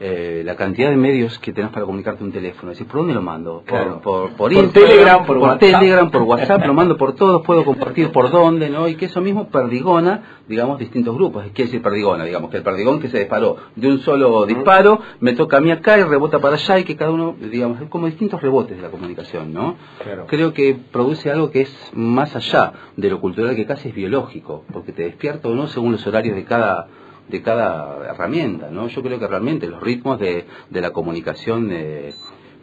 Eh, 0.00 0.42
la 0.44 0.54
cantidad 0.54 0.90
de 0.90 0.96
medios 0.96 1.40
que 1.40 1.52
tenés 1.52 1.72
para 1.72 1.84
comunicarte 1.84 2.22
un 2.22 2.30
teléfono. 2.30 2.70
Es 2.70 2.78
decir, 2.78 2.88
¿por 2.88 3.00
dónde 3.00 3.14
lo 3.14 3.22
mando? 3.22 3.62
Por, 3.62 3.64
Claro. 3.64 4.00
por, 4.00 4.28
por, 4.30 4.36
Por 4.36 4.52
Instagram, 4.52 4.88
Telegram, 4.90 5.26
por 5.26 5.36
WhatsApp. 5.38 5.58
Telegram, 5.58 6.10
por 6.12 6.22
WhatsApp, 6.22 6.66
lo 6.66 6.74
mando 6.74 6.96
por 6.96 7.14
todos, 7.16 7.42
puedo 7.44 7.64
compartir 7.64 8.12
por 8.12 8.30
dónde, 8.30 8.70
¿no? 8.70 8.86
Y 8.86 8.94
que 8.94 9.06
eso 9.06 9.20
mismo 9.20 9.48
perdigona, 9.48 10.22
digamos, 10.46 10.78
distintos 10.78 11.16
grupos. 11.16 11.46
¿Qué 11.52 11.64
decir 11.64 11.82
perdigona? 11.82 12.24
Digamos, 12.24 12.48
que 12.48 12.58
el 12.58 12.62
perdigón 12.62 13.00
que 13.00 13.08
se 13.08 13.18
disparó 13.18 13.56
de 13.74 13.88
un 13.88 13.98
solo 13.98 14.46
disparo, 14.46 15.00
me 15.18 15.32
toca 15.32 15.56
a 15.56 15.60
mí 15.60 15.72
acá 15.72 15.98
y 15.98 16.04
rebota 16.04 16.38
para 16.38 16.54
allá 16.54 16.78
y 16.78 16.84
que 16.84 16.94
cada 16.94 17.10
uno, 17.10 17.34
digamos, 17.50 17.80
es 17.80 17.88
como 17.88 18.06
distintos 18.06 18.40
rebotes 18.40 18.76
de 18.76 18.82
la 18.84 18.90
comunicación, 18.90 19.52
¿no? 19.52 19.74
Claro. 20.00 20.26
Creo 20.28 20.52
que 20.54 20.76
produce 20.92 21.28
algo 21.28 21.50
que 21.50 21.62
es 21.62 21.90
más 21.92 22.36
allá 22.36 22.72
de 22.96 23.10
lo 23.10 23.20
cultural, 23.20 23.56
que 23.56 23.66
casi 23.66 23.88
es 23.88 23.94
biológico, 23.96 24.64
porque 24.72 24.92
te 24.92 25.02
despierta 25.02 25.48
o 25.48 25.54
no 25.56 25.66
según 25.66 25.90
los 25.90 26.06
horarios 26.06 26.36
de 26.36 26.44
cada 26.44 26.86
de 27.28 27.42
cada 27.42 28.10
herramienta, 28.10 28.70
¿no? 28.70 28.88
Yo 28.88 29.02
creo 29.02 29.18
que 29.18 29.26
realmente 29.26 29.66
los 29.68 29.80
ritmos 29.82 30.18
de, 30.18 30.46
de 30.70 30.80
la 30.80 30.90
comunicación 30.92 31.68
eh, 31.70 32.12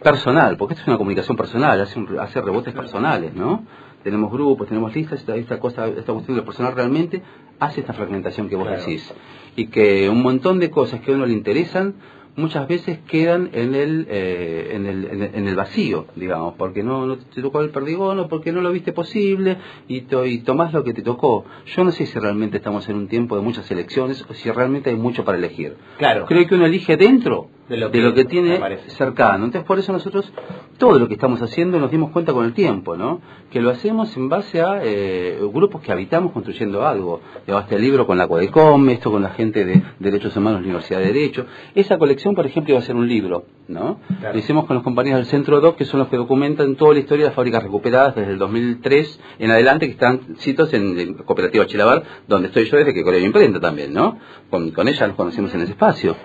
personal, 0.03 0.57
porque 0.57 0.73
esto 0.73 0.83
es 0.83 0.87
una 0.87 0.97
comunicación 0.97 1.37
personal, 1.37 1.79
hace, 1.81 1.99
un- 1.99 2.19
hace 2.19 2.41
rebotes 2.41 2.73
personales, 2.73 3.33
¿no? 3.33 3.63
Tenemos 4.03 4.31
grupos, 4.31 4.67
tenemos 4.67 4.93
listas, 4.93 5.19
esta, 5.19 5.35
esta 5.35 5.59
cosa, 5.59 5.87
esta 5.87 6.13
cuestión 6.13 6.35
de 6.35 6.41
lo 6.41 6.45
personal 6.45 6.73
realmente 6.75 7.21
hace 7.59 7.81
esta 7.81 7.93
fragmentación 7.93 8.49
que 8.49 8.55
vos 8.55 8.67
Claro. 8.67 8.79
decís. 8.81 9.11
Y 9.55 9.67
que 9.67 10.09
un 10.09 10.21
montón 10.21 10.59
de 10.59 10.69
cosas 10.69 10.99
que 11.01 11.11
a 11.11 11.15
uno 11.15 11.25
le 11.25 11.33
interesan 11.33 11.95
muchas 12.35 12.67
veces 12.67 12.99
quedan 13.07 13.49
en 13.53 13.75
el, 13.75 14.07
eh, 14.09 14.71
en 14.73 14.85
el, 14.85 15.05
en 15.05 15.21
el, 15.23 15.35
en 15.35 15.47
el 15.47 15.55
vacío, 15.55 16.05
digamos, 16.15 16.55
porque 16.57 16.83
no, 16.83 17.05
no 17.05 17.17
te 17.17 17.41
tocó 17.41 17.61
el 17.61 17.69
perdigón 17.69 18.19
o 18.19 18.27
porque 18.27 18.51
no 18.51 18.61
lo 18.61 18.71
viste 18.71 18.91
posible 18.91 19.57
y, 19.87 20.01
to- 20.01 20.25
y 20.25 20.39
tomás 20.39 20.73
lo 20.73 20.83
que 20.83 20.93
te 20.93 21.01
tocó. 21.01 21.45
Yo 21.75 21.83
no 21.83 21.91
sé 21.91 22.05
si 22.05 22.19
realmente 22.19 22.57
estamos 22.57 22.87
en 22.89 22.95
un 22.97 23.07
tiempo 23.07 23.35
de 23.35 23.41
muchas 23.41 23.69
elecciones 23.71 24.25
o 24.29 24.33
si 24.33 24.49
realmente 24.51 24.89
hay 24.89 24.95
mucho 24.97 25.23
para 25.23 25.37
elegir. 25.37 25.75
Claro. 25.97 26.25
Creo 26.25 26.47
que 26.47 26.55
uno 26.55 26.65
elige 26.65 26.97
dentro 26.97 27.47
De 27.69 27.77
lo 27.77 27.87
de 27.87 27.91
que 27.93 28.01
lo 28.01 28.13
que 28.13 28.25
tiene 28.25 28.59
cercano. 28.87 29.45
Entonces, 29.45 29.65
por 29.67 29.79
eso 29.79 29.91
nosotros, 29.93 30.31
todo 30.77 30.97
lo 30.99 31.07
que 31.07 31.13
estamos 31.13 31.41
haciendo 31.41 31.79
nos 31.79 31.91
dimos 31.91 32.11
cuenta 32.11 32.33
con 32.33 32.45
el 32.45 32.53
tiempo, 32.53 32.95
¿no? 32.97 33.21
Que 33.51 33.61
lo 33.61 33.69
hacemos 33.69 34.15
en 34.17 34.27
base 34.29 34.61
a 34.61 34.81
eh, 34.83 35.39
grupos 35.53 35.81
que 35.81 35.91
habitamos 35.91 36.31
construyendo 36.33 36.85
algo. 36.85 37.21
Lleva 37.47 37.61
este 37.61 37.79
libro 37.79 38.05
con 38.05 38.17
la 38.17 38.27
Codecom, 38.27 38.89
esto 38.89 39.09
con 39.11 39.21
la 39.23 39.29
gente 39.29 39.63
de 39.63 39.81
Derechos 39.99 40.35
Humanos 40.35 40.59
de 40.59 40.63
la 40.63 40.69
Universidad 40.73 40.99
de 40.99 41.05
Derecho. 41.07 41.45
Esa 41.75 41.97
colección, 41.97 42.24
por 42.33 42.45
ejemplo, 42.45 42.73
iba 42.73 42.79
a 42.79 42.83
ser 42.83 42.95
un 42.95 43.07
libro, 43.07 43.45
¿no? 43.67 43.99
Claro. 44.19 44.33
Lo 44.33 44.39
hicimos 44.39 44.65
con 44.65 44.75
los 44.75 44.83
compañeros 44.83 45.19
del 45.19 45.27
Centro 45.27 45.61
DOC, 45.61 45.77
que 45.77 45.85
son 45.85 45.99
los 45.99 46.09
que 46.09 46.17
documentan 46.17 46.75
toda 46.75 46.93
la 46.93 46.99
historia 46.99 47.25
de 47.25 47.29
las 47.29 47.35
fábricas 47.35 47.61
recuperadas 47.61 48.15
desde 48.15 48.31
el 48.31 48.39
2003 48.39 49.19
en 49.39 49.51
adelante, 49.51 49.85
que 49.85 49.93
están 49.93 50.37
citos 50.39 50.73
en 50.73 51.17
la 51.17 51.23
Cooperativa 51.23 51.67
Chilabar, 51.67 52.03
donde 52.27 52.47
estoy 52.47 52.65
yo 52.65 52.77
desde 52.77 52.93
que 52.93 53.03
mi 53.03 53.17
imprenta 53.17 53.59
también, 53.59 53.93
¿no? 53.93 54.17
Con, 54.49 54.71
con 54.71 54.87
ella 54.87 55.07
nos 55.07 55.15
conocimos 55.15 55.53
en 55.53 55.61
ese 55.61 55.73
espacio. 55.73 56.15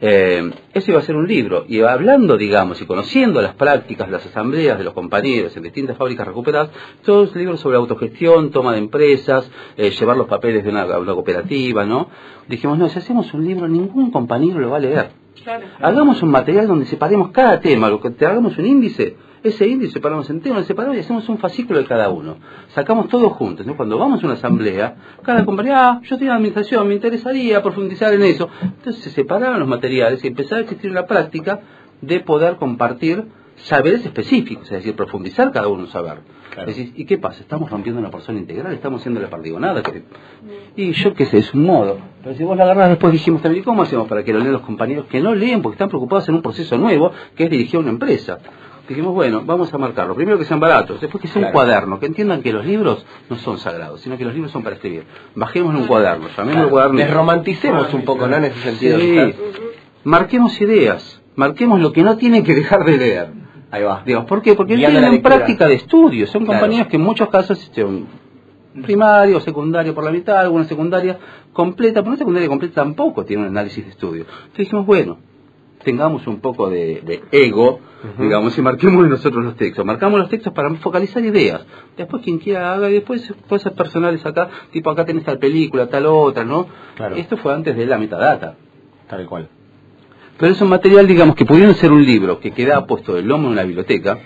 Eh, 0.00 0.52
eso 0.74 0.92
iba 0.92 1.00
a 1.00 1.02
ser 1.02 1.16
un 1.16 1.26
libro, 1.26 1.64
y 1.66 1.80
hablando, 1.80 2.36
digamos, 2.36 2.80
y 2.80 2.86
conociendo 2.86 3.42
las 3.42 3.54
prácticas, 3.54 4.08
las 4.08 4.24
asambleas 4.24 4.78
de 4.78 4.84
los 4.84 4.94
compañeros 4.94 5.56
en 5.56 5.64
distintas 5.64 5.96
fábricas 5.96 6.26
recuperadas, 6.26 6.70
todos 7.04 7.34
libros 7.34 7.58
sobre 7.60 7.78
autogestión, 7.78 8.50
toma 8.52 8.72
de 8.72 8.78
empresas, 8.78 9.50
eh, 9.76 9.90
llevar 9.90 10.16
los 10.16 10.28
papeles 10.28 10.62
de 10.62 10.70
una, 10.70 10.84
una 10.98 11.14
cooperativa, 11.14 11.84
¿no? 11.84 12.08
Dijimos, 12.48 12.78
no, 12.78 12.88
si 12.88 12.98
hacemos 12.98 13.32
un 13.34 13.44
libro, 13.44 13.66
ningún 13.66 14.12
compañero 14.12 14.60
lo 14.60 14.70
va 14.70 14.76
a 14.76 14.80
leer. 14.80 15.10
Hagamos 15.80 16.22
un 16.22 16.30
material 16.30 16.66
donde 16.66 16.86
separemos 16.86 17.30
cada 17.30 17.60
tema, 17.60 17.88
lo 17.88 18.00
que 18.00 18.10
te 18.10 18.26
hagamos 18.26 18.56
un 18.58 18.66
índice, 18.66 19.16
ese 19.42 19.68
índice 19.68 19.92
separamos 19.92 20.28
en 20.30 20.40
temas 20.40 20.66
separados 20.66 20.96
y 20.96 21.00
hacemos 21.00 21.28
un 21.28 21.38
fascículo 21.38 21.78
de 21.78 21.86
cada 21.86 22.08
uno. 22.08 22.36
Sacamos 22.68 23.08
todos 23.08 23.32
juntos, 23.32 23.64
¿no? 23.66 23.76
Cuando 23.76 23.96
vamos 23.96 24.22
a 24.22 24.26
una 24.26 24.34
asamblea, 24.34 24.96
cada 25.22 25.44
compañero, 25.44 25.76
ah, 25.78 26.00
yo 26.02 26.16
estoy 26.16 26.26
en 26.26 26.34
administración, 26.34 26.88
me 26.88 26.94
interesaría 26.94 27.62
profundizar 27.62 28.12
en 28.12 28.22
eso. 28.22 28.48
Entonces 28.60 29.02
se 29.02 29.10
separaban 29.10 29.60
los 29.60 29.68
materiales 29.68 30.24
y 30.24 30.28
empezaba 30.28 30.58
a 30.58 30.62
existir 30.62 30.90
una 30.90 31.06
práctica 31.06 31.60
de 32.00 32.20
poder 32.20 32.56
compartir 32.56 33.26
saberes 33.56 34.04
específicos, 34.04 34.64
es 34.66 34.70
decir, 34.78 34.94
profundizar 34.94 35.52
cada 35.52 35.68
uno 35.68 35.82
un 35.82 35.88
saber. 35.88 36.18
Claro. 36.64 36.72
¿y 36.96 37.04
qué 37.04 37.18
pasa? 37.18 37.40
¿Estamos 37.40 37.70
rompiendo 37.70 38.00
una 38.00 38.10
persona 38.10 38.38
integral? 38.38 38.72
¿Estamos 38.72 39.00
haciendo 39.00 39.20
la 39.20 39.28
perdigonada? 39.28 39.82
que- 39.82 40.02
Y 40.76 40.92
yo 40.92 41.14
qué 41.14 41.26
sé, 41.26 41.38
es 41.38 41.54
un 41.54 41.64
modo. 41.64 41.98
Pero 42.22 42.34
si 42.36 42.44
vos 42.44 42.56
la 42.56 42.64
agarrás 42.64 42.90
después 42.90 43.12
dijimos 43.12 43.42
también, 43.42 43.62
¿y 43.62 43.64
¿cómo 43.64 43.82
hacemos 43.82 44.08
para 44.08 44.22
que 44.24 44.32
lo 44.32 44.38
lean 44.40 44.52
los 44.52 44.62
compañeros 44.62 45.06
que 45.06 45.20
no 45.20 45.34
leen 45.34 45.62
porque 45.62 45.74
están 45.74 45.88
preocupados 45.88 46.28
en 46.28 46.36
un 46.36 46.42
proceso 46.42 46.76
nuevo 46.78 47.12
que 47.36 47.44
es 47.44 47.50
dirigir 47.50 47.76
a 47.76 47.80
una 47.80 47.90
empresa? 47.90 48.38
Dijimos, 48.88 49.12
bueno, 49.14 49.42
vamos 49.44 49.72
a 49.74 49.76
marcarlo. 49.76 50.14
Primero 50.14 50.38
que 50.38 50.44
sean 50.46 50.60
baratos, 50.60 50.98
después 51.00 51.20
que 51.20 51.28
sea 51.28 51.40
un 51.40 51.42
Claro. 51.50 51.52
cuaderno, 51.52 52.00
que 52.00 52.06
entiendan 52.06 52.40
que 52.42 52.54
los 52.54 52.64
libros 52.64 53.04
no 53.28 53.36
son 53.36 53.58
sagrados, 53.58 54.00
sino 54.00 54.16
que 54.16 54.24
los 54.24 54.32
libros 54.32 54.50
son 54.50 54.62
para 54.62 54.76
escribir. 54.76 55.04
Bajemos 55.34 55.74
en 55.74 55.82
un 55.82 55.86
cuaderno, 55.86 56.28
llamémoslo 56.34 56.70
cuaderno. 56.70 56.98
Desromanticemos 56.98 57.92
un 57.92 58.02
poco, 58.04 58.26
¿no? 58.26 58.36
En 58.36 58.44
ese 58.44 58.58
sentido. 58.60 58.98
Sí. 58.98 59.34
Marquemos 60.04 60.58
ideas, 60.60 61.20
marquemos 61.36 61.80
lo 61.80 61.92
que 61.92 62.02
no 62.02 62.16
tienen 62.16 62.44
que 62.44 62.54
dejar 62.54 62.84
de 62.84 62.96
leer. 62.96 63.28
Ahí 63.70 63.82
va. 63.82 64.02
Digamos, 64.04 64.28
¿Por 64.28 64.40
qué? 64.42 64.54
Porque 64.54 64.76
Guiando 64.76 65.00
tienen 65.00 65.22
práctica 65.22 65.66
de 65.68 65.74
estudio. 65.74 66.26
Son 66.26 66.44
Claro. 66.44 66.60
compañías 66.60 66.86
que 66.88 66.96
en 66.96 67.02
muchos 67.02 67.28
casos 67.28 67.58
son 67.74 68.06
primario, 68.82 69.40
secundario 69.40 69.94
por 69.94 70.04
la 70.04 70.10
mitad, 70.10 70.38
alguna 70.38 70.64
secundaria 70.64 71.18
completa, 71.52 72.00
pero 72.00 72.08
una 72.10 72.16
secundaria 72.18 72.48
completa 72.48 72.76
tampoco 72.76 73.24
tiene 73.24 73.42
un 73.42 73.48
análisis 73.48 73.84
de 73.84 73.90
estudio. 73.90 74.22
Entonces 74.22 74.58
dijimos, 74.58 74.86
bueno, 74.86 75.18
tengamos 75.82 76.26
un 76.26 76.40
poco 76.40 76.70
de, 76.70 77.02
de 77.04 77.22
ego, 77.32 77.80
digamos, 78.18 78.56
y 78.56 78.62
marquemos 78.62 79.06
nosotros 79.08 79.44
los 79.44 79.56
textos. 79.56 79.84
Marcamos 79.84 80.20
los 80.20 80.28
textos 80.28 80.52
para 80.52 80.72
focalizar 80.76 81.24
ideas. 81.24 81.66
Después 81.96 82.22
quien 82.22 82.38
quiera 82.38 82.72
haga, 82.74 82.88
y 82.88 82.94
después 82.94 83.34
cosas 83.48 83.72
personales 83.72 84.24
acá, 84.24 84.48
tipo 84.70 84.90
acá 84.90 85.04
tenés 85.04 85.24
tal 85.24 85.38
película, 85.38 85.88
tal 85.88 86.06
otra, 86.06 86.44
¿no? 86.44 86.66
Claro. 86.96 87.16
Esto 87.16 87.36
fue 87.36 87.52
antes 87.54 87.76
de 87.76 87.86
la 87.86 87.98
metadata. 87.98 88.54
Tal 89.08 89.26
cual. 89.26 89.48
Pero 90.38 90.52
es 90.52 90.60
un 90.60 90.68
material, 90.68 91.06
digamos, 91.06 91.34
que 91.34 91.44
pudiendo 91.44 91.74
ser 91.74 91.90
un 91.90 92.04
libro 92.04 92.38
que 92.38 92.52
queda 92.52 92.86
puesto 92.86 93.14
del 93.14 93.26
lomo 93.26 93.48
en 93.48 93.52
una 93.54 93.64
biblioteca, 93.64 94.20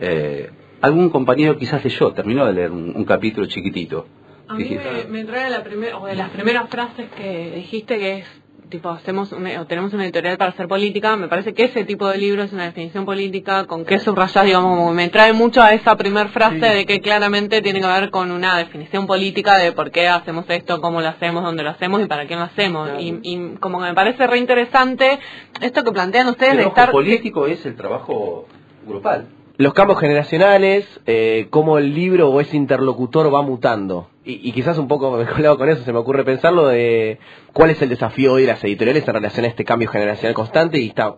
eh, 0.00 0.50
algún 0.80 1.10
compañero 1.10 1.56
quizás 1.56 1.84
leyó, 1.84 2.12
terminó 2.12 2.46
de 2.46 2.52
leer 2.52 2.70
un, 2.72 2.92
un 2.96 3.04
capítulo 3.04 3.46
chiquitito. 3.46 4.06
A 4.48 4.54
mí 4.54 4.64
me, 4.68 5.04
me 5.04 5.24
trae 5.24 5.48
la 5.48 5.62
o 5.98 6.06
de 6.06 6.16
las 6.16 6.30
primeras 6.30 6.68
frases 6.68 7.06
que 7.16 7.52
dijiste 7.54 7.98
que 7.98 8.18
es, 8.18 8.39
tipo, 8.70 8.88
hacemos 8.88 9.32
una- 9.32 9.60
o 9.60 9.66
tenemos 9.66 9.92
una 9.92 10.04
editorial 10.04 10.38
para 10.38 10.52
hacer 10.52 10.68
política, 10.68 11.16
me 11.16 11.28
parece 11.28 11.52
que 11.52 11.64
ese 11.64 11.84
tipo 11.84 12.08
de 12.08 12.16
libro 12.18 12.42
es 12.44 12.52
una 12.52 12.64
definición 12.64 13.04
política, 13.04 13.66
con 13.66 13.84
qué 13.84 13.98
subrayas, 13.98 14.44
digamos, 14.44 14.94
me 14.94 15.08
trae 15.10 15.32
mucho 15.32 15.60
a 15.62 15.72
esa 15.74 15.96
primera 15.96 16.28
frase 16.30 16.58
de 16.58 16.86
que 16.86 17.00
claramente 17.00 17.60
tiene 17.60 17.80
que 17.80 17.86
ver 17.86 18.10
con 18.10 18.30
una 18.30 18.56
definición 18.56 19.06
política 19.06 19.58
de 19.58 19.72
por 19.72 19.90
qué 19.90 20.08
hacemos 20.08 20.44
esto, 20.48 20.80
cómo 20.80 21.00
lo 21.00 21.08
hacemos, 21.08 21.42
dónde 21.44 21.62
lo 21.62 21.70
hacemos 21.70 22.00
y 22.00 22.06
para 22.06 22.26
qué 22.26 22.36
lo 22.36 22.42
hacemos. 22.42 22.88
Y, 22.98 23.18
y 23.22 23.56
como 23.60 23.78
que 23.80 23.86
me 23.86 23.94
parece 23.94 24.26
re 24.26 24.38
interesante 24.38 25.18
esto 25.60 25.84
que 25.84 25.92
plantean 25.92 26.28
ustedes 26.28 26.52
el 26.52 26.58
de 26.58 26.64
estar... 26.64 26.90
político 26.92 27.46
es 27.46 27.66
el 27.66 27.76
trabajo 27.76 28.46
grupal. 28.86 29.26
Los 29.60 29.74
campos 29.74 30.00
generacionales, 30.00 30.86
eh, 31.04 31.48
cómo 31.50 31.76
el 31.76 31.94
libro 31.94 32.30
o 32.30 32.40
ese 32.40 32.56
interlocutor 32.56 33.30
va 33.32 33.42
mutando. 33.42 34.08
Y, 34.24 34.48
y 34.48 34.52
quizás 34.52 34.78
un 34.78 34.88
poco 34.88 35.10
mezclado 35.18 35.58
con 35.58 35.68
eso 35.68 35.84
se 35.84 35.92
me 35.92 35.98
ocurre 35.98 36.24
pensarlo 36.24 36.66
de 36.66 37.18
cuál 37.52 37.68
es 37.68 37.82
el 37.82 37.90
desafío 37.90 38.32
hoy 38.32 38.42
de 38.42 38.48
las 38.48 38.64
editoriales 38.64 39.06
en 39.06 39.12
relación 39.12 39.44
a 39.44 39.48
este 39.48 39.66
cambio 39.66 39.90
generacional 39.90 40.32
constante 40.32 40.78
y 40.78 40.86
esta 40.86 41.14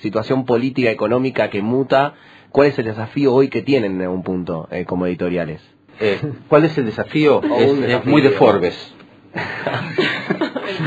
situación 0.00 0.44
política, 0.44 0.90
económica 0.90 1.50
que 1.50 1.62
muta. 1.62 2.14
¿Cuál 2.50 2.66
es 2.66 2.78
el 2.80 2.86
desafío 2.86 3.32
hoy 3.32 3.46
que 3.46 3.62
tienen 3.62 3.92
en 3.92 4.02
algún 4.02 4.24
punto 4.24 4.66
eh, 4.72 4.84
como 4.86 5.06
editoriales? 5.06 5.62
Eh, 6.00 6.18
¿Cuál 6.48 6.64
es 6.64 6.76
el 6.76 6.86
desafío? 6.86 7.42
Es, 7.44 7.70
un 7.70 7.76
es 7.76 7.86
desafío. 7.86 8.10
muy 8.10 8.22
de 8.22 8.30
Forbes. 8.30 8.94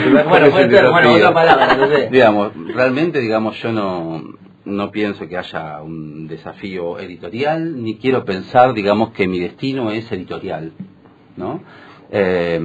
Bueno, 0.03 0.49
puede 0.49 0.69
ser, 0.69 0.89
bueno, 0.89 1.13
otra 1.13 1.33
palabra, 1.33 1.75
no 1.75 1.87
sé. 1.87 2.09
digamos, 2.11 2.51
realmente, 2.73 3.19
digamos, 3.19 3.57
yo 3.61 3.71
no, 3.71 4.21
no 4.67 4.91
pienso 4.91 5.27
que 5.27 5.37
haya 5.37 5.81
un 5.81 6.27
desafío 6.27 6.99
editorial, 6.99 7.81
ni 7.81 7.97
quiero 7.97 8.25
pensar, 8.25 8.73
digamos, 8.73 9.11
que 9.11 9.27
mi 9.27 9.39
destino 9.39 9.91
es 9.91 10.11
editorial, 10.11 10.73
¿no? 11.35 11.61
Eh, 12.09 12.59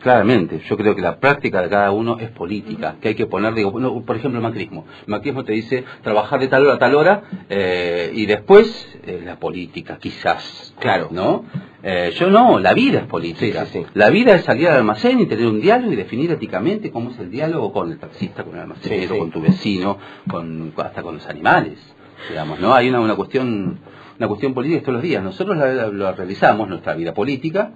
claramente, 0.00 0.60
yo 0.68 0.76
creo 0.76 0.94
que 0.94 1.02
la 1.02 1.18
práctica 1.18 1.60
de 1.62 1.68
cada 1.68 1.90
uno 1.90 2.18
es 2.20 2.30
política, 2.30 2.96
que 3.00 3.08
hay 3.08 3.14
que 3.14 3.26
poner, 3.26 3.54
digo, 3.54 3.70
bueno, 3.72 4.00
por 4.02 4.16
ejemplo, 4.16 4.38
el 4.38 4.42
macrismo. 4.44 4.84
El 5.06 5.10
macrismo 5.10 5.44
te 5.44 5.52
dice 5.52 5.84
trabajar 6.02 6.38
de 6.40 6.48
tal 6.48 6.64
hora 6.64 6.74
a 6.74 6.78
tal 6.78 6.94
hora 6.94 7.22
eh, 7.50 8.10
y 8.14 8.26
después 8.26 8.88
eh, 9.04 9.22
la 9.24 9.36
política, 9.40 9.98
quizás. 10.00 10.74
Claro. 10.78 11.08
¿No? 11.10 11.44
Eh, 11.82 12.12
yo 12.18 12.30
no, 12.30 12.58
la 12.58 12.74
vida 12.74 13.00
es 13.00 13.06
política. 13.06 13.66
Sí, 13.66 13.72
sí, 13.72 13.78
sí. 13.84 13.86
La 13.94 14.10
vida 14.10 14.34
es 14.34 14.44
salir 14.44 14.68
al 14.68 14.76
almacén 14.78 15.20
y 15.20 15.26
tener 15.26 15.46
un 15.46 15.60
diálogo 15.60 15.92
y 15.92 15.96
definir 15.96 16.30
éticamente 16.30 16.90
cómo 16.90 17.10
es 17.10 17.18
el 17.18 17.30
diálogo 17.30 17.72
con 17.72 17.90
el 17.92 17.98
taxista, 17.98 18.44
con 18.44 18.54
el 18.54 18.60
almacenero, 18.62 19.18
con 19.18 19.30
tu 19.30 19.40
vecino, 19.40 19.98
con, 20.28 20.72
hasta 20.76 21.02
con 21.02 21.14
los 21.16 21.26
animales. 21.28 21.78
Digamos, 22.28 22.60
¿no? 22.60 22.74
Hay 22.74 22.88
una, 22.88 23.00
una 23.00 23.14
cuestión 23.14 23.78
una 24.18 24.28
cuestión 24.28 24.54
política 24.54 24.80
todos 24.80 24.94
los 24.94 25.02
días. 25.02 25.22
Nosotros 25.22 25.56
la, 25.58 25.66
la- 25.66 25.88
la 25.88 26.12
realizamos, 26.12 26.68
nuestra 26.68 26.94
vida 26.94 27.12
política, 27.12 27.72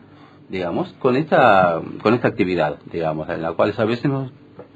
digamos, 0.51 0.93
con 0.99 1.17
esta, 1.17 1.81
con 2.03 2.15
esta 2.15 2.29
actividad, 2.29 2.77
digamos, 2.93 3.29
en 3.29 3.43
la 3.43 3.53
cual 3.53 3.73
a 3.77 3.85
veces 3.85 4.11
nos 4.11 4.31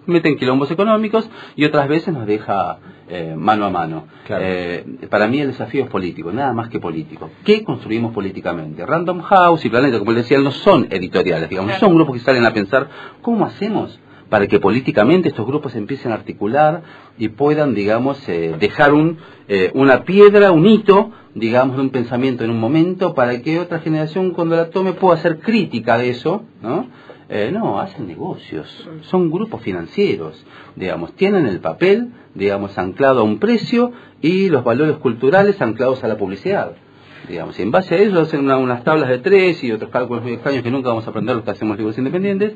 meten 0.06 0.36
quilombos 0.36 0.70
económicos 0.70 1.28
y 1.56 1.64
otras 1.64 1.88
veces 1.88 2.12
nos 2.14 2.26
deja 2.26 2.78
eh, 3.08 3.34
mano 3.36 3.64
a 3.66 3.70
mano. 3.70 4.04
Claro. 4.26 4.44
Eh, 4.46 4.84
para 5.10 5.26
mí 5.26 5.40
el 5.40 5.48
desafío 5.48 5.84
es 5.84 5.90
político, 5.90 6.30
nada 6.30 6.52
más 6.52 6.68
que 6.68 6.78
político. 6.78 7.30
¿Qué 7.44 7.64
construimos 7.64 8.12
políticamente? 8.12 8.84
Random 8.84 9.20
House 9.22 9.64
y 9.64 9.70
Planeta, 9.70 9.98
como 9.98 10.12
les 10.12 10.24
decía, 10.24 10.38
no 10.38 10.50
son 10.50 10.86
editoriales, 10.90 11.48
digamos, 11.48 11.70
Claro. 11.72 11.86
son 11.86 11.94
grupos 11.96 12.16
que 12.16 12.20
salen 12.22 12.44
a 12.44 12.52
pensar 12.52 12.88
cómo 13.22 13.44
hacemos 13.46 13.98
para 14.28 14.46
que 14.46 14.58
políticamente 14.60 15.28
estos 15.28 15.46
grupos 15.46 15.74
empiecen 15.76 16.12
a 16.12 16.16
articular 16.16 16.82
y 17.18 17.28
puedan, 17.28 17.74
digamos, 17.74 18.26
eh, 18.28 18.56
dejar 18.58 18.92
un, 18.92 19.18
eh, 19.48 19.70
una 19.74 20.04
piedra, 20.04 20.50
un 20.52 20.66
hito, 20.66 21.10
digamos, 21.34 21.76
de 21.76 21.82
un 21.82 21.90
pensamiento 21.90 22.44
en 22.44 22.50
un 22.50 22.58
momento 22.60 23.14
para 23.14 23.40
que 23.42 23.58
otra 23.60 23.80
generación 23.80 24.30
cuando 24.30 24.56
la 24.56 24.70
tome 24.70 24.92
pueda 24.92 25.14
hacer 25.14 25.40
crítica 25.40 25.98
de 25.98 26.10
eso, 26.10 26.44
¿no? 26.62 26.86
Eh, 27.28 27.50
no, 27.52 27.80
hacen 27.80 28.06
negocios, 28.06 28.86
son 29.02 29.30
grupos 29.30 29.62
financieros, 29.62 30.44
digamos, 30.76 31.14
tienen 31.14 31.46
el 31.46 31.58
papel, 31.60 32.10
digamos, 32.34 32.76
anclado 32.76 33.20
a 33.20 33.24
un 33.24 33.38
precio 33.38 33.92
y 34.20 34.48
los 34.50 34.62
valores 34.62 34.96
culturales 34.96 35.60
anclados 35.62 36.04
a 36.04 36.08
la 36.08 36.16
publicidad. 36.18 36.72
Digamos, 37.26 37.58
y 37.58 37.62
en 37.62 37.70
base 37.70 37.94
a 37.94 37.98
eso 37.98 38.20
hacen 38.20 38.40
una- 38.40 38.58
unas 38.58 38.84
tablas 38.84 39.08
de 39.08 39.18
tres 39.18 39.64
y 39.64 39.72
otros 39.72 39.90
cálculos 39.90 40.22
muy 40.22 40.34
extraños 40.34 40.62
que 40.62 40.70
nunca 40.70 40.90
vamos 40.90 41.06
a 41.06 41.10
aprender 41.10 41.34
los 41.34 41.42
que 41.46 41.52
hacemos 41.52 41.78
libros 41.78 41.96
independientes 41.96 42.52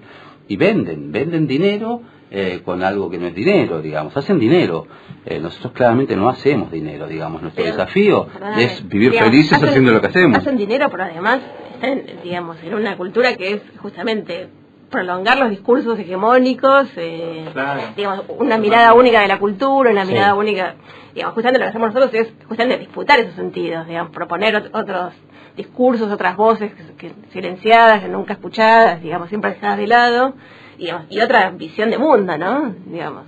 y 0.49 0.57
venden, 0.57 1.13
venden 1.13 1.47
dinero 1.47 2.01
eh, 2.31 2.61
con 2.65 2.83
algo 2.83 3.09
que 3.11 3.19
no 3.19 3.27
es 3.27 3.35
dinero, 3.35 3.81
digamos, 3.81 4.17
hacen 4.17 4.39
dinero. 4.39 4.87
Eh, 5.25 5.39
nosotros 5.41 5.73
claramente 5.73 6.15
no 6.17 6.29
hacemos 6.29 6.71
dinero, 6.71 7.07
digamos, 7.07 7.41
nuestro 7.43 7.63
Pero, 7.65 7.77
desafío 7.77 8.27
perdóname, 8.27 8.65
es 8.65 8.89
vivir 8.89 9.11
digamos, 9.13 9.31
felices 9.31 9.53
hacen- 9.59 9.69
haciendo 9.69 9.93
lo 9.93 10.01
que 10.01 10.07
hacemos. 10.09 10.39
Hacen 10.39 10.57
dinero, 10.57 10.89
pero 10.91 11.05
además 11.05 11.41
están, 11.75 12.03
digamos, 12.23 12.57
en 12.63 12.75
una 12.75 12.97
cultura 12.97 13.35
que 13.37 13.55
es 13.55 13.63
justamente 13.79 14.49
prolongar 14.91 15.39
los 15.39 15.51
discursos 15.51 15.99
hegemónicos, 15.99 16.89
eh, 16.97 17.49
Claro. 17.53 17.81
digamos, 17.97 18.25
una 18.39 18.57
mirada 18.59 18.95
única 18.95 19.21
de 19.21 19.29
la 19.29 19.39
cultura, 19.39 19.91
una 19.91 20.05
Sí. 20.07 20.13
mirada 20.13 20.35
única, 20.35 20.75
digamos, 21.15 21.35
justamente 21.35 21.59
lo 21.59 21.65
que 21.67 21.69
hacemos 21.71 21.95
nosotros 21.95 22.15
es 22.15 22.33
justamente 22.47 22.79
disputar 22.79 23.19
esos 23.21 23.35
sentidos, 23.35 23.87
digamos, 23.87 24.13
proponer 24.13 24.55
ot- 24.55 24.71
otros 24.73 25.13
discursos, 25.57 26.11
otras 26.11 26.37
voces 26.37 26.73
que, 26.73 27.09
que 27.09 27.15
silenciadas, 27.33 28.01
que 28.01 28.09
nunca 28.09 28.33
escuchadas, 28.35 29.03
digamos, 29.03 29.29
siempre 29.29 29.51
dejadas 29.53 29.79
de 29.79 29.87
lado, 29.89 30.35
digamos, 30.79 31.07
y 31.11 31.21
otra 31.21 31.51
visión 31.51 31.91
de 31.91 31.99
mundo, 31.99 32.39
¿no? 32.39 32.75
Digamos. 32.87 33.25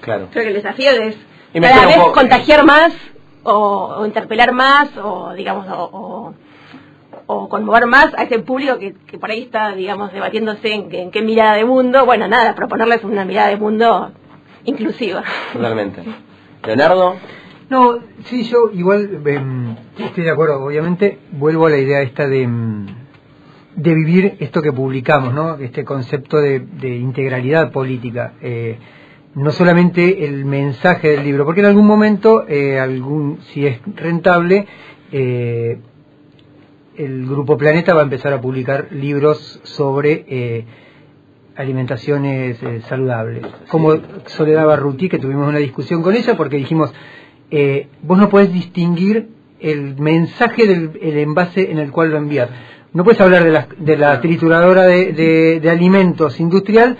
Claro. 0.00 0.28
Creo 0.30 0.42
que 0.44 0.48
el 0.50 0.54
desafío 0.56 0.90
es 0.90 1.16
cada 1.60 1.86
vez 1.86 1.96
poco- 1.96 2.12
contagiar 2.12 2.64
más 2.64 2.92
o, 3.44 3.52
o 3.98 4.06
interpelar 4.06 4.52
más 4.52 4.90
o 5.02 5.32
digamos 5.34 5.66
o, 5.68 5.84
o, 5.92 6.34
o 7.30 7.48
conmover 7.48 7.86
más 7.86 8.12
a 8.16 8.22
ese 8.24 8.38
público 8.40 8.78
que, 8.78 8.94
que 9.06 9.18
por 9.18 9.30
ahí 9.30 9.42
está 9.42 9.72
digamos 9.74 10.12
debatiéndose 10.12 10.72
en, 10.72 10.88
qué- 10.88 11.02
en 11.02 11.10
qué 11.10 11.22
mirada 11.22 11.54
de 11.56 11.64
mundo 11.64 12.04
bueno 12.06 12.26
nada 12.26 12.54
proponerles 12.54 13.04
una 13.04 13.24
mirada 13.24 13.48
de 13.48 13.56
mundo 13.58 14.10
inclusiva 14.64 15.22
Totalmente. 15.52 16.02
Leonardo, 16.66 17.16
No, 17.70 17.98
sí, 18.24 18.44
yo 18.44 18.70
igual 18.72 19.20
em, 19.26 19.76
estoy 19.98 20.24
de 20.24 20.30
acuerdo, 20.30 20.64
obviamente 20.64 21.18
vuelvo 21.32 21.66
a 21.66 21.70
la 21.70 21.76
idea 21.78 22.00
esta 22.02 22.26
de, 22.26 22.42
em, 22.42 22.86
de 23.76 23.94
vivir 23.94 24.36
esto 24.40 24.60
que 24.62 24.72
publicamos, 24.72 25.32
¿no? 25.34 25.54
Este 25.56 25.84
concepto 25.84 26.38
de, 26.38 26.60
de 26.60 26.96
integralidad 26.96 27.70
política. 27.70 28.32
eh, 28.40 28.78
no 29.34 29.50
solamente 29.52 30.24
el 30.24 30.46
mensaje 30.46 31.08
del 31.10 31.22
libro, 31.24 31.44
porque 31.44 31.60
en 31.60 31.66
algún 31.66 31.86
momento, 31.86 32.48
eh, 32.48 32.80
algún, 32.80 33.38
si 33.52 33.66
es 33.66 33.78
rentable, 33.94 34.66
eh, 35.12 35.78
el 36.98 37.26
Grupo 37.26 37.56
Planeta 37.56 37.94
va 37.94 38.00
a 38.00 38.04
empezar 38.04 38.32
a 38.32 38.40
publicar 38.40 38.88
libros 38.90 39.60
sobre 39.62 40.24
eh, 40.28 40.64
alimentaciones 41.56 42.62
eh, 42.62 42.80
saludables. 42.88 43.42
Como 43.68 43.94
Soledad 44.26 44.66
Barruti, 44.66 45.08
que 45.08 45.18
tuvimos 45.18 45.48
una 45.48 45.58
discusión 45.58 46.02
con 46.02 46.14
ella, 46.14 46.36
porque 46.36 46.56
dijimos, 46.56 46.92
eh, 47.50 47.88
vos 48.02 48.18
no 48.18 48.28
podés 48.28 48.52
distinguir 48.52 49.28
el 49.60 49.96
mensaje 49.98 50.66
del 50.66 50.98
el 51.02 51.18
envase 51.18 51.70
en 51.70 51.78
el 51.78 51.90
cual 51.90 52.10
lo 52.10 52.18
envías. 52.18 52.48
No 52.92 53.04
puedes 53.04 53.20
hablar 53.20 53.44
de 53.44 53.50
la, 53.50 53.68
de 53.76 53.96
la 53.96 54.20
trituradora 54.20 54.82
de, 54.84 55.12
de- 55.12 55.60
de 55.60 55.70
alimentos 55.70 56.38
industrial 56.40 56.96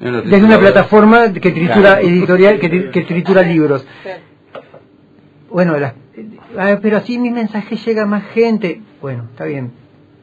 desde 0.00 0.44
una 0.44 0.58
plataforma 0.58 1.32
que 1.32 1.52
tritura 1.52 1.92
Claro. 1.92 2.00
editorial, 2.08 2.58
que, 2.58 2.68
tri- 2.70 2.90
que 2.90 3.02
tritura 3.02 3.42
libros. 3.42 3.86
Bueno, 5.50 5.78
las- 5.78 5.94
ah, 6.58 6.78
pero 6.82 6.96
así 6.96 7.18
mi 7.18 7.30
mensaje 7.30 7.76
llega 7.76 8.02
a 8.02 8.06
más 8.06 8.24
gente. 8.32 8.80
Bueno, 9.02 9.24
está 9.30 9.44
bien. 9.44 9.72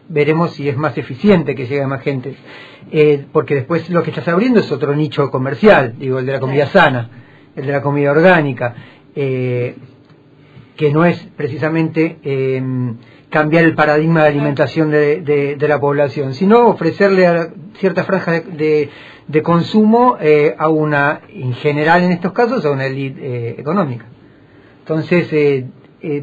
Veremos 0.08 0.52
si 0.52 0.68
es 0.68 0.76
más 0.78 0.98
eficiente 0.98 1.54
que 1.54 1.68
llegue 1.68 1.84
a 1.84 1.88
más 1.88 2.02
gente. 2.02 2.36
Eh, 2.92 3.26
porque 3.32 3.56
después 3.56 3.90
lo 3.90 4.02
que 4.02 4.10
estás 4.10 4.28
abriendo 4.28 4.60
es 4.60 4.72
otro 4.72 4.96
nicho 4.96 5.30
comercial, 5.30 5.96
digo, 6.00 6.18
el 6.20 6.26
de 6.26 6.32
la 6.34 6.40
comida 6.40 6.66
sana, 6.68 7.10
el 7.56 7.66
de 7.68 7.72
la 7.72 7.82
comida 7.82 8.10
orgánica, 8.12 8.74
eh, 9.16 9.76
que 10.76 10.92
no 10.92 11.06
es 11.06 11.20
precisamente 11.36 12.18
eh, 12.24 12.64
cambiar 13.30 13.66
el 13.66 13.76
paradigma 13.76 14.24
de 14.24 14.30
alimentación 14.30 14.90
de, 14.90 15.22
de- 15.22 15.56
de 15.58 15.68
la 15.68 15.80
población, 15.80 16.34
sino 16.34 16.68
ofrecerle 16.68 17.28
a 17.28 17.50
cierta 17.78 18.04
franja 18.06 18.32
de, 18.32 18.42
de- 18.42 18.90
de 19.28 19.44
consumo 19.44 20.18
eh, 20.20 20.56
a 20.58 20.70
una, 20.70 21.22
en 21.30 21.54
general 21.54 22.02
en 22.04 22.12
estos 22.14 22.32
casos, 22.32 22.66
a 22.66 22.72
una 22.72 22.86
élite 22.88 23.20
eh, 23.22 23.56
económica. 23.60 24.06
Entonces, 24.80 25.28
eh, 25.32 25.68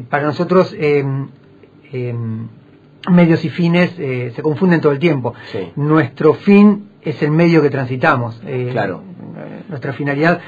para 0.09 0.23
nosotros, 0.25 0.75
eh, 1.93 2.13
medios 3.09 3.43
y 3.45 3.49
fines 3.49 3.93
eh, 3.97 4.31
se 4.35 4.41
confunden 4.41 4.81
todo 4.81 4.91
el 4.91 4.99
tiempo. 4.99 5.33
Sí. 5.51 5.71
Nuestro 5.75 6.33
fin 6.33 6.89
es 7.01 7.21
el 7.23 7.31
medio 7.31 7.61
que 7.61 7.69
transitamos. 7.69 8.41
eh, 8.45 8.69
Claro. 8.71 9.03
Nuestra 9.69 9.93
finalidad 9.93 10.39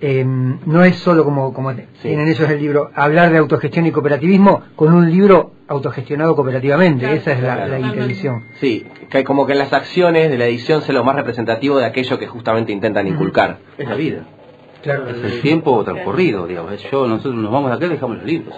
eh, 0.00 0.24
no 0.24 0.82
es 0.82 0.96
solo 0.96 1.24
como, 1.24 1.52
como 1.52 1.72
tienen 2.02 2.26
ellos 2.28 2.48
el 2.48 2.58
libro, 2.58 2.90
hablar 2.94 3.30
de 3.30 3.38
autogestión 3.38 3.86
y 3.86 3.90
cooperativismo 3.92 4.62
con 4.74 4.94
un 4.94 5.10
libro 5.10 5.52
autogestionado 5.68 6.34
cooperativamente. 6.34 7.00
Claro, 7.00 7.16
Esa 7.16 7.32
es 7.32 7.42
la, 7.42 7.54
claro. 7.54 7.78
la 7.78 7.80
intención. 7.80 8.44
sí, 8.60 8.86
que 9.10 9.18
hay 9.18 9.24
como 9.24 9.46
que 9.46 9.52
en 9.52 9.58
las 9.58 9.72
acciones 9.72 10.30
de 10.30 10.38
la 10.38 10.46
edición 10.46 10.82
sea 10.82 10.94
lo 10.94 11.04
más 11.04 11.16
representativo 11.16 11.78
de 11.78 11.84
aquello 11.84 12.18
que 12.18 12.26
justamente 12.26 12.72
intentan 12.72 13.06
inculcar. 13.06 13.58
Es 13.76 13.86
la 13.88 13.94
vida. 13.94 14.24
Claro. 14.82 15.10
es 15.10 15.22
el 15.22 15.40
tiempo 15.42 15.84
transcurrido, 15.84 16.46
digamos. 16.46 16.72
Es 16.72 16.90
Yo, 16.90 17.06
nosotros 17.06 17.34
nos 17.34 17.52
vamos 17.52 17.70
de 17.70 17.76
acá 17.76 17.86
y 17.86 17.90
dejamos 17.90 18.16
los 18.16 18.26
libros, 18.26 18.54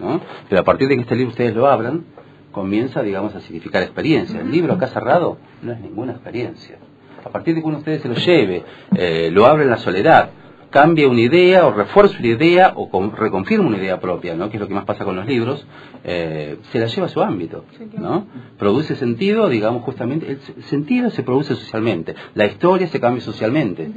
¿no? 0.00 0.20
Pero 0.48 0.60
a 0.60 0.64
partir 0.64 0.88
de 0.88 0.96
que 0.96 1.02
este 1.02 1.14
libro 1.16 1.30
ustedes 1.30 1.54
lo 1.54 1.66
abran, 1.68 2.04
comienza, 2.52 3.02
digamos, 3.02 3.34
a 3.34 3.40
significar 3.40 3.82
experiencia. 3.82 4.40
El 4.40 4.50
libro 4.50 4.72
acá 4.74 4.88
cerrado 4.88 5.38
no 5.62 5.72
es 5.72 5.80
ninguna 5.80 6.12
experiencia. 6.12 6.78
A 7.24 7.28
partir 7.28 7.54
de 7.54 7.60
que 7.60 7.66
uno 7.66 7.76
de 7.76 7.80
ustedes 7.80 8.02
se 8.02 8.08
lo 8.08 8.14
lleve, 8.14 8.64
eh, 8.96 9.30
lo 9.30 9.46
abre 9.46 9.64
en 9.64 9.70
la 9.70 9.76
soledad, 9.76 10.30
cambia 10.70 11.08
una 11.08 11.20
idea 11.20 11.66
o 11.66 11.72
refuerza 11.72 12.16
una 12.18 12.28
idea 12.28 12.72
o 12.76 12.88
con- 12.88 13.14
reconfirma 13.14 13.66
una 13.66 13.76
idea 13.76 14.00
propia, 14.00 14.34
¿no? 14.36 14.48
Que 14.50 14.56
es 14.56 14.60
lo 14.60 14.68
que 14.68 14.74
más 14.74 14.84
pasa 14.84 15.04
con 15.04 15.16
los 15.16 15.26
libros, 15.26 15.66
eh, 16.04 16.58
se 16.70 16.78
la 16.78 16.86
lleva 16.86 17.06
a 17.06 17.08
su 17.10 17.20
ámbito, 17.22 17.64
¿no? 17.98 18.26
Produce 18.58 18.94
sentido, 18.96 19.48
digamos, 19.48 19.82
justamente, 19.82 20.30
el 20.30 20.62
sentido 20.64 21.10
se 21.10 21.22
produce 21.24 21.54
socialmente, 21.56 22.14
la 22.34 22.46
historia 22.46 22.86
se 22.86 23.00
cambia 23.00 23.20
socialmente. 23.22 23.90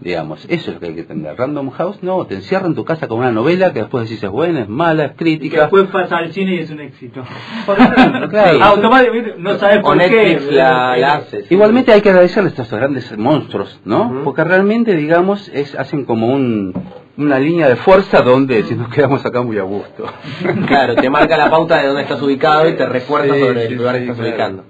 Digamos, 0.00 0.44
eso 0.48 0.70
es 0.70 0.74
lo 0.74 0.80
que 0.80 0.86
hay 0.86 0.94
que 0.94 1.00
entender. 1.02 1.36
Random 1.36 1.70
House, 1.70 1.98
no, 2.02 2.24
te 2.26 2.34
encierra 2.36 2.66
en 2.66 2.74
tu 2.74 2.84
casa 2.86 3.06
con 3.06 3.18
una 3.18 3.30
novela 3.32 3.72
que 3.74 3.80
después 3.80 4.08
decís 4.08 4.22
es 4.24 4.30
buena, 4.30 4.60
es 4.62 4.68
mala, 4.68 5.04
es 5.04 5.10
Y 5.10 5.14
que 5.14 5.16
crítica. 5.24 5.60
después 5.62 5.88
pasa 5.88 6.16
al 6.16 6.32
cine 6.32 6.54
y 6.54 6.58
es 6.60 6.70
un 6.70 6.80
éxito. 6.80 7.22
Claro. 8.30 8.62
Automáticamente 8.64 9.34
no 9.38 9.58
sabes 9.58 9.80
por 9.80 9.98
qué. 9.98 10.40
La, 10.52 10.96
la 10.96 11.12
hace. 11.16 11.42
sí. 11.42 11.46
Igualmente 11.54 11.92
hay 11.92 12.00
que 12.00 12.10
agradecerles 12.10 12.58
a 12.58 12.62
estos 12.62 12.78
grandes 12.78 13.16
monstruos, 13.18 13.80
¿no? 13.84 14.22
Porque 14.24 14.44
realmente, 14.44 14.94
digamos, 14.96 15.48
es, 15.52 15.74
hacen 15.74 16.04
como 16.04 16.28
un, 16.28 16.72
una 17.16 17.38
línea 17.38 17.68
de 17.68 17.76
fuerza 17.76 18.22
donde 18.22 18.62
si 18.64 18.74
nos 18.74 18.88
quedamos 18.88 19.24
acá 19.26 19.42
muy 19.42 19.58
a 19.58 19.62
gusto. 19.64 20.06
Claro, 20.66 20.94
te 20.94 21.10
marca 21.10 21.36
la 21.36 21.50
pauta 21.50 21.78
de 21.80 21.86
dónde 21.88 22.02
estás 22.02 22.22
ubicado 22.22 22.68
y 22.68 22.76
te 22.76 22.86
recuerda 22.86 23.34
Sí, 23.34 23.40
sobre 23.40 23.60
sí, 23.66 23.72
el 23.72 23.78
lugar 23.78 23.94
sí, 23.96 24.00
que 24.04 24.10
estás 24.10 24.16
claro. 24.16 24.30
ubicando. 24.32 24.64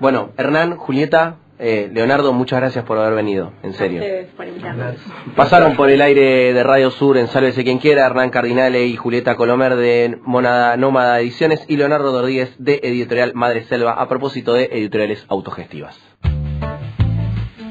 Bueno, 0.00 0.30
Hernán, 0.36 0.76
Julieta, 0.76 1.36
eh, 1.58 1.90
Leonardo, 1.92 2.32
muchas 2.32 2.60
gracias 2.60 2.84
por 2.84 2.98
haber 2.98 3.14
venido, 3.14 3.52
en 3.62 3.72
serio. 3.72 4.00
Ustedes 4.00 4.28
por 4.34 4.46
invitarnos. 4.46 4.96
Pasaron 5.34 5.74
por 5.74 5.90
el 5.90 6.02
aire 6.02 6.52
de 6.52 6.62
Radio 6.62 6.90
Sur 6.90 7.16
en 7.16 7.28
Sálvese 7.28 7.64
quien 7.64 7.78
quiera, 7.78 8.06
Hernán 8.06 8.30
Cardinale 8.30 8.86
y 8.86 8.96
Julieta 8.96 9.36
Colomer 9.36 9.76
de 9.76 10.18
Monada 10.24 10.76
Nómada 10.76 11.20
Ediciones 11.20 11.64
y 11.68 11.76
Leonardo 11.76 12.12
Rodríguez 12.12 12.54
de 12.58 12.80
Editorial 12.82 13.32
Madre 13.34 13.64
Selva 13.64 13.92
a 13.92 14.08
propósito 14.08 14.52
de 14.52 14.64
editoriales 14.70 15.24
autogestivas. 15.28 15.98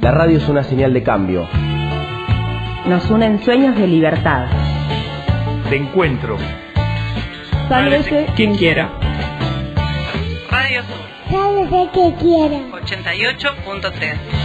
La 0.01 0.11
radio 0.11 0.38
es 0.38 0.49
una 0.49 0.63
señal 0.63 0.93
de 0.93 1.03
cambio. 1.03 1.47
Nos 2.88 3.09
unen 3.09 3.39
sueños 3.43 3.75
de 3.75 3.88
libertad. 3.88 4.47
De 5.69 5.77
encuentro. 5.77 6.38
Sálvese 7.67 8.27
Quien 8.36 8.55
quiera. 8.55 9.04
Sálvese 11.30 11.89
que 11.93 12.13
quiera. 12.21 12.57
88.3. 12.71 14.44